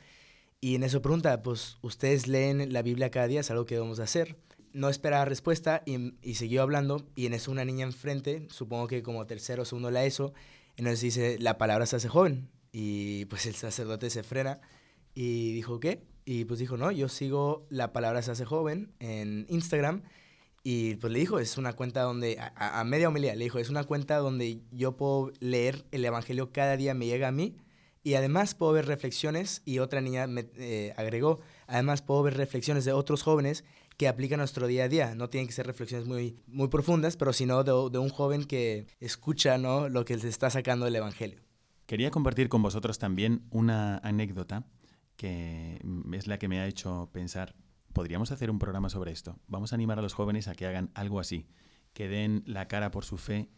Y 0.63 0.75
en 0.75 0.83
eso 0.83 1.01
pregunta, 1.01 1.43
pues, 1.43 1.77
¿ustedes 1.81 2.29
leen 2.29 2.71
la 2.71 2.83
Biblia 2.83 3.11
cada 3.11 3.27
día? 3.27 3.41
¿Es 3.41 3.51
algo 3.51 3.65
que 3.65 3.75
debemos 3.75 3.99
hacer? 3.99 4.37
No 4.71 4.87
esperaba 4.87 5.25
respuesta 5.25 5.83
y, 5.85 6.13
y 6.21 6.35
siguió 6.35 6.61
hablando, 6.61 7.05
y 7.15 7.25
en 7.25 7.33
eso 7.33 7.51
una 7.51 7.65
niña 7.65 7.85
enfrente, 7.85 8.47
supongo 8.49 8.87
que 8.87 9.03
como 9.03 9.25
tercero 9.25 9.63
o 9.63 9.65
segundo 9.65 9.91
la 9.91 10.05
ESO, 10.05 10.33
entonces 10.77 11.01
dice, 11.01 11.37
la 11.37 11.57
palabra 11.57 11.85
se 11.85 11.97
hace 11.97 12.07
joven. 12.07 12.47
Y 12.71 13.25
pues 13.25 13.45
el 13.45 13.55
sacerdote 13.55 14.09
se 14.09 14.23
frena 14.23 14.61
y 15.13 15.51
dijo, 15.51 15.81
¿qué? 15.81 16.01
Y 16.23 16.45
pues 16.45 16.61
dijo, 16.61 16.77
no, 16.77 16.93
yo 16.93 17.09
sigo 17.09 17.67
La 17.69 17.91
Palabra 17.91 18.21
se 18.21 18.31
hace 18.31 18.45
joven 18.45 18.93
en 19.01 19.45
Instagram. 19.49 20.03
Y 20.63 20.95
pues 20.95 21.11
le 21.11 21.19
dijo, 21.19 21.39
es 21.39 21.57
una 21.57 21.73
cuenta 21.73 22.03
donde, 22.03 22.37
a, 22.39 22.81
media 22.85 23.09
homilía, 23.09 23.35
le 23.35 23.43
dijo, 23.43 23.59
es 23.59 23.69
una 23.69 23.83
cuenta 23.83 24.15
donde 24.19 24.61
yo 24.71 24.95
puedo 24.95 25.33
leer 25.41 25.83
el 25.91 26.05
Evangelio 26.05 26.53
cada 26.53 26.77
día, 26.77 26.93
me 26.93 27.05
llega 27.05 27.27
a 27.27 27.33
mí. 27.33 27.57
Y 28.03 28.15
además 28.15 28.53
puedo 28.53 28.73
ver 28.73 28.85
reflexiones, 28.85 29.61
y 29.65 29.79
otra 29.79 30.01
niña 30.01 30.27
me 30.27 30.49
eh, 30.57 30.93
agregó, 30.97 31.39
además 31.67 32.01
puedo 32.01 32.23
ver 32.23 32.35
reflexiones 32.35 32.83
de 32.85 32.91
otros 32.91 33.23
jóvenes 33.23 33.63
que 33.97 34.07
aplican 34.07 34.39
nuestro 34.39 34.67
día 34.67 34.85
a 34.85 34.89
día. 34.89 35.15
No 35.15 35.29
tienen 35.29 35.47
que 35.47 35.53
ser 35.53 35.67
reflexiones 35.67 36.07
muy, 36.07 36.37
muy 36.47 36.67
profundas, 36.67 37.15
pero 37.15 37.31
sino 37.31 37.63
de, 37.63 37.71
de 37.91 37.99
un 37.99 38.09
joven 38.09 38.43
que 38.43 38.87
escucha 38.99 39.57
¿no? 39.57 39.87
lo 39.87 40.03
que 40.03 40.17
se 40.17 40.27
está 40.27 40.49
sacando 40.49 40.85
del 40.85 40.97
Evangelio. 40.97 41.39
Quería 41.85 42.11
compartir 42.11 42.49
con 42.49 42.61
vosotros 42.61 42.99
también 42.99 43.45
una 43.51 43.97
anécdota 43.99 44.65
que 45.15 45.79
es 46.13 46.27
la 46.27 46.37
que 46.37 46.47
me 46.47 46.59
ha 46.59 46.67
hecho 46.67 47.09
pensar, 47.11 47.55
podríamos 47.93 48.31
hacer 48.31 48.49
un 48.49 48.59
programa 48.59 48.89
sobre 48.89 49.11
esto. 49.11 49.39
Vamos 49.47 49.71
a 49.71 49.75
animar 49.75 49.99
a 49.99 50.01
los 50.01 50.13
jóvenes 50.13 50.47
a 50.47 50.55
que 50.55 50.65
hagan 50.65 50.91
algo 50.95 51.19
así, 51.19 51.47
que 51.93 52.07
den 52.07 52.43
la 52.45 52.67
cara 52.67 52.91
por 52.91 53.05
su 53.05 53.17
fe 53.17 53.49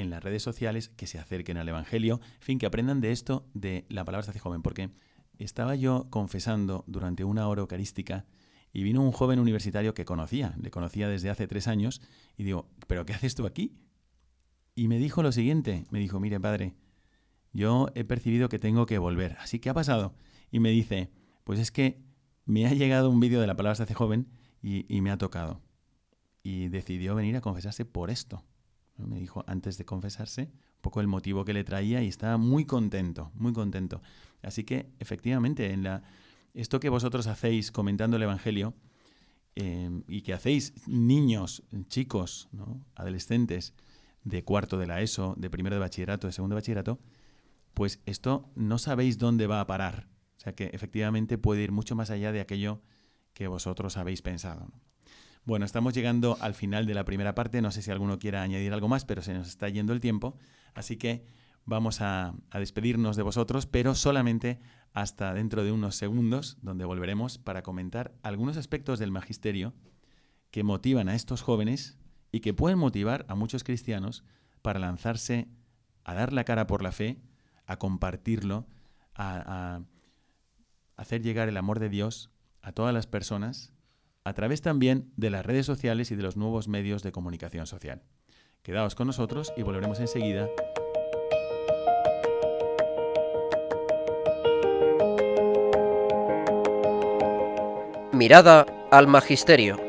en 0.00 0.10
las 0.10 0.22
redes 0.22 0.42
sociales, 0.42 0.88
que 0.90 1.06
se 1.06 1.18
acerquen 1.18 1.56
al 1.56 1.68
Evangelio, 1.68 2.20
en 2.22 2.40
fin, 2.40 2.58
que 2.58 2.66
aprendan 2.66 3.00
de 3.00 3.12
esto, 3.12 3.46
de 3.54 3.84
la 3.88 4.04
palabra 4.04 4.24
se 4.24 4.30
hace 4.30 4.40
joven, 4.40 4.62
porque 4.62 4.90
estaba 5.38 5.74
yo 5.74 6.08
confesando 6.10 6.84
durante 6.86 7.24
una 7.24 7.48
hora 7.48 7.60
eucarística 7.60 8.26
y 8.72 8.82
vino 8.82 9.02
un 9.02 9.12
joven 9.12 9.38
universitario 9.38 9.94
que 9.94 10.04
conocía, 10.04 10.54
le 10.60 10.70
conocía 10.70 11.08
desde 11.08 11.30
hace 11.30 11.46
tres 11.46 11.68
años, 11.68 12.00
y 12.36 12.44
digo, 12.44 12.68
¿pero 12.86 13.06
qué 13.06 13.14
haces 13.14 13.34
tú 13.34 13.46
aquí? 13.46 13.76
Y 14.74 14.88
me 14.88 14.98
dijo 14.98 15.22
lo 15.22 15.32
siguiente, 15.32 15.84
me 15.90 15.98
dijo, 15.98 16.20
mire 16.20 16.38
padre, 16.38 16.74
yo 17.52 17.88
he 17.94 18.04
percibido 18.04 18.48
que 18.48 18.58
tengo 18.58 18.86
que 18.86 18.98
volver, 18.98 19.36
así 19.40 19.58
que 19.58 19.70
ha 19.70 19.74
pasado 19.74 20.14
y 20.50 20.60
me 20.60 20.70
dice, 20.70 21.10
pues 21.44 21.58
es 21.58 21.70
que 21.70 22.00
me 22.44 22.66
ha 22.66 22.72
llegado 22.72 23.10
un 23.10 23.20
vídeo 23.20 23.40
de 23.40 23.46
la 23.46 23.56
palabra 23.56 23.74
se 23.74 23.82
hace 23.82 23.94
joven 23.94 24.28
y, 24.62 25.00
me 25.00 25.10
ha 25.10 25.18
tocado. 25.18 25.60
Y 26.42 26.68
decidió 26.68 27.14
venir 27.14 27.36
a 27.36 27.40
confesarse 27.40 27.84
por 27.84 28.10
esto. 28.10 28.44
Me 28.98 29.18
dijo 29.18 29.44
antes 29.46 29.78
de 29.78 29.84
confesarse 29.84 30.42
un 30.42 30.80
poco 30.80 31.00
el 31.00 31.06
motivo 31.06 31.44
que 31.44 31.52
le 31.52 31.64
traía 31.64 32.02
y 32.02 32.08
estaba 32.08 32.36
muy 32.36 32.64
contento, 32.64 33.30
muy 33.34 33.52
contento. 33.52 34.02
Así 34.42 34.64
que 34.64 34.90
efectivamente, 34.98 35.72
en 35.72 35.82
la, 35.82 36.02
esto 36.54 36.80
que 36.80 36.88
vosotros 36.88 37.26
hacéis 37.26 37.70
comentando 37.70 38.16
el 38.16 38.22
Evangelio 38.22 38.74
em, 39.54 40.02
y 40.08 40.22
que 40.22 40.32
hacéis 40.32 40.74
niños, 40.86 41.62
chicos, 41.88 42.48
adolescentes 42.94 43.74
de 44.24 44.44
cuarto 44.44 44.78
de 44.78 44.86
la 44.86 45.00
ESO, 45.00 45.34
de 45.36 45.50
primero 45.50 45.76
de 45.76 45.80
bachillerato, 45.80 46.26
de 46.26 46.32
segundo 46.32 46.54
de 46.54 46.60
bachillerato, 46.60 46.98
pues 47.74 48.00
esto 48.06 48.50
no 48.54 48.78
sabéis 48.78 49.18
dónde 49.18 49.46
va 49.46 49.60
a 49.60 49.66
parar. 49.66 50.08
O 50.36 50.40
sea 50.40 50.54
que 50.54 50.70
efectivamente 50.72 51.38
puede 51.38 51.62
ir 51.62 51.72
mucho 51.72 51.94
más 51.96 52.10
allá 52.10 52.32
de 52.32 52.40
aquello 52.40 52.80
que 53.34 53.48
vosotros 53.48 53.96
habéis 53.96 54.22
pensado. 54.22 54.68
Bueno, 55.48 55.64
estamos 55.64 55.94
llegando 55.94 56.36
al 56.42 56.52
final 56.52 56.84
de 56.84 56.92
la 56.92 57.06
primera 57.06 57.34
parte. 57.34 57.62
No 57.62 57.70
sé 57.70 57.80
si 57.80 57.90
alguno 57.90 58.18
quiera 58.18 58.42
añadir 58.42 58.74
algo 58.74 58.86
más, 58.86 59.06
pero 59.06 59.22
se 59.22 59.32
nos 59.32 59.48
está 59.48 59.66
yendo 59.70 59.94
el 59.94 60.00
tiempo. 60.00 60.36
Así 60.74 60.98
que 60.98 61.24
vamos 61.64 62.02
a, 62.02 62.34
despedirnos 62.52 63.16
de 63.16 63.22
vosotros, 63.22 63.64
pero 63.64 63.94
solamente 63.94 64.60
hasta 64.92 65.32
dentro 65.32 65.64
de 65.64 65.72
unos 65.72 65.96
segundos, 65.96 66.58
donde 66.60 66.84
volveremos 66.84 67.38
para 67.38 67.62
comentar 67.62 68.12
algunos 68.22 68.58
aspectos 68.58 68.98
del 68.98 69.10
magisterio 69.10 69.72
que 70.50 70.64
motivan 70.64 71.08
a 71.08 71.14
estos 71.14 71.40
jóvenes 71.40 71.96
y 72.30 72.40
que 72.40 72.52
pueden 72.52 72.78
motivar 72.78 73.24
a 73.30 73.34
muchos 73.34 73.64
cristianos 73.64 74.24
para 74.60 74.78
lanzarse 74.78 75.48
a 76.04 76.12
dar 76.12 76.34
la 76.34 76.44
cara 76.44 76.66
por 76.66 76.82
la 76.82 76.92
fe, 76.92 77.22
a 77.64 77.78
compartirlo, 77.78 78.66
a 79.14 79.80
hacer 80.96 81.22
llegar 81.22 81.48
el 81.48 81.56
amor 81.56 81.78
de 81.78 81.88
Dios 81.88 82.30
a 82.60 82.72
todas 82.72 82.92
las 82.92 83.06
personas 83.06 83.72
a 84.24 84.32
través 84.34 84.60
también 84.62 85.12
de 85.16 85.30
las 85.30 85.44
redes 85.44 85.66
sociales 85.66 86.10
y 86.10 86.16
de 86.16 86.22
los 86.22 86.36
nuevos 86.36 86.68
medios 86.68 87.02
de 87.02 87.12
comunicación 87.12 87.66
social. 87.66 88.02
Quedaos 88.62 88.94
con 88.94 89.06
nosotros 89.06 89.52
y 89.56 89.62
volveremos 89.62 90.00
enseguida 90.00 90.48
Mirada 98.12 98.66
al 98.90 99.06
Magisterio. 99.06 99.87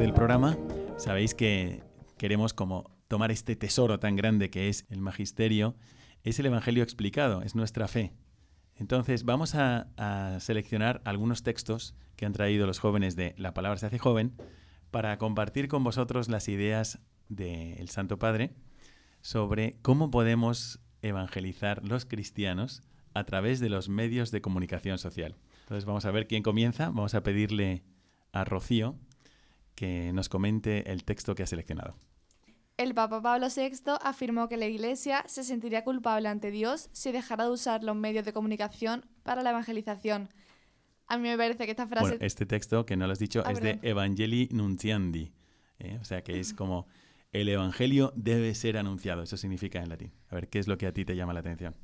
Del 0.00 0.14
programa, 0.14 0.56
sabéis 0.96 1.34
que 1.34 1.82
queremos 2.16 2.54
como 2.54 2.90
tomar 3.06 3.30
este 3.30 3.54
tesoro 3.54 4.00
tan 4.00 4.16
grande 4.16 4.48
que 4.48 4.70
es 4.70 4.86
el 4.88 5.02
magisterio, 5.02 5.76
es 6.22 6.38
el 6.38 6.46
Evangelio 6.46 6.82
explicado, 6.82 7.42
es 7.42 7.54
nuestra 7.54 7.86
fe. 7.86 8.14
Entonces 8.76 9.24
vamos 9.24 9.54
a, 9.54 10.38
seleccionar 10.40 11.02
algunos 11.04 11.42
textos 11.42 11.94
que 12.16 12.24
han 12.24 12.32
traído 12.32 12.66
los 12.66 12.78
jóvenes 12.78 13.14
de 13.14 13.34
La 13.36 13.52
Palabra 13.52 13.76
se 13.76 13.86
hace 13.86 13.98
joven 13.98 14.32
para 14.90 15.18
compartir 15.18 15.68
con 15.68 15.84
vosotros 15.84 16.30
las 16.30 16.48
ideas 16.48 16.98
del 17.28 17.90
Santo 17.90 18.18
Padre 18.18 18.54
sobre 19.20 19.76
cómo 19.82 20.10
podemos 20.10 20.80
evangelizar 21.02 21.86
los 21.86 22.06
cristianos 22.06 22.82
a 23.12 23.24
través 23.24 23.60
de 23.60 23.68
los 23.68 23.90
medios 23.90 24.30
de 24.30 24.40
comunicación 24.40 24.96
social. 24.96 25.36
Entonces 25.60 25.84
vamos 25.84 26.06
a 26.06 26.10
ver 26.10 26.26
quién 26.26 26.42
comienza. 26.42 26.86
Vamos 26.86 27.14
a 27.14 27.22
pedirle 27.22 27.84
a 28.32 28.44
Rocío 28.44 28.96
que 29.74 30.12
nos 30.12 30.28
comente 30.28 30.90
el 30.90 31.04
texto 31.04 31.34
que 31.34 31.42
ha 31.42 31.46
seleccionado. 31.46 31.96
El 32.76 32.94
Papa 32.94 33.20
Pablo 33.20 33.48
VI 33.54 33.72
afirmó 34.02 34.48
que 34.48 34.56
la 34.56 34.66
Iglesia 34.66 35.22
se 35.26 35.44
sentiría 35.44 35.84
culpable 35.84 36.28
ante 36.28 36.50
Dios 36.50 36.88
si 36.92 37.12
dejara 37.12 37.44
de 37.44 37.50
usar 37.50 37.84
los 37.84 37.94
medios 37.94 38.24
de 38.24 38.32
comunicación 38.32 39.04
para 39.22 39.42
la 39.42 39.50
evangelización. 39.50 40.30
A 41.06 41.18
mí 41.18 41.28
me 41.28 41.36
parece 41.36 41.66
que 41.66 41.72
esta 41.72 41.86
frase... 41.86 42.10
Bueno, 42.10 42.24
este 42.24 42.46
texto, 42.46 42.86
que 42.86 42.96
no 42.96 43.06
lo 43.06 43.12
has 43.12 43.18
dicho, 43.18 43.42
Ah, 43.44 43.52
es 43.52 43.60
de. 43.60 43.78
Evangelii 43.82 44.48
Nunciandi. 44.52 45.32
¿eh? 45.78 45.98
O 46.00 46.04
sea, 46.04 46.22
que 46.22 46.40
es 46.40 46.54
como 46.54 46.86
el 47.32 47.48
Evangelio 47.48 48.12
debe 48.16 48.54
ser 48.54 48.78
anunciado. 48.78 49.22
Eso 49.22 49.36
significa 49.36 49.82
en 49.82 49.88
latín. 49.88 50.12
A 50.28 50.36
ver, 50.36 50.48
¿qué 50.48 50.58
es 50.58 50.66
lo 50.68 50.78
que 50.78 50.86
a 50.86 50.92
ti 50.92 51.04
te 51.04 51.16
llama 51.16 51.34
la 51.34 51.40
atención? 51.40 51.74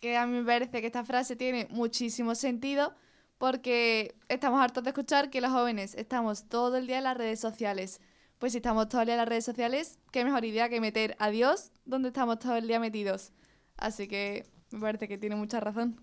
que 0.00 0.16
a 0.16 0.26
mí 0.26 0.38
me 0.38 0.44
parece 0.44 0.80
que 0.80 0.86
esta 0.86 1.04
frase 1.04 1.36
tiene 1.36 1.66
muchísimo 1.70 2.34
sentido 2.34 2.94
porque 3.38 4.14
estamos 4.28 4.60
hartos 4.62 4.82
de 4.84 4.90
escuchar 4.90 5.30
que 5.30 5.40
los 5.40 5.50
jóvenes 5.50 5.94
estamos 5.94 6.48
todo 6.48 6.76
el 6.76 6.86
día 6.86 6.98
en 6.98 7.04
las 7.04 7.16
redes 7.16 7.40
sociales. 7.40 8.00
Pues 8.38 8.52
si 8.52 8.58
estamos 8.58 8.88
todo 8.88 9.00
el 9.00 9.06
día 9.06 9.14
en 9.14 9.18
las 9.20 9.28
redes 9.28 9.44
sociales, 9.44 9.98
qué 10.12 10.24
mejor 10.24 10.44
idea 10.44 10.68
que 10.68 10.80
meter 10.80 11.16
a 11.18 11.30
Dios 11.30 11.72
donde 11.84 12.08
estamos 12.08 12.38
todo 12.38 12.56
el 12.56 12.66
día 12.66 12.78
metidos. 12.80 13.32
Así 13.76 14.08
que 14.08 14.46
me 14.70 14.80
parece 14.80 15.08
que 15.08 15.18
tiene 15.18 15.36
mucha 15.36 15.60
razón. 15.60 16.00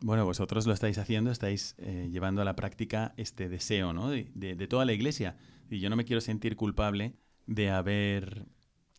Bueno, 0.00 0.24
vosotros 0.24 0.66
lo 0.66 0.72
estáis 0.72 0.98
haciendo, 0.98 1.30
estáis 1.30 1.76
eh, 1.78 2.08
llevando 2.10 2.42
a 2.42 2.44
la 2.44 2.56
práctica 2.56 3.14
este 3.16 3.48
deseo 3.48 3.92
¿no? 3.92 4.10
de, 4.10 4.28
de- 4.34 4.56
de 4.56 4.66
toda 4.66 4.84
la 4.84 4.92
iglesia. 4.92 5.36
Y 5.70 5.78
yo 5.78 5.88
no 5.88 5.94
me 5.96 6.04
quiero 6.04 6.20
sentir 6.20 6.56
culpable 6.56 7.14
de 7.46 7.70
haber 7.70 8.46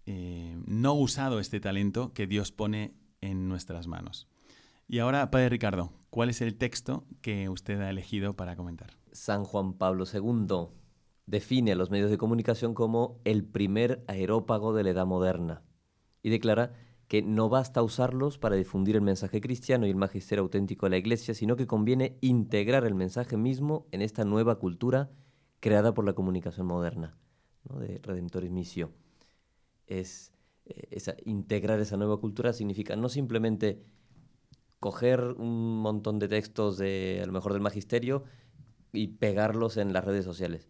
eh, 0.06 0.58
no 0.66 0.94
usado 0.94 1.40
este 1.40 1.60
talento 1.60 2.14
que 2.14 2.28
Dios 2.28 2.52
pone 2.52 2.94
en 3.20 3.50
nuestras 3.50 3.88
manos. 3.88 4.28
Y 4.88 5.00
ahora, 5.00 5.30
Padre 5.32 5.50
Ricardo, 5.50 5.92
¿cuál 6.14 6.30
es 6.30 6.42
el 6.42 6.54
texto 6.54 7.08
que 7.22 7.50
usted 7.50 7.82
ha 7.82 7.90
elegido 7.90 8.36
para 8.36 8.56
comentar? 8.56 8.92
San 9.14 9.44
Juan 9.46 9.74
Pablo 9.74 10.06
II 10.06 10.68
define 11.26 11.72
a 11.72 11.76
los 11.76 11.90
medios 11.90 12.12
de 12.12 12.20
comunicación 12.20 12.76
como 12.76 13.20
el 13.24 13.44
primer 13.44 14.04
aerópago 14.06 14.76
de 14.76 14.84
la 14.84 14.92
edad 14.92 15.08
moderna 15.08 15.64
y 16.22 16.30
declara 16.30 16.74
que 17.08 17.24
no 17.24 17.50
basta 17.50 17.82
usarlos 17.82 18.38
para 18.38 18.56
difundir 18.56 18.96
el 18.96 19.02
mensaje 19.02 19.42
cristiano 19.42 19.88
y 19.88 19.90
el 19.90 19.96
magisterio 19.96 20.44
auténtico 20.44 20.86
de 20.86 20.92
la 20.92 20.98
Iglesia, 20.98 21.34
sino 21.34 21.56
que 21.56 21.66
conviene 21.66 22.20
integrar 22.22 22.86
el 22.86 22.94
mensaje 22.94 23.36
mismo 23.36 23.88
en 23.92 24.04
esta 24.04 24.24
nueva 24.24 24.60
cultura 24.60 25.10
creada 25.62 25.96
por 25.96 26.06
la 26.06 26.14
comunicación 26.14 26.68
moderna, 26.68 27.18
¿no? 27.68 27.80
de 27.80 27.98
Redemptoris. 28.04 28.52
Es, 29.88 30.32
eh, 30.66 31.02
integrar 31.26 31.80
esa 31.80 31.98
nueva 31.98 32.18
cultura 32.18 32.54
significa 32.54 32.96
no 32.96 33.10
simplemente 33.10 33.82
coger 34.84 35.36
un 35.38 35.78
montón 35.78 36.20
de 36.20 36.28
textos 36.28 36.78
de 36.78 37.22
a 37.24 37.26
lo 37.26 37.32
mejor 37.32 37.54
del 37.54 37.62
magisterio 37.62 38.26
y 38.92 39.08
pegarlos 39.08 39.78
en 39.78 39.94
las 39.94 40.04
redes 40.04 40.26
sociales. 40.26 40.68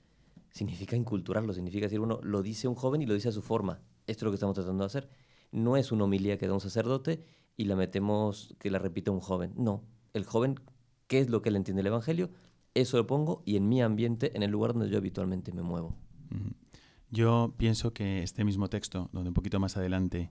Significa 0.51 0.95
inculturarlo, 0.95 1.51
significa 1.51 1.87
decir, 1.87 1.99
uno 1.99 2.19
lo 2.21 2.43
dice 2.43 2.67
un 2.67 2.75
joven 2.75 3.01
y 3.01 3.07
lo 3.07 3.15
dice 3.15 3.29
a 3.29 3.31
su 3.31 3.41
forma. 3.41 3.81
Esto 4.05 4.19
es 4.19 4.23
lo 4.25 4.29
que 4.29 4.35
estamos 4.35 4.53
tratando 4.53 4.83
de 4.83 4.85
hacer. 4.85 5.09
No 5.51 5.77
es 5.77 5.91
una 5.91 6.03
homilía 6.03 6.37
que 6.37 6.45
da 6.45 6.53
un 6.53 6.61
sacerdote 6.61 7.23
y 7.57 7.63
la 7.63 7.75
metemos, 7.75 8.53
que 8.59 8.69
la 8.69 8.77
repita 8.77 9.09
un 9.09 9.19
joven. 9.19 9.51
No, 9.57 9.83
el 10.13 10.25
joven, 10.25 10.59
¿qué 11.07 11.17
es 11.17 11.31
lo 11.31 11.41
que 11.41 11.49
le 11.49 11.57
entiende 11.57 11.81
el 11.81 11.87
Evangelio? 11.87 12.29
Eso 12.75 12.97
lo 12.97 13.07
pongo 13.07 13.41
y 13.45 13.55
en 13.55 13.67
mi 13.67 13.81
ambiente, 13.81 14.37
en 14.37 14.43
el 14.43 14.51
lugar 14.51 14.73
donde 14.73 14.91
yo 14.91 14.99
habitualmente 14.99 15.51
me 15.53 15.63
muevo. 15.63 15.95
Yo 17.09 17.55
pienso 17.57 17.93
que 17.93 18.21
este 18.21 18.43
mismo 18.43 18.69
texto, 18.69 19.09
donde 19.11 19.31
un 19.31 19.33
poquito 19.33 19.59
más 19.59 19.75
adelante 19.75 20.29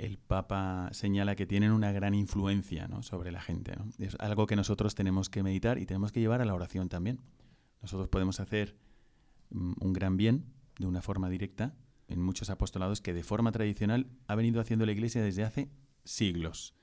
el 0.00 0.16
Papa 0.16 0.88
señala 0.92 1.36
que 1.36 1.46
tienen 1.46 1.72
una 1.72 1.92
gran 1.92 2.14
influencia 2.14 2.88
sobre 3.02 3.30
la 3.30 3.42
gente. 3.42 3.74
Es 3.98 4.16
algo 4.18 4.46
que 4.46 4.56
nosotros 4.56 4.94
tenemos 4.94 5.28
que 5.28 5.42
meditar 5.42 5.78
y 5.78 5.84
tenemos 5.84 6.10
que 6.10 6.20
llevar 6.20 6.40
a 6.40 6.46
la 6.46 6.54
oración 6.54 6.88
también. 6.88 7.20
Nosotros 7.82 8.08
podemos 8.08 8.40
hacer 8.40 8.78
mm, 9.50 9.72
un 9.78 9.92
gran 9.92 10.16
bien 10.16 10.46
de 10.78 10.86
una 10.86 11.02
forma 11.02 11.28
directa 11.28 11.74
en 12.08 12.22
muchos 12.22 12.48
apostolados 12.48 13.02
que 13.02 13.12
de 13.12 13.22
forma 13.22 13.52
tradicional 13.52 14.06
ha 14.26 14.34
venido 14.36 14.62
haciendo 14.62 14.86
la 14.86 14.92
Iglesia 14.92 15.22
desde 15.22 15.44
hace 15.44 15.70
siglos. 16.04 16.74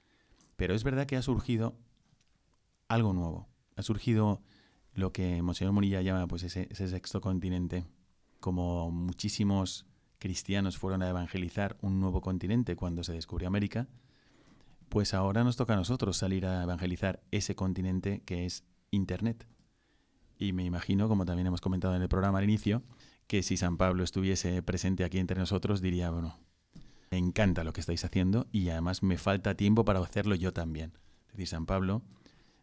Pero 0.55 0.75
es 0.75 0.83
verdad 0.83 1.07
que 1.07 1.17
ha 1.17 1.23
surgido 1.23 1.75
algo 2.87 3.13
nuevo. 3.13 3.49
Ha 3.75 3.81
surgido 3.81 4.43
lo 4.93 5.11
que 5.11 5.41
Monseñor 5.41 5.73
Munilla 5.73 6.03
llama 6.03 6.27
pues 6.27 6.43
ese 6.43 6.87
sexto 6.87 7.19
continente. 7.19 7.83
Como 8.39 8.91
muchísimos 8.91 9.87
cristianos 10.19 10.77
fueron 10.77 11.01
a 11.01 11.09
evangelizar 11.09 11.77
un 11.81 11.99
nuevo 11.99 12.21
continente 12.21 12.75
cuando 12.75 13.03
se 13.03 13.13
descubrió 13.13 13.47
América, 13.47 13.87
pues 14.89 15.13
ahora 15.13 15.43
nos 15.43 15.57
toca 15.57 15.73
a 15.73 15.77
nosotros 15.77 16.17
salir 16.17 16.45
a 16.45 16.63
evangelizar 16.63 17.21
ese 17.31 17.55
continente 17.55 18.21
que 18.25 18.45
es 18.45 18.63
Internet. 18.91 19.47
Y 20.39 20.53
me 20.53 20.63
imagino, 20.63 21.07
como 21.07 21.25
también 21.25 21.47
hemos 21.47 21.61
comentado 21.61 21.95
en 21.95 22.01
el 22.01 22.09
programa 22.09 22.37
al 22.37 22.43
inicio, 22.43 22.83
que 23.27 23.43
si 23.43 23.57
San 23.57 23.77
Pablo 23.77 24.03
estuviese 24.03 24.61
presente 24.61 25.03
aquí 25.03 25.19
entre 25.19 25.37
nosotros, 25.37 25.81
diría, 25.81 26.09
bueno, 26.09 26.39
me 27.11 27.17
encanta 27.17 27.63
lo 27.63 27.73
que 27.73 27.81
estáis 27.81 28.05
haciendo 28.05 28.47
y 28.51 28.69
además 28.69 29.03
me 29.03 29.17
falta 29.17 29.55
tiempo 29.55 29.83
para 29.83 29.99
hacerlo 29.99 30.35
yo 30.35 30.53
también. 30.53 30.93
Es 31.27 31.33
decir, 31.33 31.47
San 31.47 31.65
Pablo 31.65 32.01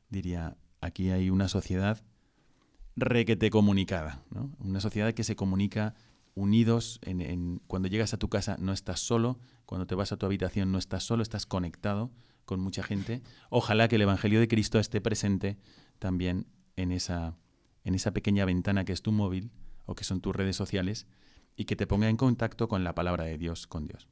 diría, 0.09 0.57
aquí 0.81 1.11
hay 1.11 1.31
una 1.31 1.49
sociedad 1.49 2.03
requete 2.97 3.51
comunicada, 3.51 4.23
¿no? 4.31 4.51
Una 4.61 4.81
sociedad 4.81 5.13
que 5.13 5.25
se 5.25 5.37
comunica 5.37 5.95
unidos, 6.35 7.01
en, 7.03 7.61
cuando 7.67 7.89
llegas 7.89 8.15
a 8.15 8.19
tu 8.19 8.29
casa 8.29 8.57
no 8.59 8.73
estás 8.73 9.01
solo, 9.01 9.39
cuando 9.67 9.87
te 9.87 9.95
vas 9.95 10.13
a 10.13 10.17
tu 10.17 10.27
habitación 10.27 10.73
no 10.73 10.79
estás 10.79 11.05
solo, 11.05 11.23
estás 11.23 11.47
conectado 11.47 12.11
con 12.45 12.61
mucha 12.61 12.83
gente. 12.83 13.23
Ojalá 13.51 13.89
que 13.89 13.97
el 13.97 14.03
Evangelio 14.03 14.41
de 14.41 14.49
Cristo 14.49 14.79
esté 14.79 15.01
presente 15.01 15.59
también 15.99 16.47
en 16.77 16.93
esa, 16.93 17.37
en 17.85 17.95
esa 17.95 18.13
pequeña 18.13 18.45
ventana 18.45 18.85
que 18.85 18.93
es 18.93 19.03
tu 19.03 19.13
móvil 19.13 19.51
o 19.87 19.95
que 19.95 20.05
son 20.05 20.21
tus 20.21 20.35
redes 20.35 20.57
sociales 20.57 21.07
y 21.57 21.65
que 21.65 21.77
te 21.77 21.87
ponga 21.87 22.09
en 22.09 22.17
contacto 22.17 22.69
con 22.69 22.85
la 22.85 22.95
palabra 22.95 23.25
de 23.25 23.39
Dios, 23.39 23.67
con 23.67 23.87
Dios. 23.87 24.09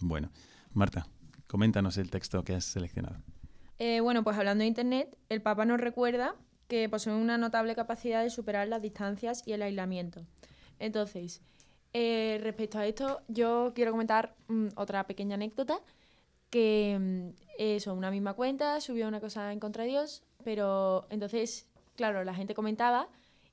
Bueno, 0.00 0.30
Marta, 0.72 1.06
coméntanos 1.46 1.96
el 1.96 2.10
texto 2.10 2.44
que 2.44 2.54
has 2.54 2.64
seleccionado. 2.64 3.16
Eh, 3.78 4.00
bueno, 4.00 4.22
pues 4.22 4.36
hablando 4.36 4.62
de 4.62 4.68
Internet, 4.68 5.16
el 5.28 5.42
Papa 5.42 5.64
nos 5.64 5.80
recuerda 5.80 6.36
que 6.68 6.88
posee 6.88 7.12
una 7.12 7.38
notable 7.38 7.74
capacidad 7.74 8.22
de 8.22 8.30
superar 8.30 8.68
las 8.68 8.82
distancias 8.82 9.42
y 9.46 9.52
el 9.52 9.62
aislamiento. 9.62 10.24
Entonces, 10.82 11.40
eh, 11.92 12.40
respecto 12.42 12.78
a 12.78 12.86
esto, 12.86 13.20
yo 13.28 13.72
quiero 13.74 13.92
comentar 13.92 14.34
mm, 14.48 14.68
otra 14.76 15.06
pequeña 15.06 15.36
anécdota, 15.36 15.78
que 16.50 16.98
mm, 17.00 17.28
eso, 17.58 17.94
una 17.94 18.10
misma 18.10 18.34
cuenta 18.34 18.80
subió 18.80 19.06
una 19.06 19.20
cosa 19.20 19.52
en 19.52 19.60
contra 19.60 19.84
de 19.84 19.90
Dios, 19.90 20.22
pero 20.44 21.06
entonces, 21.10 21.68
claro, 21.94 22.24
la 22.24 22.34
gente 22.34 22.54
comentaba 22.54 23.08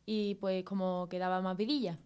y 0.05 0.35
pues 0.35 0.63
como 0.63 1.07
quedaba 1.09 1.39
más 1.41 1.55
vidilla. 1.55 1.99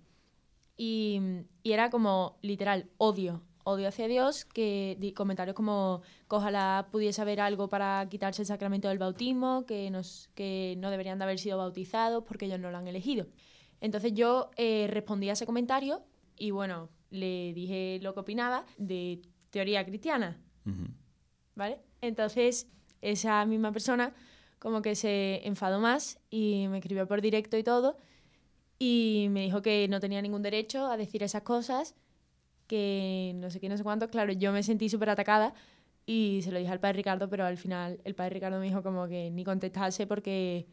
Y, 0.75 1.21
y 1.63 1.71
era 1.71 1.89
como 1.89 2.35
literal 2.41 2.89
odio, 2.97 3.41
odio 3.63 3.87
hacia 3.87 4.07
Dios, 4.09 4.43
que 4.43 4.97
di- 4.99 5.13
comentarios 5.13 5.55
como 5.55 6.01
ojalá 6.27 6.87
pudiese 6.91 7.21
haber 7.21 7.39
algo 7.39 7.69
para 7.69 8.07
quitarse 8.09 8.41
el 8.41 8.47
sacramento 8.47 8.89
del 8.89 8.97
bautismo, 8.97 9.65
que, 9.65 9.89
nos, 9.89 10.29
que 10.35 10.75
no 10.79 10.89
deberían 10.91 11.19
de 11.19 11.23
haber 11.25 11.39
sido 11.39 11.59
bautizados 11.59 12.23
porque 12.25 12.45
ellos 12.45 12.59
no 12.59 12.71
lo 12.71 12.77
han 12.77 12.87
elegido. 12.87 13.27
Entonces 13.83 14.13
yo 14.13 14.49
eh, 14.55 14.87
respondí 14.89 15.29
a 15.29 15.33
ese 15.33 15.45
comentario 15.45 16.01
y 16.37 16.51
bueno, 16.51 16.87
le 17.09 17.53
dije 17.53 17.99
lo 18.01 18.13
que 18.13 18.21
opinaba 18.21 18.65
de 18.77 19.21
teoría 19.49 19.85
cristiana, 19.85 20.39
¿vale? 21.53 21.79
Entonces 21.99 22.67
esa 23.01 23.45
misma 23.45 23.73
persona 23.73 24.13
como 24.57 24.81
que 24.81 24.95
se 24.95 25.45
enfadó 25.45 25.81
más 25.81 26.17
y 26.29 26.67
me 26.69 26.77
escribió 26.77 27.05
por 27.05 27.19
directo 27.21 27.57
y 27.57 27.63
todo 27.63 27.97
y 28.79 29.27
me 29.31 29.41
dijo 29.41 29.61
que 29.61 29.89
no 29.89 29.99
tenía 29.99 30.21
ningún 30.21 30.43
derecho 30.43 30.87
a 30.87 30.95
decir 30.95 31.21
esas 31.21 31.41
cosas 31.41 31.93
que 32.67 33.33
no 33.35 33.49
sé 33.49 33.59
qué, 33.59 33.67
no 33.67 33.75
sé 33.75 33.83
cuánto. 33.83 34.09
Claro, 34.09 34.31
yo 34.31 34.53
me 34.53 34.63
sentí 34.63 34.87
súper 34.87 35.09
atacada 35.09 35.53
y 36.05 36.39
se 36.41 36.53
lo 36.53 36.57
dije 36.57 36.71
al 36.71 36.79
padre 36.79 36.97
Ricardo, 36.99 37.29
pero 37.29 37.45
al 37.45 37.57
final 37.57 37.99
el 38.05 38.15
padre 38.15 38.35
Ricardo 38.35 38.59
me 38.59 38.65
dijo 38.65 38.81
como 38.81 39.09
que 39.09 39.29
ni 39.29 39.43
contestase 39.43 40.07
porque, 40.07 40.67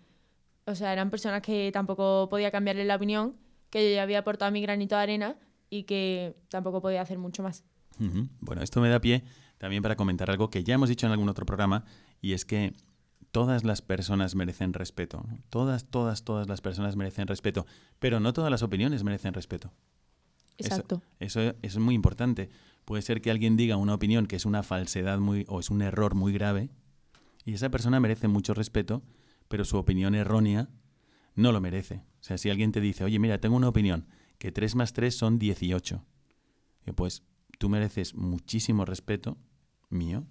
o 0.66 0.74
sea, 0.74 0.92
eran 0.92 1.10
personas 1.10 1.42
que 1.42 1.70
tampoco 1.72 2.28
podía 2.28 2.50
cambiarle 2.50 2.84
la 2.84 2.96
opinión, 2.96 3.36
que 3.70 3.88
yo 3.88 3.94
ya 3.94 4.02
había 4.02 4.20
aportado 4.20 4.50
mi 4.52 4.62
granito 4.62 4.96
de 4.96 5.02
arena 5.02 5.36
y 5.68 5.84
que 5.84 6.36
tampoco 6.48 6.80
podía 6.80 7.00
hacer 7.02 7.18
mucho 7.18 7.42
más. 7.42 7.64
Bueno, 8.40 8.62
esto 8.62 8.80
me 8.80 8.88
da 8.88 8.98
pie 9.00 9.24
también 9.58 9.82
para 9.82 9.94
comentar 9.94 10.30
algo 10.30 10.48
que 10.48 10.64
ya 10.64 10.74
hemos 10.74 10.88
dicho 10.88 11.06
en 11.06 11.12
algún 11.12 11.28
otro 11.28 11.44
programa 11.44 11.84
y 12.22 12.32
es 12.32 12.46
que 12.46 12.72
todas 13.30 13.62
las 13.62 13.82
personas 13.82 14.34
merecen 14.34 14.72
respeto. 14.72 15.22
¿no? 15.28 15.38
Todas, 15.50 15.84
todas, 15.84 16.24
todas 16.24 16.48
las 16.48 16.60
personas 16.62 16.96
merecen 16.96 17.26
respeto, 17.26 17.66
pero 17.98 18.18
no 18.18 18.32
todas 18.32 18.50
las 18.50 18.62
opiniones 18.62 19.04
merecen 19.04 19.34
respeto. 19.34 19.70
Exacto. 20.56 21.02
Eso, 21.20 21.40
eso 21.40 21.56
es 21.62 21.78
muy 21.78 21.94
importante. 21.94 22.48
Puede 22.84 23.02
ser 23.02 23.20
que 23.20 23.30
alguien 23.30 23.56
diga 23.56 23.76
una 23.76 23.94
opinión 23.94 24.26
que 24.26 24.36
es 24.36 24.46
una 24.46 24.62
falsedad 24.62 25.18
muy 25.18 25.44
o 25.48 25.60
es 25.60 25.70
un 25.70 25.82
error 25.82 26.14
muy 26.14 26.32
grave 26.32 26.70
y 27.44 27.54
esa 27.54 27.70
persona 27.70 28.00
merece 28.00 28.28
mucho 28.28 28.54
respeto, 28.54 29.02
pero 29.50 29.64
su 29.64 29.76
opinión 29.76 30.14
errónea 30.14 30.68
no 31.34 31.50
lo 31.50 31.60
merece. 31.60 32.04
O 32.20 32.22
sea, 32.22 32.38
si 32.38 32.50
alguien 32.50 32.70
te 32.70 32.80
dice, 32.80 33.02
oye, 33.02 33.18
mira, 33.18 33.40
tengo 33.40 33.56
una 33.56 33.68
opinión, 33.68 34.06
que 34.38 34.52
3 34.52 34.76
más 34.76 34.92
3 34.92 35.12
son 35.12 35.40
18, 35.40 36.06
y 36.86 36.92
pues 36.92 37.24
tú 37.58 37.68
mereces 37.68 38.14
muchísimo 38.14 38.84
respeto 38.84 39.36
mío, 39.88 40.24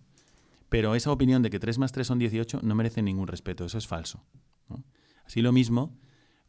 pero 0.69 0.95
esa 0.95 1.11
opinión 1.11 1.43
de 1.43 1.49
que 1.49 1.59
3 1.59 1.79
más 1.79 1.91
3 1.91 2.07
son 2.07 2.17
18 2.17 2.61
no 2.63 2.75
merece 2.75 3.01
ningún 3.01 3.27
respeto, 3.27 3.65
eso 3.65 3.77
es 3.77 3.87
falso. 3.87 4.23
Así 5.25 5.41
lo 5.41 5.51
mismo 5.51 5.99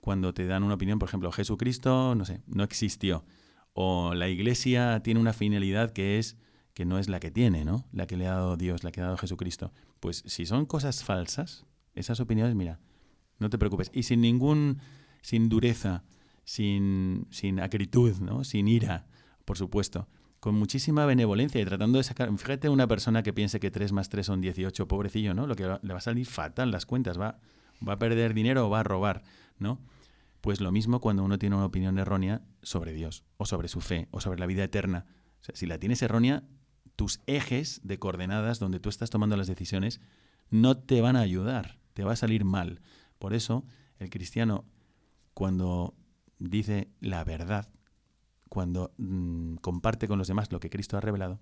cuando 0.01 0.33
te 0.33 0.47
dan 0.47 0.63
una 0.63 0.75
opinión, 0.75 1.01
por 1.01 1.09
ejemplo, 1.09 1.33
Jesucristo, 1.33 2.15
no 2.15 2.25
sé, 2.25 2.41
no 2.47 2.63
existió, 2.63 3.25
o 3.73 4.15
la 4.15 4.29
iglesia 4.29 5.03
tiene 5.03 5.19
una 5.19 5.33
finalidad 5.33 5.91
que 5.91 6.21
es 6.21 6.37
que 6.73 6.85
no 6.85 7.01
es 7.01 7.09
la 7.09 7.19
que 7.19 7.33
tiene, 7.33 7.65
¿no? 7.65 7.89
La 7.91 8.07
que 8.07 8.17
le 8.17 8.29
ha 8.29 8.35
dado 8.35 8.57
Dios, 8.57 8.85
la 8.85 8.93
que 8.93 9.01
ha 9.01 9.05
dado 9.05 9.17
Jesucristo. 9.17 9.73
Pues 9.99 10.23
si 10.25 10.47
son 10.47 10.67
cosas 10.67 11.03
falsas, 11.03 11.67
esas 11.95 12.21
opiniones, 12.21 12.55
mira, 12.55 12.81
no 13.39 13.51
te 13.51 13.59
preocupes. 13.59 13.91
Y 13.95 14.05
sin 14.05 14.21
ningún, 14.21 14.79
sin 15.23 15.49
dureza, 15.49 16.05
sin, 16.45 17.27
sin 17.31 17.61
acritud, 17.61 18.19
¿no? 18.19 18.45
Sin 18.45 18.69
ira, 18.69 19.07
por 19.45 19.57
supuesto. 19.57 20.09
Con 20.41 20.55
muchísima 20.55 21.05
benevolencia 21.05 21.61
y 21.61 21.65
tratando 21.65 21.99
de 21.99 22.05
sacar. 22.05 22.31
Fíjate 22.39 22.69
una 22.69 22.87
persona 22.87 23.23
que 23.23 23.33
piense 23.33 23.61
que 23.61 23.71
3 23.71 23.93
más 23.93 24.09
3 24.09 24.25
son 24.25 24.41
18, 24.41 24.89
pobrecillo, 24.89 25.35
¿no? 25.35 25.47
Lo 25.47 25.55
que 25.55 25.65
le 25.65 25.93
va 25.93 25.99
a 25.99 26.03
salir 26.03 26.27
fatal 26.27 26.71
las 26.71 26.87
cuentas, 26.87 27.21
va, 27.21 27.39
va 27.87 27.95
a 27.95 27.99
perder 27.99 28.33
dinero 28.33 28.67
o 28.67 28.71
va 28.71 28.81
a 28.81 28.85
robar, 28.85 29.23
¿no? 29.59 29.81
Pues 30.41 30.61
lo 30.61 30.73
mismo 30.73 31.01
cuando 31.01 31.23
uno 31.23 31.39
tiene 31.39 31.57
una 31.57 31.67
opinión 31.67 31.99
errónea 31.99 32.43
sobre 32.63 32.95
Dios, 32.95 33.25
o 33.37 33.45
sobre 33.45 33.69
su 33.69 33.83
fe, 33.83 34.09
o 34.11 34.21
sobre 34.21 34.41
la 34.41 34.47
vida 34.47 34.65
eterna. 34.65 35.05
Si 35.53 35.67
la 35.67 35.79
tienes 35.79 36.01
errónea, 36.01 36.45
tus 36.97 37.21
ejes 37.27 37.81
de 37.85 37.99
coordenadas 37.99 38.59
donde 38.59 38.81
tú 38.81 38.89
estás 38.89 39.11
tomando 39.11 39.37
las 39.37 39.47
decisiones 39.47 40.01
no 40.51 40.79
te 40.79 41.01
van 41.01 41.17
a 41.17 41.21
ayudar, 41.21 41.80
te 41.93 42.05
va 42.05 42.13
a 42.13 42.17
salir 42.17 42.45
mal. 42.45 42.81
Por 43.19 43.35
eso, 43.35 43.65
el 43.99 44.11
cristiano, 44.11 44.65
cuando 45.35 45.95
dice 46.39 46.89
la 47.01 47.25
verdad, 47.25 47.69
cuando 48.49 48.93
mm, 48.99 49.57
comparte 49.57 50.09
con 50.09 50.19
los 50.19 50.29
demás 50.29 50.51
lo 50.53 50.61
que 50.61 50.71
Cristo 50.71 50.97
ha 50.97 51.01
revelado, 51.01 51.41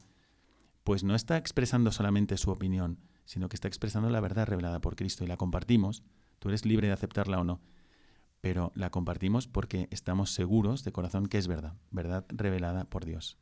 pues 0.84 1.05
no 1.05 1.14
está 1.14 1.36
expresando 1.36 1.92
solamente 1.92 2.36
su 2.36 2.51
opinión, 2.51 2.99
sino 3.24 3.49
que 3.49 3.57
está 3.57 3.68
expresando 3.68 4.11
la 4.11 4.20
verdad 4.20 4.46
revelada 4.46 4.80
por 4.80 4.96
Cristo 4.96 5.24
y 5.24 5.26
la 5.26 5.36
compartimos. 5.36 6.03
Tú 6.38 6.49
eres 6.49 6.64
libre 6.64 6.86
de 6.86 6.92
aceptarla 6.92 7.38
o 7.38 7.44
no, 7.44 7.61
pero 8.40 8.72
la 8.74 8.90
compartimos 8.90 9.49
porque 9.49 9.88
estamos 9.90 10.30
seguros 10.30 10.84
de 10.84 10.92
corazón 10.92 11.26
que 11.26 11.38
es 11.38 11.49
verdad, 11.49 11.74
verdad 11.90 12.24
revelada 12.28 12.84
por 12.84 13.05
Dios. 13.05 13.36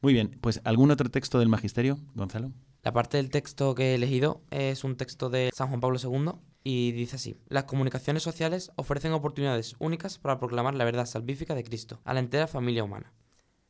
Muy 0.00 0.12
bien, 0.12 0.38
pues 0.40 0.60
¿algún 0.64 0.90
otro 0.90 1.10
texto 1.10 1.38
del 1.38 1.48
Magisterio, 1.48 1.98
Gonzalo? 2.14 2.52
La 2.84 2.92
parte 2.92 3.16
del 3.16 3.30
texto 3.30 3.74
que 3.74 3.92
he 3.92 3.94
elegido 3.94 4.42
es 4.50 4.84
un 4.84 4.98
texto 4.98 5.30
de 5.30 5.50
San 5.54 5.68
Juan 5.68 5.80
Pablo 5.80 5.98
II 5.98 6.32
y 6.64 6.92
dice 6.92 7.16
así, 7.16 7.34
las 7.48 7.64
comunicaciones 7.64 8.22
sociales 8.22 8.72
ofrecen 8.76 9.14
oportunidades 9.14 9.74
únicas 9.78 10.18
para 10.18 10.38
proclamar 10.38 10.74
la 10.74 10.84
verdad 10.84 11.06
salvífica 11.06 11.54
de 11.54 11.64
Cristo 11.64 12.02
a 12.04 12.12
la 12.12 12.20
entera 12.20 12.46
familia 12.46 12.84
humana. 12.84 13.14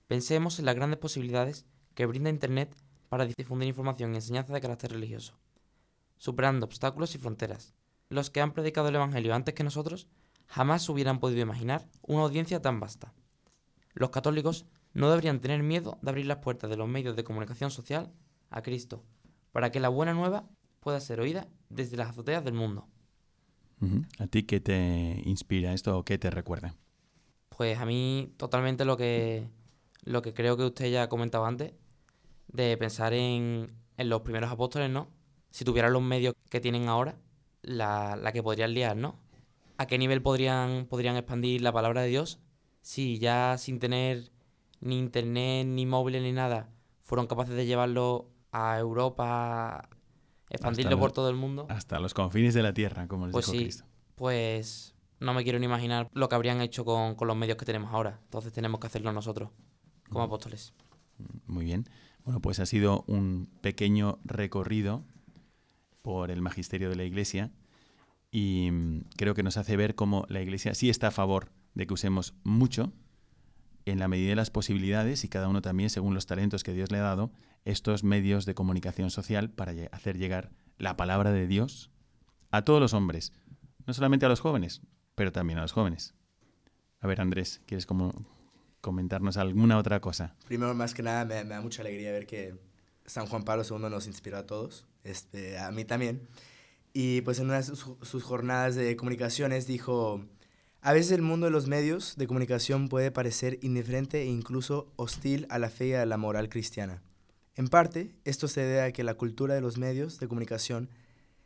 Pensemos 0.08 0.58
en 0.58 0.64
las 0.64 0.74
grandes 0.74 0.98
posibilidades 0.98 1.64
que 1.94 2.06
brinda 2.06 2.28
Internet 2.28 2.74
para 3.08 3.24
difundir 3.24 3.68
información 3.68 4.12
y 4.12 4.16
enseñanza 4.16 4.52
de 4.52 4.60
carácter 4.60 4.90
religioso, 4.90 5.38
superando 6.16 6.66
obstáculos 6.66 7.14
y 7.14 7.18
fronteras. 7.18 7.72
Los 8.08 8.30
que 8.30 8.40
han 8.40 8.52
predicado 8.52 8.88
el 8.88 8.96
Evangelio 8.96 9.32
antes 9.32 9.54
que 9.54 9.62
nosotros 9.62 10.08
jamás 10.48 10.88
hubieran 10.88 11.20
podido 11.20 11.40
imaginar 11.40 11.88
una 12.02 12.22
audiencia 12.22 12.60
tan 12.60 12.80
vasta. 12.80 13.14
Los 13.92 14.10
católicos 14.10 14.66
no 14.92 15.08
deberían 15.08 15.38
tener 15.38 15.62
miedo 15.62 16.00
de 16.02 16.10
abrir 16.10 16.26
las 16.26 16.38
puertas 16.38 16.68
de 16.68 16.76
los 16.76 16.88
medios 16.88 17.14
de 17.14 17.22
comunicación 17.22 17.70
social 17.70 18.12
a 18.51 18.62
Cristo, 18.62 19.03
para 19.53 19.70
que 19.70 19.80
la 19.80 19.88
buena 19.88 20.14
nueva 20.14 20.49
pueda 20.80 21.01
ser 21.01 21.20
oída 21.20 21.49
desde 21.68 21.97
las 21.97 22.11
azoteas 22.11 22.45
del 22.45 22.55
mundo. 22.55 22.86
¿A 24.18 24.26
ti 24.26 24.45
qué 24.45 24.61
te 24.61 25.22
inspira 25.26 25.74
esto 25.74 25.99
o 25.99 26.05
qué 26.05 26.16
te 26.16 26.30
recuerda? 26.30 26.74
Pues 27.51 27.78
a 27.78 27.84
mí 27.84 28.32
totalmente 28.36 28.84
lo 28.84 28.97
que, 28.97 29.49
lo 30.05 30.22
que 30.22 30.32
creo 30.32 30.57
que 30.57 30.64
usted 30.64 30.90
ya 30.90 31.03
ha 31.03 31.09
comentado 31.09 31.45
antes, 31.45 31.72
de 32.49 32.76
pensar 32.76 33.12
en, 33.12 33.72
en 33.97 34.09
los 34.09 34.22
primeros 34.22 34.51
apóstoles, 34.51 34.90
¿no? 34.90 35.09
Si 35.51 35.64
tuvieran 35.64 35.92
los 35.92 36.03
medios 36.03 36.34
que 36.49 36.61
tienen 36.61 36.88
ahora, 36.88 37.18
la, 37.62 38.16
la 38.16 38.32
que 38.32 38.42
podrían 38.42 38.72
liar, 38.72 38.97
¿no? 38.97 39.18
¿A 39.76 39.86
qué 39.86 39.99
nivel 39.99 40.22
podrían, 40.22 40.86
podrían 40.86 41.16
expandir 41.16 41.61
la 41.61 41.72
palabra 41.72 42.03
de 42.03 42.09
Dios 42.09 42.40
si 42.80 43.18
ya 43.18 43.57
sin 43.59 43.80
tener 43.80 44.30
ni 44.80 44.99
internet, 44.99 45.66
ni 45.66 45.86
móviles, 45.86 46.22
ni 46.22 46.32
nada, 46.32 46.70
fueron 47.03 47.26
capaces 47.26 47.55
de 47.55 47.66
llevarlo 47.66 48.30
a 48.57 48.78
Europa, 48.78 49.88
expandirlo 50.48 50.90
Hasta 50.90 51.00
por 51.00 51.09
los- 51.11 51.14
todo 51.14 51.28
el 51.28 51.36
mundo? 51.36 51.66
Hasta 51.68 51.98
los 51.98 52.14
confines 52.14 52.55
de 52.55 52.62
la 52.62 52.72
tierra, 52.72 53.09
como 53.09 53.26
les 53.26 53.32
Pues 53.32 53.46
dijo 53.46 53.59
sí, 53.59 53.64
Cristo. 53.64 53.84
pues 54.14 54.94
no 55.18 55.34
me 55.34 55.42
quiero 55.42 55.59
ni 55.59 55.64
imaginar 55.66 56.09
lo 56.12 56.28
que 56.28 56.36
habrían 56.36 56.61
hecho 56.61 56.84
con, 56.84 57.16
con 57.16 57.26
los 57.26 57.36
medios 57.36 57.57
que 57.57 57.64
tenemos 57.64 57.92
ahora. 57.92 58.20
Entonces 58.24 58.52
tenemos 58.52 58.78
que 58.80 58.86
hacerlo 58.86 59.12
nosotros, 59.12 59.50
como 60.09 60.22
apóstoles. 60.24 60.72
Muy 61.46 61.64
bien. 61.64 61.88
Bueno, 62.24 62.40
pues 62.40 62.61
ha 62.61 62.66
sido 62.66 63.05
un 63.09 63.48
pequeño 63.61 64.18
recorrido 64.24 65.05
por 66.02 66.30
el 66.30 66.40
magisterio 66.40 66.88
de 66.90 66.96
la 66.96 67.05
Iglesia 67.05 67.50
y 68.30 68.70
mm, 68.70 69.00
creo 69.16 69.34
que 69.34 69.42
nos 69.42 69.57
hace 69.57 69.76
ver 69.76 69.94
cómo 69.94 70.26
la 70.28 70.40
Iglesia 70.42 70.74
sí 70.74 70.90
está 70.90 71.09
a 71.09 71.12
favor 71.12 71.50
de 71.74 71.86
que 71.86 71.94
usemos 71.94 72.34
mucho, 72.44 72.92
en 73.86 73.98
la 73.98 74.09
medida 74.09 74.30
de 74.30 74.36
las 74.36 74.50
posibilidades 74.50 75.24
y 75.24 75.28
cada 75.28 75.48
uno 75.48 75.61
también 75.61 75.90
según 75.90 76.14
los 76.14 76.24
talentos 76.26 76.62
que 76.62 76.72
Dios 76.72 76.90
le 76.90 76.98
ha 76.98 77.02
dado, 77.02 77.30
estos 77.64 78.04
medios 78.04 78.46
de 78.46 78.54
comunicación 78.54 79.10
social 79.10 79.50
para 79.50 79.72
hacer 79.92 80.18
llegar 80.18 80.50
la 80.78 80.96
palabra 80.96 81.32
de 81.32 81.46
Dios 81.46 81.90
a 82.50 82.62
todos 82.62 82.80
los 82.80 82.94
hombres, 82.94 83.32
no 83.86 83.94
solamente 83.94 84.26
a 84.26 84.28
los 84.28 84.40
jóvenes, 84.40 84.82
pero 85.14 85.32
también 85.32 85.58
a 85.58 85.62
los 85.62 85.72
jóvenes. 85.72 86.14
A 87.00 87.06
ver, 87.06 87.20
Andrés, 87.20 87.60
¿quieres 87.66 87.86
comentarnos 88.80 89.36
alguna 89.36 89.78
otra 89.78 90.00
cosa? 90.00 90.34
Primero, 90.46 90.74
más 90.74 90.94
que 90.94 91.02
nada, 91.02 91.24
me, 91.24 91.44
da 91.44 91.60
mucha 91.60 91.82
alegría 91.82 92.12
ver 92.12 92.26
que 92.26 92.54
San 93.06 93.26
Juan 93.26 93.44
Pablo 93.44 93.62
II 93.68 93.90
nos 93.90 94.06
inspiró 94.06 94.38
a 94.38 94.46
todos, 94.46 94.86
este, 95.02 95.58
a 95.58 95.70
mí 95.70 95.84
también. 95.84 96.28
Y 96.92 97.22
pues 97.22 97.40
en 97.40 97.46
una 97.46 97.56
de 97.56 97.64
sus 97.64 98.22
jornadas 98.22 98.76
de 98.76 98.96
comunicaciones 98.96 99.66
dijo, 99.66 100.24
a 100.80 100.92
veces 100.92 101.12
el 101.12 101.22
mundo 101.22 101.46
de 101.46 101.50
los 101.50 101.66
medios 101.66 102.14
de 102.16 102.26
comunicación 102.26 102.88
puede 102.88 103.10
parecer 103.10 103.58
indiferente 103.62 104.22
e 104.22 104.26
incluso 104.26 104.92
hostil 104.96 105.46
a 105.50 105.58
la 105.58 105.70
fe 105.70 105.88
y 105.88 105.94
a 105.94 106.06
la 106.06 106.18
moral 106.18 106.48
cristiana. 106.48 107.02
En 107.57 107.68
parte, 107.68 108.14
esto 108.24 108.48
se 108.48 108.62
debe 108.62 108.82
a 108.82 108.92
que 108.92 109.05
la 109.05 109.14
cultura 109.14 109.55
de 109.55 109.61
los 109.61 109.78
medios 109.78 110.18
de 110.18 110.26
comunicación 110.26 110.90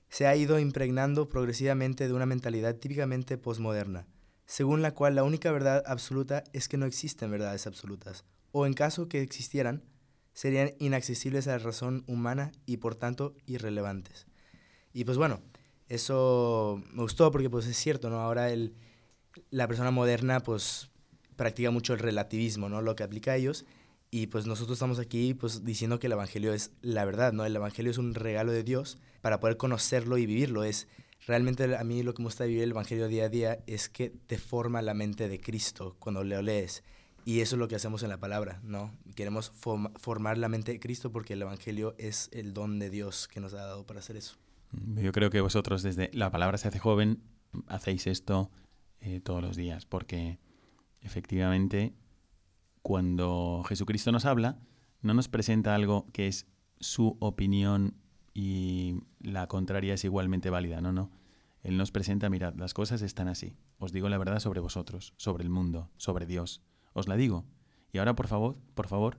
se 0.08 0.26
ha 0.26 0.34
ido 0.34 0.58
impregnando 0.58 1.28
progresivamente 1.28 2.08
de 2.08 2.14
una 2.14 2.26
mentalidad 2.26 2.76
típicamente 2.76 3.36
posmoderna, 3.36 4.06
según 4.46 4.80
la 4.80 4.94
cual 4.94 5.14
la 5.14 5.24
única 5.24 5.52
verdad 5.52 5.82
absoluta 5.86 6.44
es 6.52 6.68
que 6.68 6.78
no 6.78 6.86
existen 6.86 7.30
verdades 7.30 7.66
absolutas, 7.66 8.24
o 8.52 8.64
en 8.64 8.72
caso 8.72 9.08
que 9.08 9.20
existieran, 9.20 9.84
serían 10.32 10.70
inaccesibles 10.78 11.46
a 11.46 11.52
la 11.52 11.58
razón 11.58 12.04
humana 12.06 12.52
y 12.64 12.78
por 12.78 12.94
tanto 12.94 13.34
irrelevantes. 13.44 14.26
Y 14.94 15.04
pues 15.04 15.18
bueno, 15.18 15.42
eso 15.88 16.82
me 16.92 17.02
gustó 17.02 17.30
porque 17.30 17.50
pues 17.50 17.66
es 17.66 17.76
cierto, 17.76 18.08
¿no? 18.08 18.20
Ahora 18.20 18.50
el, 18.50 18.74
la 19.50 19.68
persona 19.68 19.90
moderna 19.90 20.40
pues 20.40 20.90
practica 21.36 21.70
mucho 21.70 21.92
el 21.92 21.98
relativismo, 21.98 22.68
¿no? 22.68 22.82
Lo 22.82 22.96
que 22.96 23.02
aplica 23.02 23.32
a 23.32 23.36
ellos. 23.36 23.66
Y 24.10 24.28
pues 24.28 24.46
nosotros 24.46 24.76
estamos 24.76 24.98
aquí 24.98 25.34
pues 25.34 25.64
diciendo 25.64 25.98
que 25.98 26.06
el 26.06 26.14
Evangelio 26.14 26.52
es 26.54 26.70
la 26.80 27.04
verdad, 27.04 27.32
¿no? 27.32 27.44
El 27.44 27.54
Evangelio 27.54 27.90
es 27.90 27.98
un 27.98 28.14
regalo 28.14 28.52
de 28.52 28.64
Dios 28.64 28.98
para 29.20 29.38
poder 29.38 29.56
conocerlo 29.58 30.16
y 30.16 30.24
vivirlo. 30.26 30.64
Es 30.64 30.88
realmente 31.26 31.76
a 31.76 31.84
mí 31.84 32.02
lo 32.02 32.14
que 32.14 32.22
me 32.22 32.26
gusta 32.28 32.44
vivir 32.44 32.62
el 32.62 32.70
Evangelio 32.70 33.06
día 33.08 33.24
a 33.24 33.28
día 33.28 33.58
es 33.66 33.88
que 33.90 34.08
te 34.10 34.38
forma 34.38 34.80
la 34.80 34.94
mente 34.94 35.28
de 35.28 35.38
Cristo 35.40 35.96
cuando 35.98 36.24
lo 36.24 36.40
lees. 36.40 36.82
Y 37.26 37.40
eso 37.40 37.56
es 37.56 37.58
lo 37.58 37.68
que 37.68 37.76
hacemos 37.76 38.02
en 38.02 38.08
la 38.08 38.16
palabra, 38.18 38.60
¿no? 38.64 38.96
Queremos 39.14 39.50
forma- 39.50 39.90
formar 39.96 40.38
la 40.38 40.48
mente 40.48 40.72
de 40.72 40.80
Cristo 40.80 41.12
porque 41.12 41.34
el 41.34 41.42
Evangelio 41.42 41.94
es 41.98 42.30
el 42.32 42.54
don 42.54 42.78
de 42.78 42.88
Dios 42.88 43.28
que 43.28 43.40
nos 43.40 43.52
ha 43.52 43.58
dado 43.58 43.84
para 43.84 44.00
hacer 44.00 44.16
eso. 44.16 44.36
Yo 44.96 45.12
creo 45.12 45.28
que 45.28 45.42
vosotros 45.42 45.82
desde 45.82 46.08
La 46.14 46.30
Palabra 46.30 46.56
se 46.56 46.68
hace 46.68 46.78
joven 46.78 47.22
hacéis 47.66 48.06
esto 48.06 48.50
eh, 49.00 49.20
todos 49.20 49.42
los 49.42 49.56
días, 49.56 49.84
porque 49.84 50.38
efectivamente 51.02 51.92
cuando 52.82 53.62
Jesucristo 53.68 54.12
nos 54.12 54.24
habla, 54.24 54.58
no 55.02 55.14
nos 55.14 55.28
presenta 55.28 55.74
algo 55.74 56.06
que 56.12 56.28
es 56.28 56.46
su 56.80 57.16
opinión 57.20 57.94
y 58.34 59.00
la 59.20 59.46
contraria 59.46 59.94
es 59.94 60.04
igualmente 60.04 60.50
válida. 60.50 60.80
No, 60.80 60.92
no. 60.92 61.10
Él 61.62 61.76
nos 61.76 61.90
presenta, 61.90 62.30
mirad, 62.30 62.54
las 62.54 62.74
cosas 62.74 63.02
están 63.02 63.28
así. 63.28 63.56
Os 63.78 63.92
digo 63.92 64.08
la 64.08 64.18
verdad 64.18 64.38
sobre 64.38 64.60
vosotros, 64.60 65.12
sobre 65.16 65.42
el 65.42 65.50
mundo, 65.50 65.90
sobre 65.96 66.26
Dios. 66.26 66.62
Os 66.92 67.08
la 67.08 67.16
digo. 67.16 67.44
Y 67.92 67.98
ahora, 67.98 68.14
por 68.14 68.28
favor, 68.28 68.56
por 68.74 68.86
favor, 68.86 69.18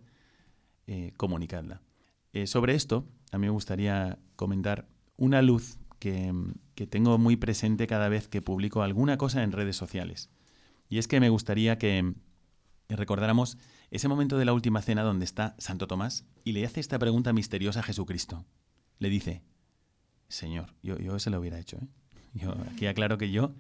eh, 0.88 1.14
comunicadla. 1.18 1.82
Eh, 2.34 2.48
sobre 2.48 2.76
esto, 2.76 3.06
a 3.32 3.38
mí 3.38 3.48
me 3.48 3.52
gustaría 3.52 4.20
comentar 4.36 4.88
una 5.18 5.42
luz 5.42 5.80
que, 6.00 6.34
que 6.76 6.88
tengo 6.88 7.18
muy 7.18 7.36
presente 7.36 7.88
cada 7.88 8.08
vez 8.10 8.28
que 8.28 8.42
publico 8.42 8.84
alguna 8.84 9.18
cosa 9.18 9.44
en 9.44 9.52
redes 9.52 9.76
sociales. 9.76 10.30
Y 10.88 10.98
es 10.98 11.08
que 11.08 11.20
me 11.20 11.30
gustaría 11.30 11.78
que 11.78 12.14
recordáramos 12.96 13.58
ese 13.92 14.08
momento 14.08 14.38
de 14.38 14.46
la 14.46 14.54
última 14.54 14.82
cena 14.82 15.04
donde 15.04 15.26
está 15.26 15.56
Santo 15.58 15.88
Tomás 15.88 16.26
y 16.44 16.54
le 16.54 16.66
hace 16.66 16.80
esta 16.80 17.00
pregunta 17.00 17.34
misteriosa 17.34 17.82
a 17.82 17.84
Jesucristo. 17.84 18.46
Le 19.00 19.10
dice, 19.10 19.44
Señor, 20.28 20.74
yo, 20.84 20.98
yo 20.98 21.20
se 21.20 21.30
lo 21.30 21.40
hubiera 21.40 21.60
hecho. 21.60 21.78
¿eh? 21.78 21.88
Aquí 22.72 22.88
aclaro 22.88 23.18
que 23.18 23.32
yo 23.32 23.54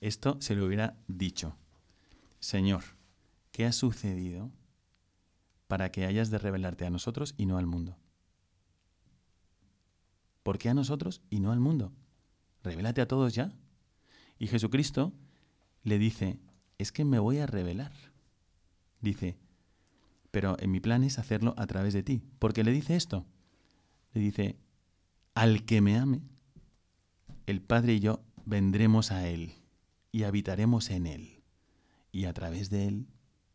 esto 0.00 0.36
se 0.40 0.54
lo 0.54 0.66
hubiera 0.66 0.96
dicho. 1.08 1.56
Señor, 2.40 2.84
¿qué 3.52 3.64
ha 3.64 3.72
sucedido 3.72 4.50
para 5.66 5.90
que 5.90 6.04
hayas 6.04 6.30
de 6.30 6.38
revelarte 6.38 6.84
a 6.84 6.90
nosotros 6.90 7.34
y 7.38 7.46
no 7.46 7.56
al 7.56 7.66
mundo? 7.66 7.96
¿Por 10.42 10.58
qué 10.58 10.68
a 10.68 10.74
nosotros 10.74 11.22
y 11.30 11.40
no 11.40 11.52
al 11.52 11.60
mundo? 11.60 11.90
Revélate 12.62 13.00
a 13.00 13.08
todos 13.08 13.34
ya. 13.34 13.52
Y 14.38 14.46
Jesucristo 14.46 15.14
le 15.84 15.98
dice, 15.98 16.38
es 16.76 16.92
que 16.92 17.04
me 17.04 17.18
voy 17.18 17.38
a 17.38 17.46
revelar. 17.46 17.92
Dice, 19.04 19.36
pero 20.30 20.56
en 20.58 20.70
mi 20.70 20.80
plan 20.80 21.04
es 21.04 21.18
hacerlo 21.18 21.54
a 21.58 21.66
través 21.66 21.92
de 21.92 22.02
ti. 22.02 22.22
¿Por 22.38 22.54
qué 22.54 22.64
le 22.64 22.72
dice 22.72 22.96
esto? 22.96 23.26
Le 24.14 24.22
dice, 24.22 24.56
al 25.34 25.66
que 25.66 25.82
me 25.82 25.98
ame, 25.98 26.22
el 27.44 27.60
Padre 27.60 27.92
y 27.92 28.00
yo 28.00 28.22
vendremos 28.46 29.12
a 29.12 29.28
Él 29.28 29.52
y 30.10 30.22
habitaremos 30.22 30.88
en 30.88 31.06
Él. 31.06 31.42
Y 32.12 32.24
a 32.24 32.32
través 32.32 32.70
de 32.70 32.86
Él 32.88 33.06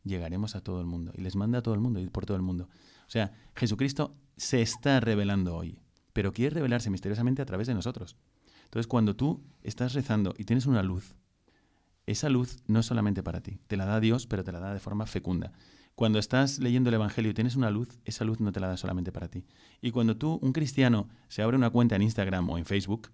llegaremos 0.03 0.55
a 0.55 0.61
todo 0.61 0.81
el 0.81 0.85
mundo. 0.85 1.13
Y 1.15 1.21
les 1.21 1.35
manda 1.35 1.57
a 1.57 1.61
todo 1.63 1.73
el 1.73 1.79
mundo 1.79 1.99
y 1.99 2.07
por 2.09 2.27
todo 2.27 2.37
el 2.37 2.43
mundo. 2.43 2.69
O 3.07 3.09
sea, 3.09 3.33
Jesucristo 3.55 4.15
se 4.37 4.61
está 4.61 4.99
revelando 4.99 5.55
hoy, 5.55 5.79
pero 6.13 6.31
quiere 6.31 6.53
revelarse 6.53 6.91
misteriosamente 6.91 7.41
a 7.41 7.45
través 7.45 7.65
de 7.65 7.73
nosotros. 7.73 8.17
Entonces, 8.65 8.85
cuando 8.85 9.15
tú 9.15 9.41
estás 9.63 9.93
rezando 9.93 10.35
y 10.37 10.43
tienes 10.43 10.67
una 10.67 10.83
luz, 10.83 11.15
esa 12.11 12.29
luz 12.29 12.57
no 12.67 12.79
es 12.79 12.85
solamente 12.87 13.21
para 13.21 13.41
ti, 13.41 13.59
te 13.67 13.77
la 13.77 13.85
da 13.85 13.99
Dios, 13.99 14.25
pero 14.25 14.43
te 14.43 14.51
la 14.51 14.59
da 14.59 14.73
de 14.73 14.79
forma 14.79 15.05
fecunda. 15.05 15.51
Cuando 15.93 16.17
estás 16.17 16.59
leyendo 16.59 16.89
el 16.89 16.95
Evangelio 16.95 17.29
y 17.29 17.33
tienes 17.33 17.55
una 17.55 17.69
luz, 17.69 17.99
esa 18.05 18.23
luz 18.23 18.39
no 18.39 18.51
te 18.51 18.59
la 18.59 18.67
da 18.67 18.77
solamente 18.77 19.11
para 19.11 19.27
ti. 19.27 19.45
Y 19.81 19.91
cuando 19.91 20.17
tú, 20.17 20.39
un 20.41 20.53
cristiano, 20.53 21.09
se 21.27 21.43
abre 21.43 21.57
una 21.57 21.69
cuenta 21.69 21.95
en 21.95 22.01
Instagram 22.01 22.49
o 22.49 22.57
en 22.57 22.65
Facebook, 22.65 23.11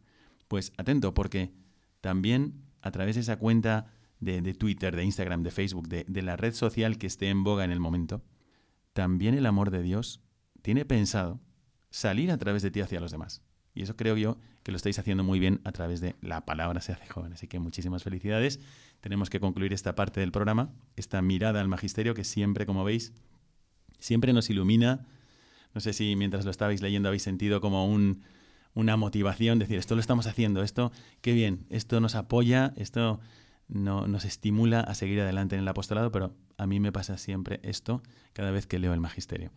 pues 0.48 0.72
atento, 0.78 1.14
porque 1.14 1.52
también 2.00 2.62
a 2.82 2.92
través 2.92 3.16
de 3.16 3.22
esa 3.22 3.38
cuenta 3.38 3.88
de, 4.20 4.54
Twitter, 4.54 4.96
de 4.96 5.04
Instagram, 5.04 5.44
de 5.44 5.52
Facebook, 5.52 5.90
de, 5.90 6.06
de 6.08 6.22
la 6.22 6.38
red 6.38 6.54
social 6.54 6.98
que 6.98 7.08
esté 7.08 7.30
en 7.30 7.44
boga 7.44 7.66
en 7.66 7.72
el 7.72 7.80
momento, 7.80 8.24
también 8.94 9.36
el 9.36 9.46
amor 9.46 9.72
de 9.72 9.82
Dios 9.82 10.22
tiene 10.62 10.86
pensado 10.86 11.42
salir 11.90 12.32
a 12.32 12.38
través 12.38 12.62
de 12.62 12.72
ti 12.72 12.80
hacia 12.80 13.00
los 13.00 13.12
demás. 13.12 13.42
Y 13.74 13.84
eso 13.84 13.96
creo 13.98 14.16
yo 14.16 14.38
que 14.64 14.72
lo 14.72 14.78
estáis 14.78 14.98
haciendo 14.98 15.24
muy 15.24 15.38
bien 15.38 15.60
a 15.64 15.72
través 15.74 16.02
de 16.02 16.16
la 16.22 16.46
palabra 16.46 16.82
se 16.82 16.94
hace 16.94 17.06
joven. 17.08 17.34
Así 17.34 17.48
que 17.48 17.60
muchísimas 17.60 18.04
felicidades. 18.04 18.60
Tenemos 19.06 19.30
que 19.30 19.40
concluir 19.40 19.72
esta 19.72 19.94
parte 19.94 20.20
del 20.20 20.32
programa, 20.32 20.74
esta 20.96 21.22
mirada 21.22 21.62
al 21.62 21.68
magisterio 21.68 22.16
que 22.16 22.24
siempre, 22.24 22.66
como 22.66 22.84
veis, 22.84 23.14
siempre 24.00 24.34
nos 24.34 24.50
ilumina. 24.50 25.06
No 25.76 25.82
sé 25.82 25.94
si 25.94 26.16
mientras 26.16 26.44
lo 26.44 26.50
estabais 26.50 26.82
leyendo 26.82 27.10
habéis 27.10 27.22
sentido 27.22 27.62
como 27.62 27.86
un, 27.86 28.24
una 28.74 28.98
motivación, 28.98 29.60
decir, 29.60 29.78
esto 29.78 29.94
lo 29.94 30.02
estamos 30.02 30.26
haciendo, 30.26 30.64
esto, 30.64 30.92
qué 31.22 31.34
bien, 31.34 31.68
esto 31.70 32.00
nos 32.00 32.16
apoya, 32.16 32.74
esto 32.78 33.20
no, 33.68 34.08
nos 34.08 34.26
estimula 34.26 34.80
a 34.80 34.96
seguir 34.96 35.22
adelante 35.22 35.54
en 35.54 35.62
el 35.62 35.68
apostolado, 35.68 36.12
pero 36.12 36.34
a 36.58 36.66
mí 36.66 36.80
me 36.80 36.92
pasa 36.92 37.20
siempre 37.20 37.60
esto 37.62 38.02
cada 38.34 38.50
vez 38.50 38.66
que 38.66 38.80
leo 38.80 38.92
el 38.92 39.02
magisterio. 39.02 39.52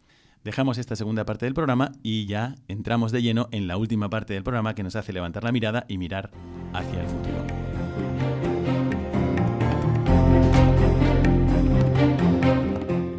Dejamos 0.45 0.77
esta 0.77 0.95
segunda 0.95 1.25
parte 1.25 1.47
del 1.47 1.55
programa 1.55 1.93
y 2.03 2.27
ya 2.27 2.57
entramos 2.69 3.13
de 3.13 3.23
lleno 3.23 3.49
en 3.51 3.67
la 3.67 3.79
última 3.79 4.11
parte 4.11 4.35
del 4.35 4.43
programa 4.43 4.75
que 4.75 4.83
nos 4.83 4.95
hace 4.95 5.15
levantar 5.15 5.43
la 5.43 5.53
mirada 5.53 5.87
y 5.89 5.97
mirar 5.97 6.33
hacia 6.75 7.01
el 7.01 7.09
futuro. 7.09 7.68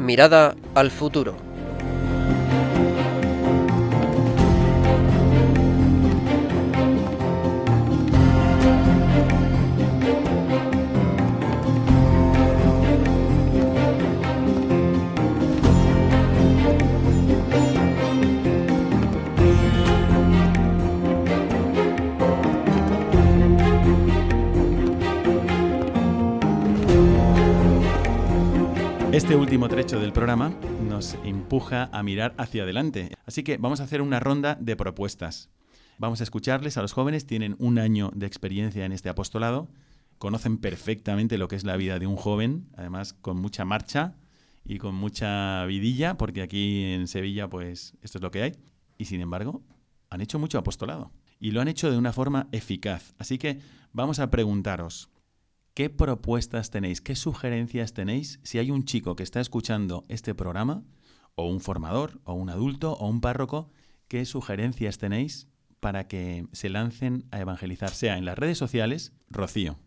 Mirada 0.09 0.55
al 0.73 0.89
futuro. 0.89 1.48
Este 29.19 29.35
último 29.35 29.67
trecho 29.67 29.99
del 29.99 30.13
programa 30.13 30.53
nos 30.87 31.15
empuja 31.25 31.89
a 31.91 32.03
mirar 32.03 32.33
hacia 32.37 32.63
adelante. 32.63 33.11
Así 33.25 33.43
que 33.43 33.57
vamos 33.57 33.81
a 33.81 33.83
hacer 33.83 34.01
una 34.01 34.21
ronda 34.21 34.55
de 34.61 34.77
propuestas. 34.77 35.49
Vamos 35.97 36.21
a 36.21 36.23
escucharles 36.23 36.77
a 36.77 36.81
los 36.81 36.93
jóvenes, 36.93 37.25
tienen 37.25 37.57
un 37.59 37.79
año 37.79 38.11
de 38.15 38.25
experiencia 38.25 38.85
en 38.85 38.93
este 38.93 39.09
apostolado, 39.09 39.67
conocen 40.19 40.57
perfectamente 40.57 41.37
lo 41.37 41.49
que 41.49 41.57
es 41.57 41.65
la 41.65 41.75
vida 41.75 41.99
de 41.99 42.07
un 42.07 42.15
joven, 42.15 42.69
además 42.77 43.11
con 43.11 43.35
mucha 43.41 43.65
marcha 43.65 44.15
y 44.63 44.77
con 44.77 44.95
mucha 44.95 45.65
vidilla, 45.65 46.15
porque 46.15 46.41
aquí 46.41 46.85
en 46.85 47.09
Sevilla 47.09 47.49
pues 47.49 47.97
esto 48.01 48.19
es 48.19 48.21
lo 48.21 48.31
que 48.31 48.43
hay. 48.43 48.53
Y 48.97 49.03
sin 49.03 49.19
embargo, 49.19 49.63
han 50.09 50.21
hecho 50.21 50.39
mucho 50.39 50.57
apostolado 50.57 51.11
y 51.41 51.51
lo 51.51 51.59
han 51.59 51.67
hecho 51.67 51.91
de 51.91 51.97
una 51.97 52.13
forma 52.13 52.47
eficaz. 52.53 53.15
Así 53.17 53.37
que 53.37 53.59
vamos 53.91 54.19
a 54.19 54.29
preguntaros, 54.29 55.09
¿Qué 55.79 55.89
propuestas 55.89 56.71
tenéis? 56.71 56.99
¿Qué 56.99 57.15
sugerencias 57.15 57.93
tenéis 57.93 58.41
si 58.43 58.59
hay 58.59 58.69
un 58.69 58.83
chico 58.83 59.15
que 59.15 59.23
está 59.23 59.39
escuchando 59.39 60.03
este 60.09 60.35
programa, 60.35 60.83
o 61.35 61.47
un 61.47 61.61
formador, 61.61 62.19
o 62.25 62.33
un 62.33 62.49
adulto, 62.49 62.97
o 62.99 63.07
un 63.07 63.21
párroco? 63.21 63.71
¿Qué 64.09 64.25
sugerencias 64.25 64.97
tenéis 64.97 65.47
para 65.79 66.05
que 66.09 66.45
se 66.51 66.67
lancen 66.67 67.23
a 67.31 67.39
evangelizar, 67.39 67.91
sea 67.91 68.17
en 68.17 68.25
las 68.25 68.37
redes 68.37 68.57
sociales, 68.57 69.13
Rocío? 69.29 69.79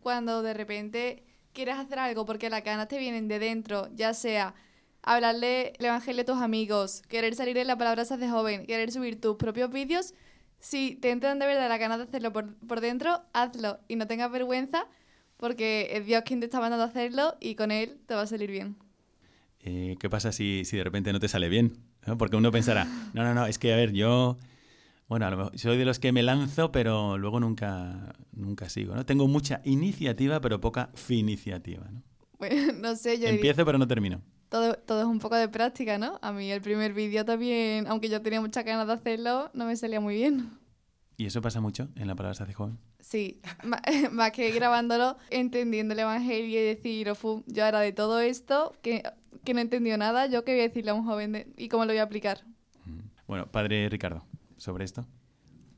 Cuando 0.00 0.40
de 0.40 0.54
repente 0.54 1.22
quieres 1.52 1.76
hacer 1.76 1.98
algo 1.98 2.24
porque 2.24 2.48
las 2.48 2.64
ganas 2.64 2.88
te 2.88 2.96
vienen 2.96 3.28
de 3.28 3.40
dentro, 3.40 3.90
ya 3.94 4.14
sea 4.14 4.54
hablarle 5.02 5.74
el 5.78 5.84
evangelio 5.84 6.22
a 6.22 6.24
tus 6.24 6.38
amigos, 6.38 7.02
querer 7.10 7.34
salir 7.34 7.58
en 7.58 7.66
la 7.66 7.76
palabra 7.76 8.04
de 8.04 8.30
joven, 8.30 8.64
querer 8.64 8.90
subir 8.90 9.20
tus 9.20 9.36
propios 9.36 9.70
vídeos, 9.70 10.14
si 10.60 10.94
te 10.94 11.10
entran 11.10 11.38
de 11.38 11.46
verdad 11.46 11.68
la 11.68 11.76
ganas 11.76 11.98
de 11.98 12.04
hacerlo 12.04 12.32
por, 12.32 12.54
por 12.66 12.80
dentro, 12.80 13.22
hazlo 13.34 13.80
y 13.86 13.96
no 13.96 14.06
tengas 14.06 14.30
vergüenza 14.30 14.86
porque 15.40 15.88
es 15.92 16.04
Dios 16.04 16.22
quien 16.24 16.38
te 16.38 16.46
está 16.46 16.60
mandando 16.60 16.84
a 16.84 16.88
hacerlo 16.88 17.34
y 17.40 17.54
con 17.54 17.70
Él 17.70 17.96
te 18.06 18.14
va 18.14 18.22
a 18.22 18.26
salir 18.26 18.50
bien. 18.50 18.76
Eh, 19.60 19.96
¿Qué 19.98 20.10
pasa 20.10 20.32
si, 20.32 20.64
si, 20.66 20.76
de 20.76 20.84
repente 20.84 21.12
no 21.12 21.18
te 21.18 21.28
sale 21.28 21.48
bien? 21.48 21.78
Porque 22.18 22.36
uno 22.36 22.52
pensará, 22.52 22.84
no, 23.14 23.24
no, 23.24 23.34
no, 23.34 23.46
es 23.46 23.58
que 23.58 23.72
a 23.72 23.76
ver, 23.76 23.92
yo, 23.92 24.36
bueno, 25.08 25.50
soy 25.54 25.78
de 25.78 25.84
los 25.86 25.98
que 25.98 26.12
me 26.12 26.22
lanzo, 26.22 26.70
pero 26.72 27.16
luego 27.16 27.40
nunca, 27.40 28.14
nunca 28.32 28.68
sigo, 28.68 28.94
¿no? 28.94 29.04
Tengo 29.06 29.26
mucha 29.28 29.62
iniciativa, 29.64 30.40
pero 30.40 30.60
poca 30.60 30.90
finiciativa, 30.94 31.88
¿no? 31.90 32.02
Bueno, 32.38 32.72
no 32.80 32.94
sé, 32.96 33.18
yo... 33.18 33.26
Empiezo, 33.26 33.64
pero 33.64 33.78
no 33.78 33.88
termino. 33.88 34.20
Todo, 34.50 34.74
todo 34.74 35.00
es 35.00 35.06
un 35.06 35.20
poco 35.20 35.36
de 35.36 35.48
práctica, 35.48 35.96
¿no? 35.96 36.18
A 36.22 36.32
mí 36.32 36.50
el 36.50 36.60
primer 36.60 36.92
vídeo 36.92 37.24
también, 37.24 37.86
aunque 37.86 38.10
yo 38.10 38.20
tenía 38.20 38.40
muchas 38.42 38.64
ganas 38.64 38.86
de 38.86 38.92
hacerlo, 38.92 39.50
no 39.54 39.64
me 39.64 39.76
salía 39.76 40.00
muy 40.00 40.16
bien. 40.16 40.59
¿Y 41.20 41.26
eso 41.26 41.42
pasa 41.42 41.60
mucho 41.60 41.90
en 41.96 42.06
la 42.06 42.14
palabra 42.14 42.32
se 42.32 42.44
hace 42.44 42.54
joven? 42.54 42.78
Sí, 42.98 43.42
más 44.10 44.30
que 44.30 44.50
grabándolo, 44.52 45.18
entendiendo 45.28 45.92
el 45.92 46.00
Evangelio 46.00 46.58
y 46.58 46.64
decir, 46.64 47.10
oh, 47.10 47.44
yo 47.46 47.66
ahora 47.66 47.80
de 47.80 47.92
todo 47.92 48.20
esto, 48.20 48.74
que, 48.80 49.02
que 49.44 49.52
no 49.52 49.60
entendió 49.60 49.98
nada, 49.98 50.28
yo 50.28 50.46
qué 50.46 50.52
voy 50.52 50.60
a 50.60 50.68
decirle 50.68 50.92
a 50.92 50.94
un 50.94 51.04
joven 51.04 51.52
y 51.58 51.68
cómo 51.68 51.84
lo 51.84 51.92
voy 51.92 51.98
a 51.98 52.04
aplicar. 52.04 52.46
Bueno, 53.26 53.52
padre 53.52 53.90
Ricardo, 53.90 54.24
sobre 54.56 54.86
esto. 54.86 55.06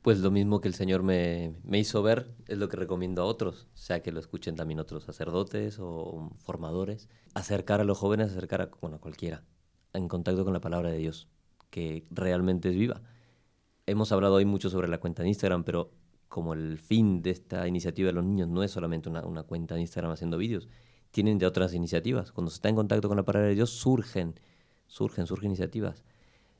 Pues 0.01 0.19
lo 0.19 0.31
mismo 0.31 0.61
que 0.61 0.69
el 0.69 0.75
Señor 0.75 1.03
me, 1.03 1.53
me, 1.65 1.77
hizo 1.77 2.01
ver 2.01 2.33
es 2.47 2.57
lo 2.57 2.69
que 2.69 2.77
recomiendo 2.77 3.21
a 3.21 3.25
otros, 3.25 3.67
sea 3.73 4.01
que 4.01 4.13
lo 4.13 4.21
escuchen 4.21 4.55
también 4.55 4.79
otros 4.79 5.03
sacerdotes 5.03 5.77
o 5.77 6.31
formadores. 6.37 7.09
Acercar 7.33 7.81
a 7.81 7.83
los 7.83 7.97
jóvenes, 7.97 8.31
acercar 8.31 8.61
a, 8.61 8.69
bueno, 8.79 8.95
a 8.95 8.99
cualquiera, 9.01 9.43
en 9.91 10.07
contacto 10.07 10.45
con 10.45 10.53
la 10.53 10.61
palabra 10.61 10.89
de 10.89 10.99
Dios, 10.99 11.27
que 11.69 12.05
realmente 12.11 12.69
es 12.69 12.75
viva. 12.77 13.01
Hemos 13.85 14.13
hablado 14.13 14.35
hoy 14.35 14.45
mucho 14.45 14.69
sobre 14.69 14.87
la 14.87 14.99
cuenta 14.99 15.23
de 15.23 15.29
Instagram, 15.29 15.65
pero 15.65 15.91
como 16.29 16.53
el 16.53 16.79
fin 16.79 17.21
de 17.21 17.31
esta 17.31 17.67
iniciativa 17.67 18.07
de 18.07 18.13
los 18.13 18.23
niños 18.23 18.47
no 18.47 18.63
es 18.63 18.71
solamente 18.71 19.09
una, 19.09 19.43
cuenta 19.43 19.75
de 19.75 19.81
Instagram 19.81 20.11
haciendo 20.13 20.37
vídeos, 20.37 20.69
tienen 21.11 21.37
ya 21.37 21.49
otras 21.49 21.73
iniciativas. 21.73 22.31
Cuando 22.31 22.49
se 22.49 22.55
está 22.55 22.69
en 22.69 22.75
contacto 22.75 23.09
con 23.09 23.17
la 23.17 23.23
palabra 23.23 23.49
de 23.49 23.55
Dios, 23.55 23.71
surgen, 23.71 24.35
surgen, 24.87 25.27
surgen 25.27 25.49
iniciativas. 25.49 26.05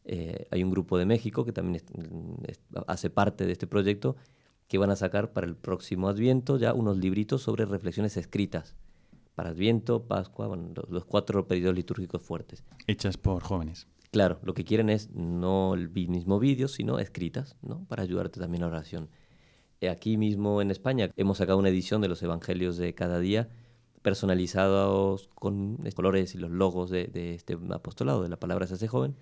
Eh, 0.03 0.47
hay 0.51 0.63
un 0.63 0.69
grupo 0.69 0.97
de 0.97 1.05
México 1.05 1.45
que 1.45 1.53
también 1.53 1.81
hace 2.87 3.09
parte 3.09 3.45
de 3.45 3.53
este 3.53 3.67
proyecto 3.67 4.17
que 4.67 4.77
van 4.77 4.89
a 4.89 4.97
sacar 4.97 5.31
para 5.31 5.47
el 5.47 5.55
próximo 5.55 6.09
Adviento 6.09 6.57
ya 6.57 6.73
unos 6.73 6.97
libritos 6.97 7.41
sobre 7.41 7.65
reflexiones 7.65 8.17
escritas 8.17 8.75
para 9.33 9.51
Adviento, 9.51 10.03
Pascua, 10.03 10.55
los, 10.89 11.05
cuatro 11.05 11.47
periodos 11.47 11.75
litúrgicos 11.75 12.21
fuertes. 12.21 12.63
Hechas 12.85 13.17
por 13.17 13.41
jóvenes. 13.41 13.87
Claro, 14.13 14.39
lo 14.43 14.53
que 14.53 14.63
quieren 14.63 14.91
es 14.91 15.09
no 15.09 15.73
el 15.73 15.89
mismo 15.89 16.37
vídeo, 16.37 16.67
sino 16.67 16.99
escritas, 16.99 17.57
¿no? 17.63 17.83
Para 17.87 18.03
ayudarte 18.03 18.39
también 18.39 18.61
a 18.61 18.67
la 18.67 18.73
oración. 18.73 19.09
Eh, 19.81 19.89
aquí 19.89 20.17
mismo 20.17 20.61
en 20.61 20.69
España 20.69 21.09
hemos 21.17 21.39
sacado 21.39 21.57
una 21.57 21.69
edición 21.69 21.99
de 21.99 22.09
los 22.09 22.21
Evangelios 22.21 22.77
de 22.77 22.93
cada 22.93 23.19
día 23.19 23.49
personalizados 24.03 25.31
con 25.33 25.79
los 25.83 25.95
colores 25.95 26.35
y 26.35 26.37
los 26.37 26.51
logos 26.51 26.91
de, 26.91 27.09
este 27.33 27.57
apostolado, 27.71 28.21
de 28.21 28.29
la 28.29 28.39
palabra 28.39 28.67
se 28.67 28.75
hace 28.75 28.87
joven, 28.87 29.15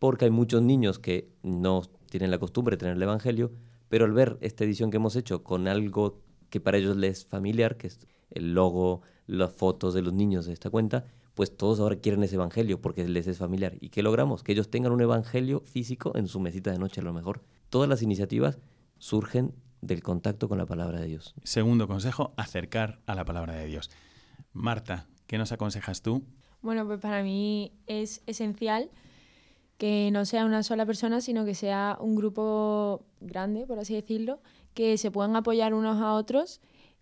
porque 0.00 0.24
hay 0.24 0.32
muchos 0.32 0.62
niños 0.62 0.98
que 0.98 1.30
no 1.44 1.82
tienen 2.10 2.32
la 2.32 2.38
costumbre 2.38 2.74
de 2.74 2.78
tener 2.78 2.96
el 2.96 3.02
Evangelio, 3.04 3.52
pero 3.88 4.04
al 4.04 4.12
ver 4.12 4.36
esta 4.40 4.64
edición 4.64 4.90
que 4.90 4.96
hemos 4.96 5.14
hecho 5.14 5.44
con 5.44 5.68
algo 5.68 6.18
que 6.50 6.58
para 6.58 6.78
ellos 6.78 6.96
les 6.96 7.18
es 7.18 7.24
familiar, 7.24 7.76
que 7.76 7.86
es 7.86 8.00
el 8.32 8.52
logo, 8.52 9.02
las 9.28 9.52
fotos 9.52 9.94
de 9.94 10.02
los 10.02 10.12
niños 10.12 10.46
de 10.46 10.54
esta 10.54 10.70
cuenta, 10.70 11.06
pues 11.38 11.56
todos 11.56 11.78
ahora 11.78 11.94
quieren 11.94 12.24
ese 12.24 12.34
evangelio 12.34 12.80
porque 12.80 13.06
les 13.06 13.28
es 13.28 13.38
familiar. 13.38 13.76
¿Y 13.80 13.90
qué 13.90 14.02
logramos? 14.02 14.42
Que 14.42 14.50
ellos 14.50 14.72
tengan 14.72 14.90
un 14.90 15.00
evangelio 15.00 15.60
físico 15.60 16.10
en 16.16 16.26
su 16.26 16.40
mesita 16.40 16.72
de 16.72 16.80
noche 16.80 17.00
a 17.00 17.04
lo 17.04 17.12
mejor. 17.12 17.44
Todas 17.70 17.88
las 17.88 18.02
iniciativas 18.02 18.58
surgen 18.98 19.54
del 19.80 20.02
contacto 20.02 20.48
con 20.48 20.58
la 20.58 20.66
palabra 20.66 20.98
de 20.98 21.06
Dios. 21.06 21.36
Segundo 21.44 21.86
consejo, 21.86 22.32
acercar 22.36 22.98
a 23.06 23.14
la 23.14 23.24
palabra 23.24 23.54
de 23.54 23.66
Dios. 23.66 23.88
Marta, 24.52 25.06
¿qué 25.28 25.38
nos 25.38 25.52
aconsejas 25.52 26.02
tú? 26.02 26.24
Bueno, 26.60 26.84
pues 26.88 26.98
para 26.98 27.22
mí 27.22 27.70
es 27.86 28.20
esencial 28.26 28.90
que 29.76 30.10
no 30.10 30.24
sea 30.24 30.44
una 30.44 30.64
sola 30.64 30.86
persona, 30.86 31.20
sino 31.20 31.44
que 31.44 31.54
sea 31.54 31.98
un 32.00 32.16
grupo 32.16 33.04
grande, 33.20 33.64
por 33.64 33.78
así 33.78 33.94
decirlo, 33.94 34.40
que 34.74 34.98
se 34.98 35.12
puedan 35.12 35.36
apoyar 35.36 35.72
unos 35.72 36.02
a 36.02 36.14
otros 36.14 36.60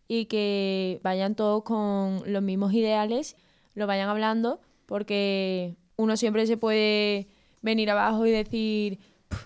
y 0.09 0.27
que 0.27 1.01
vayan 1.03 1.37
todos 1.37 1.63
con 1.63 2.21
los 2.31 2.43
mismos 2.43 2.75
ideales, 2.75 3.35
lo 3.77 3.87
vayan 3.87 4.09
hablando, 4.09 4.61
porque 4.87 5.77
uno 5.95 6.17
siempre 6.17 6.47
se 6.47 6.57
puede 6.57 7.29
venir 7.63 7.91
abajo 7.91 8.27
y 8.27 8.33
decir, 8.33 8.99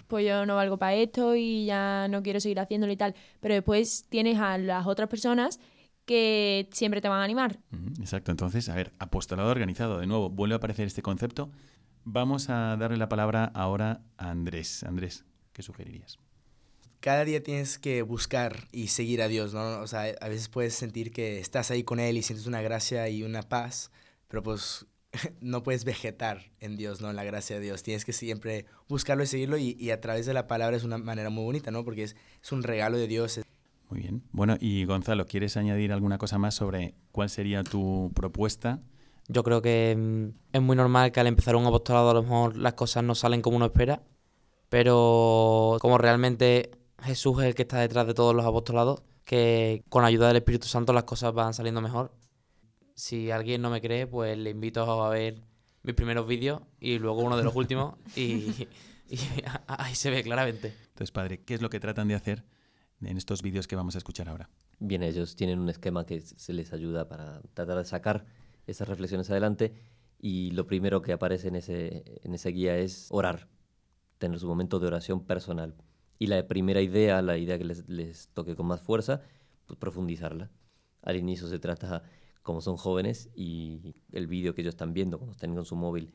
pues 0.07 0.27
yo 0.27 0.47
no 0.47 0.57
valgo 0.57 0.79
para 0.79 0.95
esto 0.95 1.37
y 1.37 1.67
ya 1.67 2.09
no 2.09 2.23
quiero 2.23 2.41
seguir 2.41 2.61
haciéndolo 2.61 2.93
y 2.93 2.97
tal, 2.97 3.15
pero 3.41 3.55
después 3.55 4.07
tienes 4.09 4.39
a 4.39 4.57
las 4.57 4.87
otras 4.87 5.09
personas 5.09 5.61
que 6.07 6.69
siempre 6.73 7.03
te 7.03 7.09
van 7.09 7.21
a 7.21 7.25
animar. 7.25 7.59
Exacto, 8.01 8.31
entonces, 8.31 8.69
a 8.69 8.75
ver, 8.75 8.93
apostolado 8.99 9.51
organizado, 9.51 9.99
de 9.99 10.07
nuevo, 10.07 10.31
vuelve 10.31 10.55
a 10.55 10.59
aparecer 10.59 10.87
este 10.87 11.03
concepto. 11.03 11.51
Vamos 12.05 12.49
a 12.49 12.77
darle 12.79 12.97
la 12.97 13.09
palabra 13.09 13.45
ahora 13.55 14.01
a 14.17 14.31
Andrés. 14.31 14.83
Andrés, 14.85 15.25
¿qué 15.53 15.63
sugerirías? 15.63 16.19
cada 17.01 17.25
día 17.25 17.43
tienes 17.43 17.79
que 17.79 18.03
buscar 18.03 18.69
y 18.73 18.89
seguir 18.89 19.23
a 19.23 19.29
Dios, 19.29 19.55
¿no? 19.55 19.81
O 19.81 19.87
sea, 19.87 20.05
a 20.21 20.29
veces 20.29 20.49
puedes 20.49 20.75
sentir 20.75 21.13
que 21.13 21.41
estás 21.41 21.71
ahí 21.71 21.83
con 21.83 21.99
Él 21.99 22.17
y 22.17 22.23
sientes 22.23 22.47
una 22.47 22.61
gracia 22.61 23.09
y 23.09 23.23
una 23.23 23.43
paz, 23.43 23.91
pero 24.31 24.43
pues 24.43 24.87
no 25.41 25.63
puedes 25.63 25.85
vegetar 25.85 26.53
en 26.61 26.77
Dios, 26.77 27.03
¿no? 27.03 27.11
En 27.11 27.17
la 27.17 27.25
gracia 27.25 27.57
de 27.57 27.63
Dios. 27.63 27.83
Tienes 27.83 28.05
que 28.05 28.13
siempre 28.13 28.65
buscarlo 28.89 29.23
y 29.23 29.27
seguirlo 29.27 29.59
y, 29.59 29.91
a 29.91 30.01
través 30.01 30.25
de 30.25 30.33
la 30.33 30.47
palabra 30.47 30.77
es 30.77 30.85
una 30.85 30.97
manera 30.97 31.29
muy 31.29 31.45
bonita, 31.45 31.71
¿no? 31.71 31.85
Porque 31.85 32.05
es, 32.05 32.17
es 32.43 32.53
un 32.53 32.63
regalo 32.63 32.97
de 32.97 33.09
Dios. 33.09 33.41
Muy 33.91 34.01
bien. 34.01 34.23
Bueno, 34.31 34.57
y 34.61 34.85
Gonzalo, 34.85 35.27
¿quieres 35.27 35.57
añadir 35.57 35.93
alguna 35.93 36.17
cosa 36.17 36.39
más 36.39 36.55
sobre 36.55 36.95
cuál 37.11 37.29
sería 37.29 37.65
tu 37.65 38.13
propuesta? 38.15 38.81
Yo 39.27 39.43
creo 39.43 39.61
que 39.61 39.97
mm, 39.99 40.57
es 40.57 40.63
muy 40.63 40.77
normal 40.77 41.11
que 41.11 41.21
al 41.21 41.27
empezar 41.27 41.57
un 41.57 41.67
apostolado 41.67 42.11
a 42.11 42.15
lo 42.15 42.23
mejor 42.23 42.57
las 42.57 42.75
cosas 42.75 43.03
no 43.03 43.17
salen 43.17 43.43
como 43.43 43.57
uno 43.57 43.67
espera, 43.67 44.03
pero 44.69 45.77
como 45.81 45.99
realmente 45.99 46.71
Jesús 47.03 47.41
es 47.41 47.47
el 47.47 47.55
que 47.57 47.63
está 47.63 47.81
detrás 47.81 48.07
de 48.07 48.15
todos 48.15 48.35
los 48.35 48.47
apostolados, 48.47 49.03
que 49.25 49.83
con 49.89 50.05
ayuda 50.05 50.29
del 50.29 50.37
Espíritu 50.37 50.69
Santo 50.69 50.93
las 50.93 51.05
cosas 51.05 51.33
van 51.35 51.53
saliendo 51.53 51.81
mejor. 51.81 52.13
Si 53.01 53.31
alguien 53.31 53.63
no 53.63 53.71
me 53.71 53.81
cree, 53.81 54.07
pues 54.07 54.37
le 54.37 54.51
invito 54.51 54.83
a 54.83 55.09
ver 55.09 55.43
mis 55.83 55.95
primeros 55.95 56.27
vídeos 56.27 56.61
y 56.79 56.99
luego 56.99 57.23
uno 57.23 57.39
de 57.39 57.43
los 57.43 57.57
últimos 57.57 57.95
y, 58.15 58.69
ahí 59.67 59.95
se 59.95 60.11
ve 60.11 60.23
claramente. 60.23 60.75
Entonces, 60.89 61.11
padre, 61.11 61.41
¿qué 61.43 61.55
es 61.55 61.63
lo 61.63 61.71
que 61.71 61.81
tratan 61.81 62.09
de 62.09 62.15
hacer 62.15 62.45
en 63.01 63.17
estos 63.17 63.41
vídeos 63.41 63.67
que 63.67 63.75
vamos 63.75 63.95
a 63.95 63.99
escuchar 63.99 64.29
ahora? 64.29 64.51
Bien, 64.81 65.03
ellos 65.03 65.35
tienen 65.35 65.61
un 65.61 65.71
esquema 65.71 66.05
que 66.05 66.21
se 66.21 66.53
les 66.53 66.75
ayuda 66.75 67.09
para 67.09 67.41
tratar 67.55 67.79
de 67.79 67.87
sacar 67.87 68.27
esas 68.67 68.87
reflexiones 68.87 69.31
adelante 69.31 69.73
y 70.19 70.51
lo 70.51 70.67
primero 70.67 71.01
que 71.01 71.15
aparece 71.15 71.49
en 71.49 71.57
ese, 71.57 72.05
en 72.23 72.35
esa 72.35 72.51
guía 72.51 72.77
es 72.77 73.09
orar, 73.11 73.49
tener 74.19 74.39
su 74.39 74.47
momento 74.47 74.79
de 74.79 74.89
oración 74.89 75.25
personal 75.25 75.75
y 76.19 76.27
la 76.27 76.47
primera 76.47 76.83
idea, 76.83 77.23
la 77.23 77.39
idea 77.39 77.57
que 77.57 77.65
les, 77.65 78.29
toque 78.35 78.55
con 78.55 78.67
más 78.67 78.83
fuerza, 78.83 79.23
pues 79.65 79.79
profundizarla. 79.79 80.51
Al 81.01 81.17
inicio 81.17 81.49
se 81.49 81.59
trata, 81.59 82.03
como 82.43 82.61
son 82.61 82.77
jóvenes 82.77 83.31
y 83.35 83.95
el 84.13 84.27
vídeo 84.27 84.55
que 84.55 84.63
ellos 84.63 84.75
están 84.75 84.93
viendo 84.93 85.19
cuando 85.19 85.33
están 85.33 85.55
con 85.55 85.65
su 85.65 85.77
móvil 85.77 86.13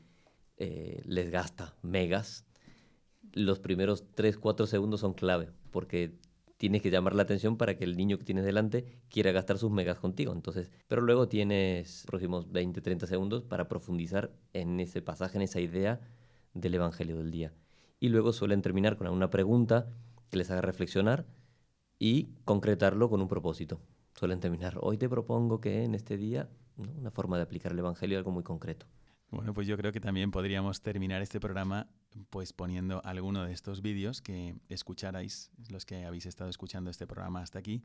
eh, 0.56 1.02
les 1.04 1.30
gasta 1.30 1.76
megas, 1.82 2.46
los 3.32 3.58
primeros 3.58 4.04
3, 4.14 4.38
4 4.38 4.66
segundos 4.66 5.00
son 5.00 5.14
clave, 5.14 5.50
porque 5.70 6.18
tienes 6.56 6.80
que 6.82 6.90
llamar 6.90 7.14
la 7.14 7.22
atención 7.22 7.56
para 7.56 7.76
que 7.76 7.84
el 7.84 7.96
niño 7.96 8.18
que 8.18 8.24
tienes 8.24 8.44
delante 8.44 9.00
quiera 9.10 9.32
gastar 9.32 9.58
sus 9.58 9.70
megas 9.70 9.98
contigo. 9.98 10.32
Entonces, 10.32 10.70
pero 10.88 11.02
luego 11.02 11.28
tienes 11.28 12.04
próximos 12.06 12.50
20, 12.50 12.80
30 12.80 13.06
segundos 13.06 13.44
para 13.44 13.68
profundizar 13.68 14.32
en 14.52 14.80
ese 14.80 15.02
pasaje, 15.02 15.36
en 15.36 15.42
esa 15.42 15.60
idea 15.60 16.00
del 16.54 16.74
Evangelio 16.74 17.18
del 17.18 17.30
día 17.30 17.52
y 17.98 18.08
luego 18.08 18.32
suelen 18.32 18.62
terminar 18.62 18.96
con 18.96 19.08
una 19.08 19.30
pregunta 19.30 19.88
que 20.30 20.36
les 20.36 20.50
haga 20.50 20.60
reflexionar 20.60 21.26
y 21.98 22.34
concretarlo 22.44 23.08
con 23.08 23.20
un 23.20 23.28
propósito. 23.28 23.80
Suelen 24.18 24.40
terminar, 24.40 24.78
hoy 24.80 24.96
te 24.96 25.10
propongo 25.10 25.60
que 25.60 25.84
en 25.84 25.94
este 25.94 26.16
día, 26.16 26.48
una 26.78 27.10
forma 27.10 27.36
de 27.36 27.42
aplicar 27.42 27.72
el 27.72 27.78
Evangelio, 27.78 28.16
algo 28.16 28.30
muy 28.30 28.42
concreto. 28.42 28.86
Bueno, 29.30 29.52
pues 29.52 29.66
yo 29.66 29.76
creo 29.76 29.92
que 29.92 30.00
también 30.00 30.30
podríamos 30.30 30.80
terminar 30.80 31.20
este 31.20 31.38
programa 31.38 31.90
pues 32.30 32.54
poniendo 32.54 33.02
alguno 33.04 33.44
de 33.44 33.52
estos 33.52 33.82
vídeos 33.82 34.22
que 34.22 34.56
escucharais, 34.70 35.50
los 35.68 35.84
que 35.84 36.06
habéis 36.06 36.24
estado 36.24 36.48
escuchando 36.48 36.88
este 36.88 37.06
programa 37.06 37.42
hasta 37.42 37.58
aquí, 37.58 37.84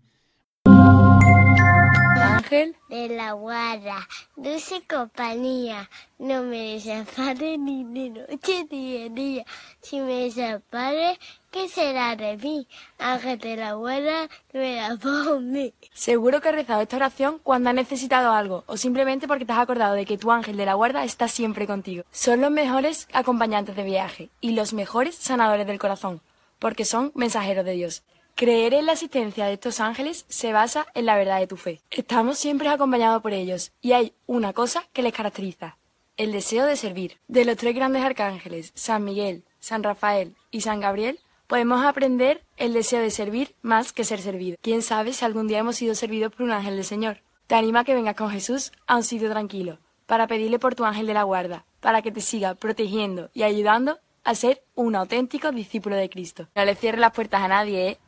Ángel 2.21 2.75
de 2.87 3.09
la 3.09 3.31
guarda, 3.31 4.07
dulce 4.35 4.81
compañía, 4.87 5.89
no 6.19 6.43
me 6.43 6.73
desampare 6.73 7.57
ni 7.57 7.83
de 7.83 8.09
noche 8.11 8.67
ni 8.69 8.99
de 8.99 9.09
día. 9.09 9.45
Si 9.81 9.99
me 9.99 10.23
desampare, 10.25 11.17
¿qué 11.49 11.67
será 11.67 12.15
de 12.15 12.37
mí? 12.37 12.67
Ángel 12.99 13.39
de 13.39 13.57
la 13.57 13.73
guarda, 13.73 14.29
me 14.53 14.75
la 14.75 14.95
mí. 15.39 15.73
Seguro 15.93 16.41
que 16.41 16.49
has 16.49 16.55
rezado 16.55 16.81
esta 16.81 16.97
oración 16.97 17.39
cuando 17.41 17.69
has 17.69 17.75
necesitado 17.75 18.31
algo 18.31 18.63
o 18.67 18.77
simplemente 18.77 19.27
porque 19.27 19.45
te 19.45 19.53
has 19.53 19.59
acordado 19.59 19.95
de 19.95 20.05
que 20.05 20.19
tu 20.19 20.31
ángel 20.31 20.57
de 20.57 20.65
la 20.65 20.75
guarda 20.75 21.03
está 21.03 21.27
siempre 21.27 21.65
contigo. 21.65 22.03
Son 22.11 22.39
los 22.39 22.51
mejores 22.51 23.07
acompañantes 23.13 23.75
de 23.75 23.83
viaje 23.83 24.29
y 24.41 24.51
los 24.51 24.73
mejores 24.73 25.15
sanadores 25.15 25.65
del 25.65 25.79
corazón, 25.79 26.21
porque 26.59 26.85
son 26.85 27.11
mensajeros 27.15 27.65
de 27.65 27.73
Dios. 27.73 28.03
Creer 28.41 28.73
en 28.73 28.87
la 28.87 28.93
existencia 28.93 29.45
de 29.45 29.53
estos 29.53 29.79
ángeles 29.79 30.25
se 30.27 30.51
basa 30.51 30.87
en 30.95 31.05
la 31.05 31.15
verdad 31.15 31.39
de 31.39 31.45
tu 31.45 31.57
fe. 31.57 31.79
Estamos 31.91 32.39
siempre 32.39 32.69
acompañados 32.69 33.21
por 33.21 33.33
ellos 33.33 33.71
y 33.81 33.91
hay 33.91 34.15
una 34.25 34.51
cosa 34.51 34.83
que 34.93 35.03
les 35.03 35.13
caracteriza, 35.13 35.77
el 36.17 36.31
deseo 36.31 36.65
de 36.65 36.75
servir. 36.75 37.19
De 37.27 37.45
los 37.45 37.55
tres 37.55 37.75
grandes 37.75 38.01
arcángeles, 38.01 38.71
San 38.73 39.03
Miguel, 39.03 39.43
San 39.59 39.83
Rafael 39.83 40.35
y 40.49 40.61
San 40.61 40.79
Gabriel, 40.79 41.19
podemos 41.45 41.85
aprender 41.85 42.41
el 42.57 42.73
deseo 42.73 42.99
de 42.99 43.11
servir 43.11 43.53
más 43.61 43.93
que 43.93 44.05
ser 44.05 44.19
servido. 44.19 44.57
Quién 44.63 44.81
sabe 44.81 45.13
si 45.13 45.23
algún 45.23 45.47
día 45.47 45.59
hemos 45.59 45.75
sido 45.75 45.93
servidos 45.93 46.33
por 46.33 46.41
un 46.41 46.51
ángel 46.51 46.77
del 46.77 46.85
Señor. 46.85 47.21
Te 47.45 47.53
anima 47.53 47.81
a 47.81 47.83
que 47.83 47.93
vengas 47.93 48.15
con 48.15 48.31
Jesús 48.31 48.71
a 48.87 48.95
un 48.95 49.03
sitio 49.03 49.29
tranquilo, 49.29 49.77
para 50.07 50.25
pedirle 50.25 50.57
por 50.57 50.73
tu 50.73 50.83
ángel 50.83 51.05
de 51.05 51.13
la 51.13 51.21
guarda, 51.21 51.65
para 51.79 52.01
que 52.01 52.11
te 52.11 52.21
siga 52.21 52.55
protegiendo 52.55 53.29
y 53.35 53.43
ayudando 53.43 53.99
a 54.23 54.33
ser 54.33 54.63
un 54.73 54.95
auténtico 54.95 55.51
discípulo 55.51 55.95
de 55.95 56.09
Cristo. 56.09 56.47
No 56.55 56.65
le 56.65 56.73
cierres 56.73 57.01
las 57.01 57.11
puertas 57.11 57.43
a 57.43 57.47
nadie, 57.47 57.87
¿eh? 57.87 57.99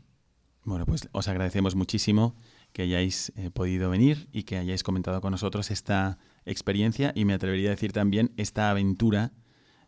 Bueno, 0.66 0.86
pues 0.86 1.10
os 1.12 1.28
agradecemos 1.28 1.76
muchísimo 1.76 2.36
que 2.72 2.84
hayáis 2.84 3.34
eh, 3.36 3.50
podido 3.52 3.90
venir 3.90 4.30
y 4.32 4.44
que 4.44 4.58
hayáis 4.58 4.82
comentado 4.82 5.20
con 5.20 5.32
nosotros 5.32 5.72
esta 5.72 6.18
experiencia 6.46 7.12
y 7.16 7.26
me 7.26 7.34
atrevería 7.34 7.70
a 7.70 7.72
decir 7.72 7.92
también 7.92 8.32
esta 8.38 8.70
aventura 8.70 9.34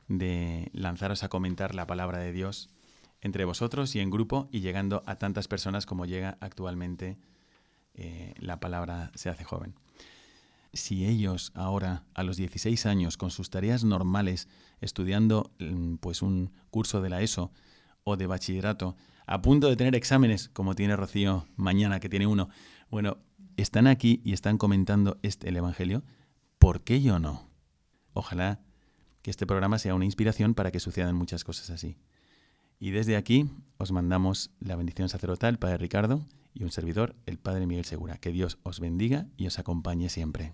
de 0.09 0.69
lanzaros 0.73 1.23
a 1.23 1.29
comentar 1.29 1.73
la 1.75 1.87
palabra 1.87 2.19
de 2.19 2.33
Dios 2.33 2.69
entre 3.21 3.45
vosotros 3.45 3.95
y 3.95 4.01
en 4.01 4.11
grupo 4.11 4.49
y 4.51 4.59
llegando 4.59 5.01
a 5.05 5.15
tantas 5.15 5.47
personas 5.47 5.85
como 5.85 6.05
llega 6.05 6.37
actualmente 6.41 7.17
eh, 7.93 8.33
la 8.37 8.59
palabra 8.59 9.11
se 9.15 9.29
hace 9.29 9.45
joven. 9.45 9.75
Si 10.73 11.05
ellos 11.05 11.53
ahora, 11.55 12.03
a 12.13 12.23
los 12.23 12.35
16 12.35 12.85
años, 12.85 13.15
con 13.15 13.31
sus 13.31 13.49
tareas 13.49 13.85
normales, 13.85 14.49
estudiando 14.81 15.51
mm, 15.59 15.95
pues 15.95 16.21
un 16.21 16.51
curso 16.69 17.01
de 17.01 17.09
la 17.09 17.21
ESO 17.21 17.53
o 18.03 18.17
de 18.17 18.27
bachillerato, 18.27 18.97
a 19.27 19.41
punto 19.41 19.69
de 19.69 19.75
tener 19.75 19.95
exámenes, 19.95 20.49
como 20.49 20.75
tiene 20.75 20.95
Rocío 20.95 21.45
mañana, 21.55 21.99
que 21.99 22.09
tiene 22.09 22.27
uno. 22.27 22.49
Bueno, 22.89 23.17
están 23.57 23.87
aquí 23.87 24.21
y 24.23 24.33
están 24.33 24.57
comentando 24.57 25.17
este, 25.23 25.49
el 25.49 25.57
Evangelio, 25.57 26.03
¿por 26.59 26.81
qué 26.81 27.01
yo 27.01 27.19
no? 27.19 27.47
Ojalá 28.13 28.59
que 29.21 29.31
este 29.31 29.47
programa 29.47 29.79
sea 29.79 29.95
una 29.95 30.05
inspiración 30.05 30.53
para 30.53 30.71
que 30.71 30.79
sucedan 30.79 31.15
muchas 31.15 31.43
cosas 31.43 31.69
así. 31.69 31.97
Y 32.79 32.91
desde 32.91 33.15
aquí 33.15 33.49
os 33.77 33.91
mandamos 33.91 34.51
la 34.59 34.75
bendición 34.75 35.09
sacerdotal, 35.09 35.57
Padre 35.57 35.77
Ricardo, 35.77 36.21
y 36.53 36.63
un 36.63 36.71
servidor, 36.71 37.15
el 37.25 37.37
Padre 37.37 37.65
Miguel 37.67 37.85
Segura. 37.85 38.17
Que 38.17 38.31
Dios 38.31 38.59
os 38.63 38.79
bendiga 38.79 39.27
y 39.37 39.47
os 39.47 39.59
acompañe 39.59 40.09
siempre. 40.09 40.53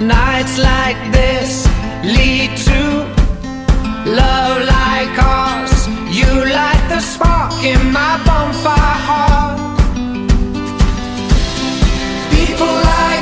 Nights 0.00 0.58
like 0.58 0.98
this 1.12 1.66
lead 2.02 2.50
to 2.68 2.80
love 4.10 4.58
like 4.66 5.16
ours. 5.22 5.86
You 6.10 6.26
light 6.26 6.84
the 6.88 7.00
spark 7.00 7.52
in 7.62 7.92
my 7.92 8.20
bonfire 8.26 8.98
heart. 9.06 9.58
People 12.34 12.66
like 12.66 13.13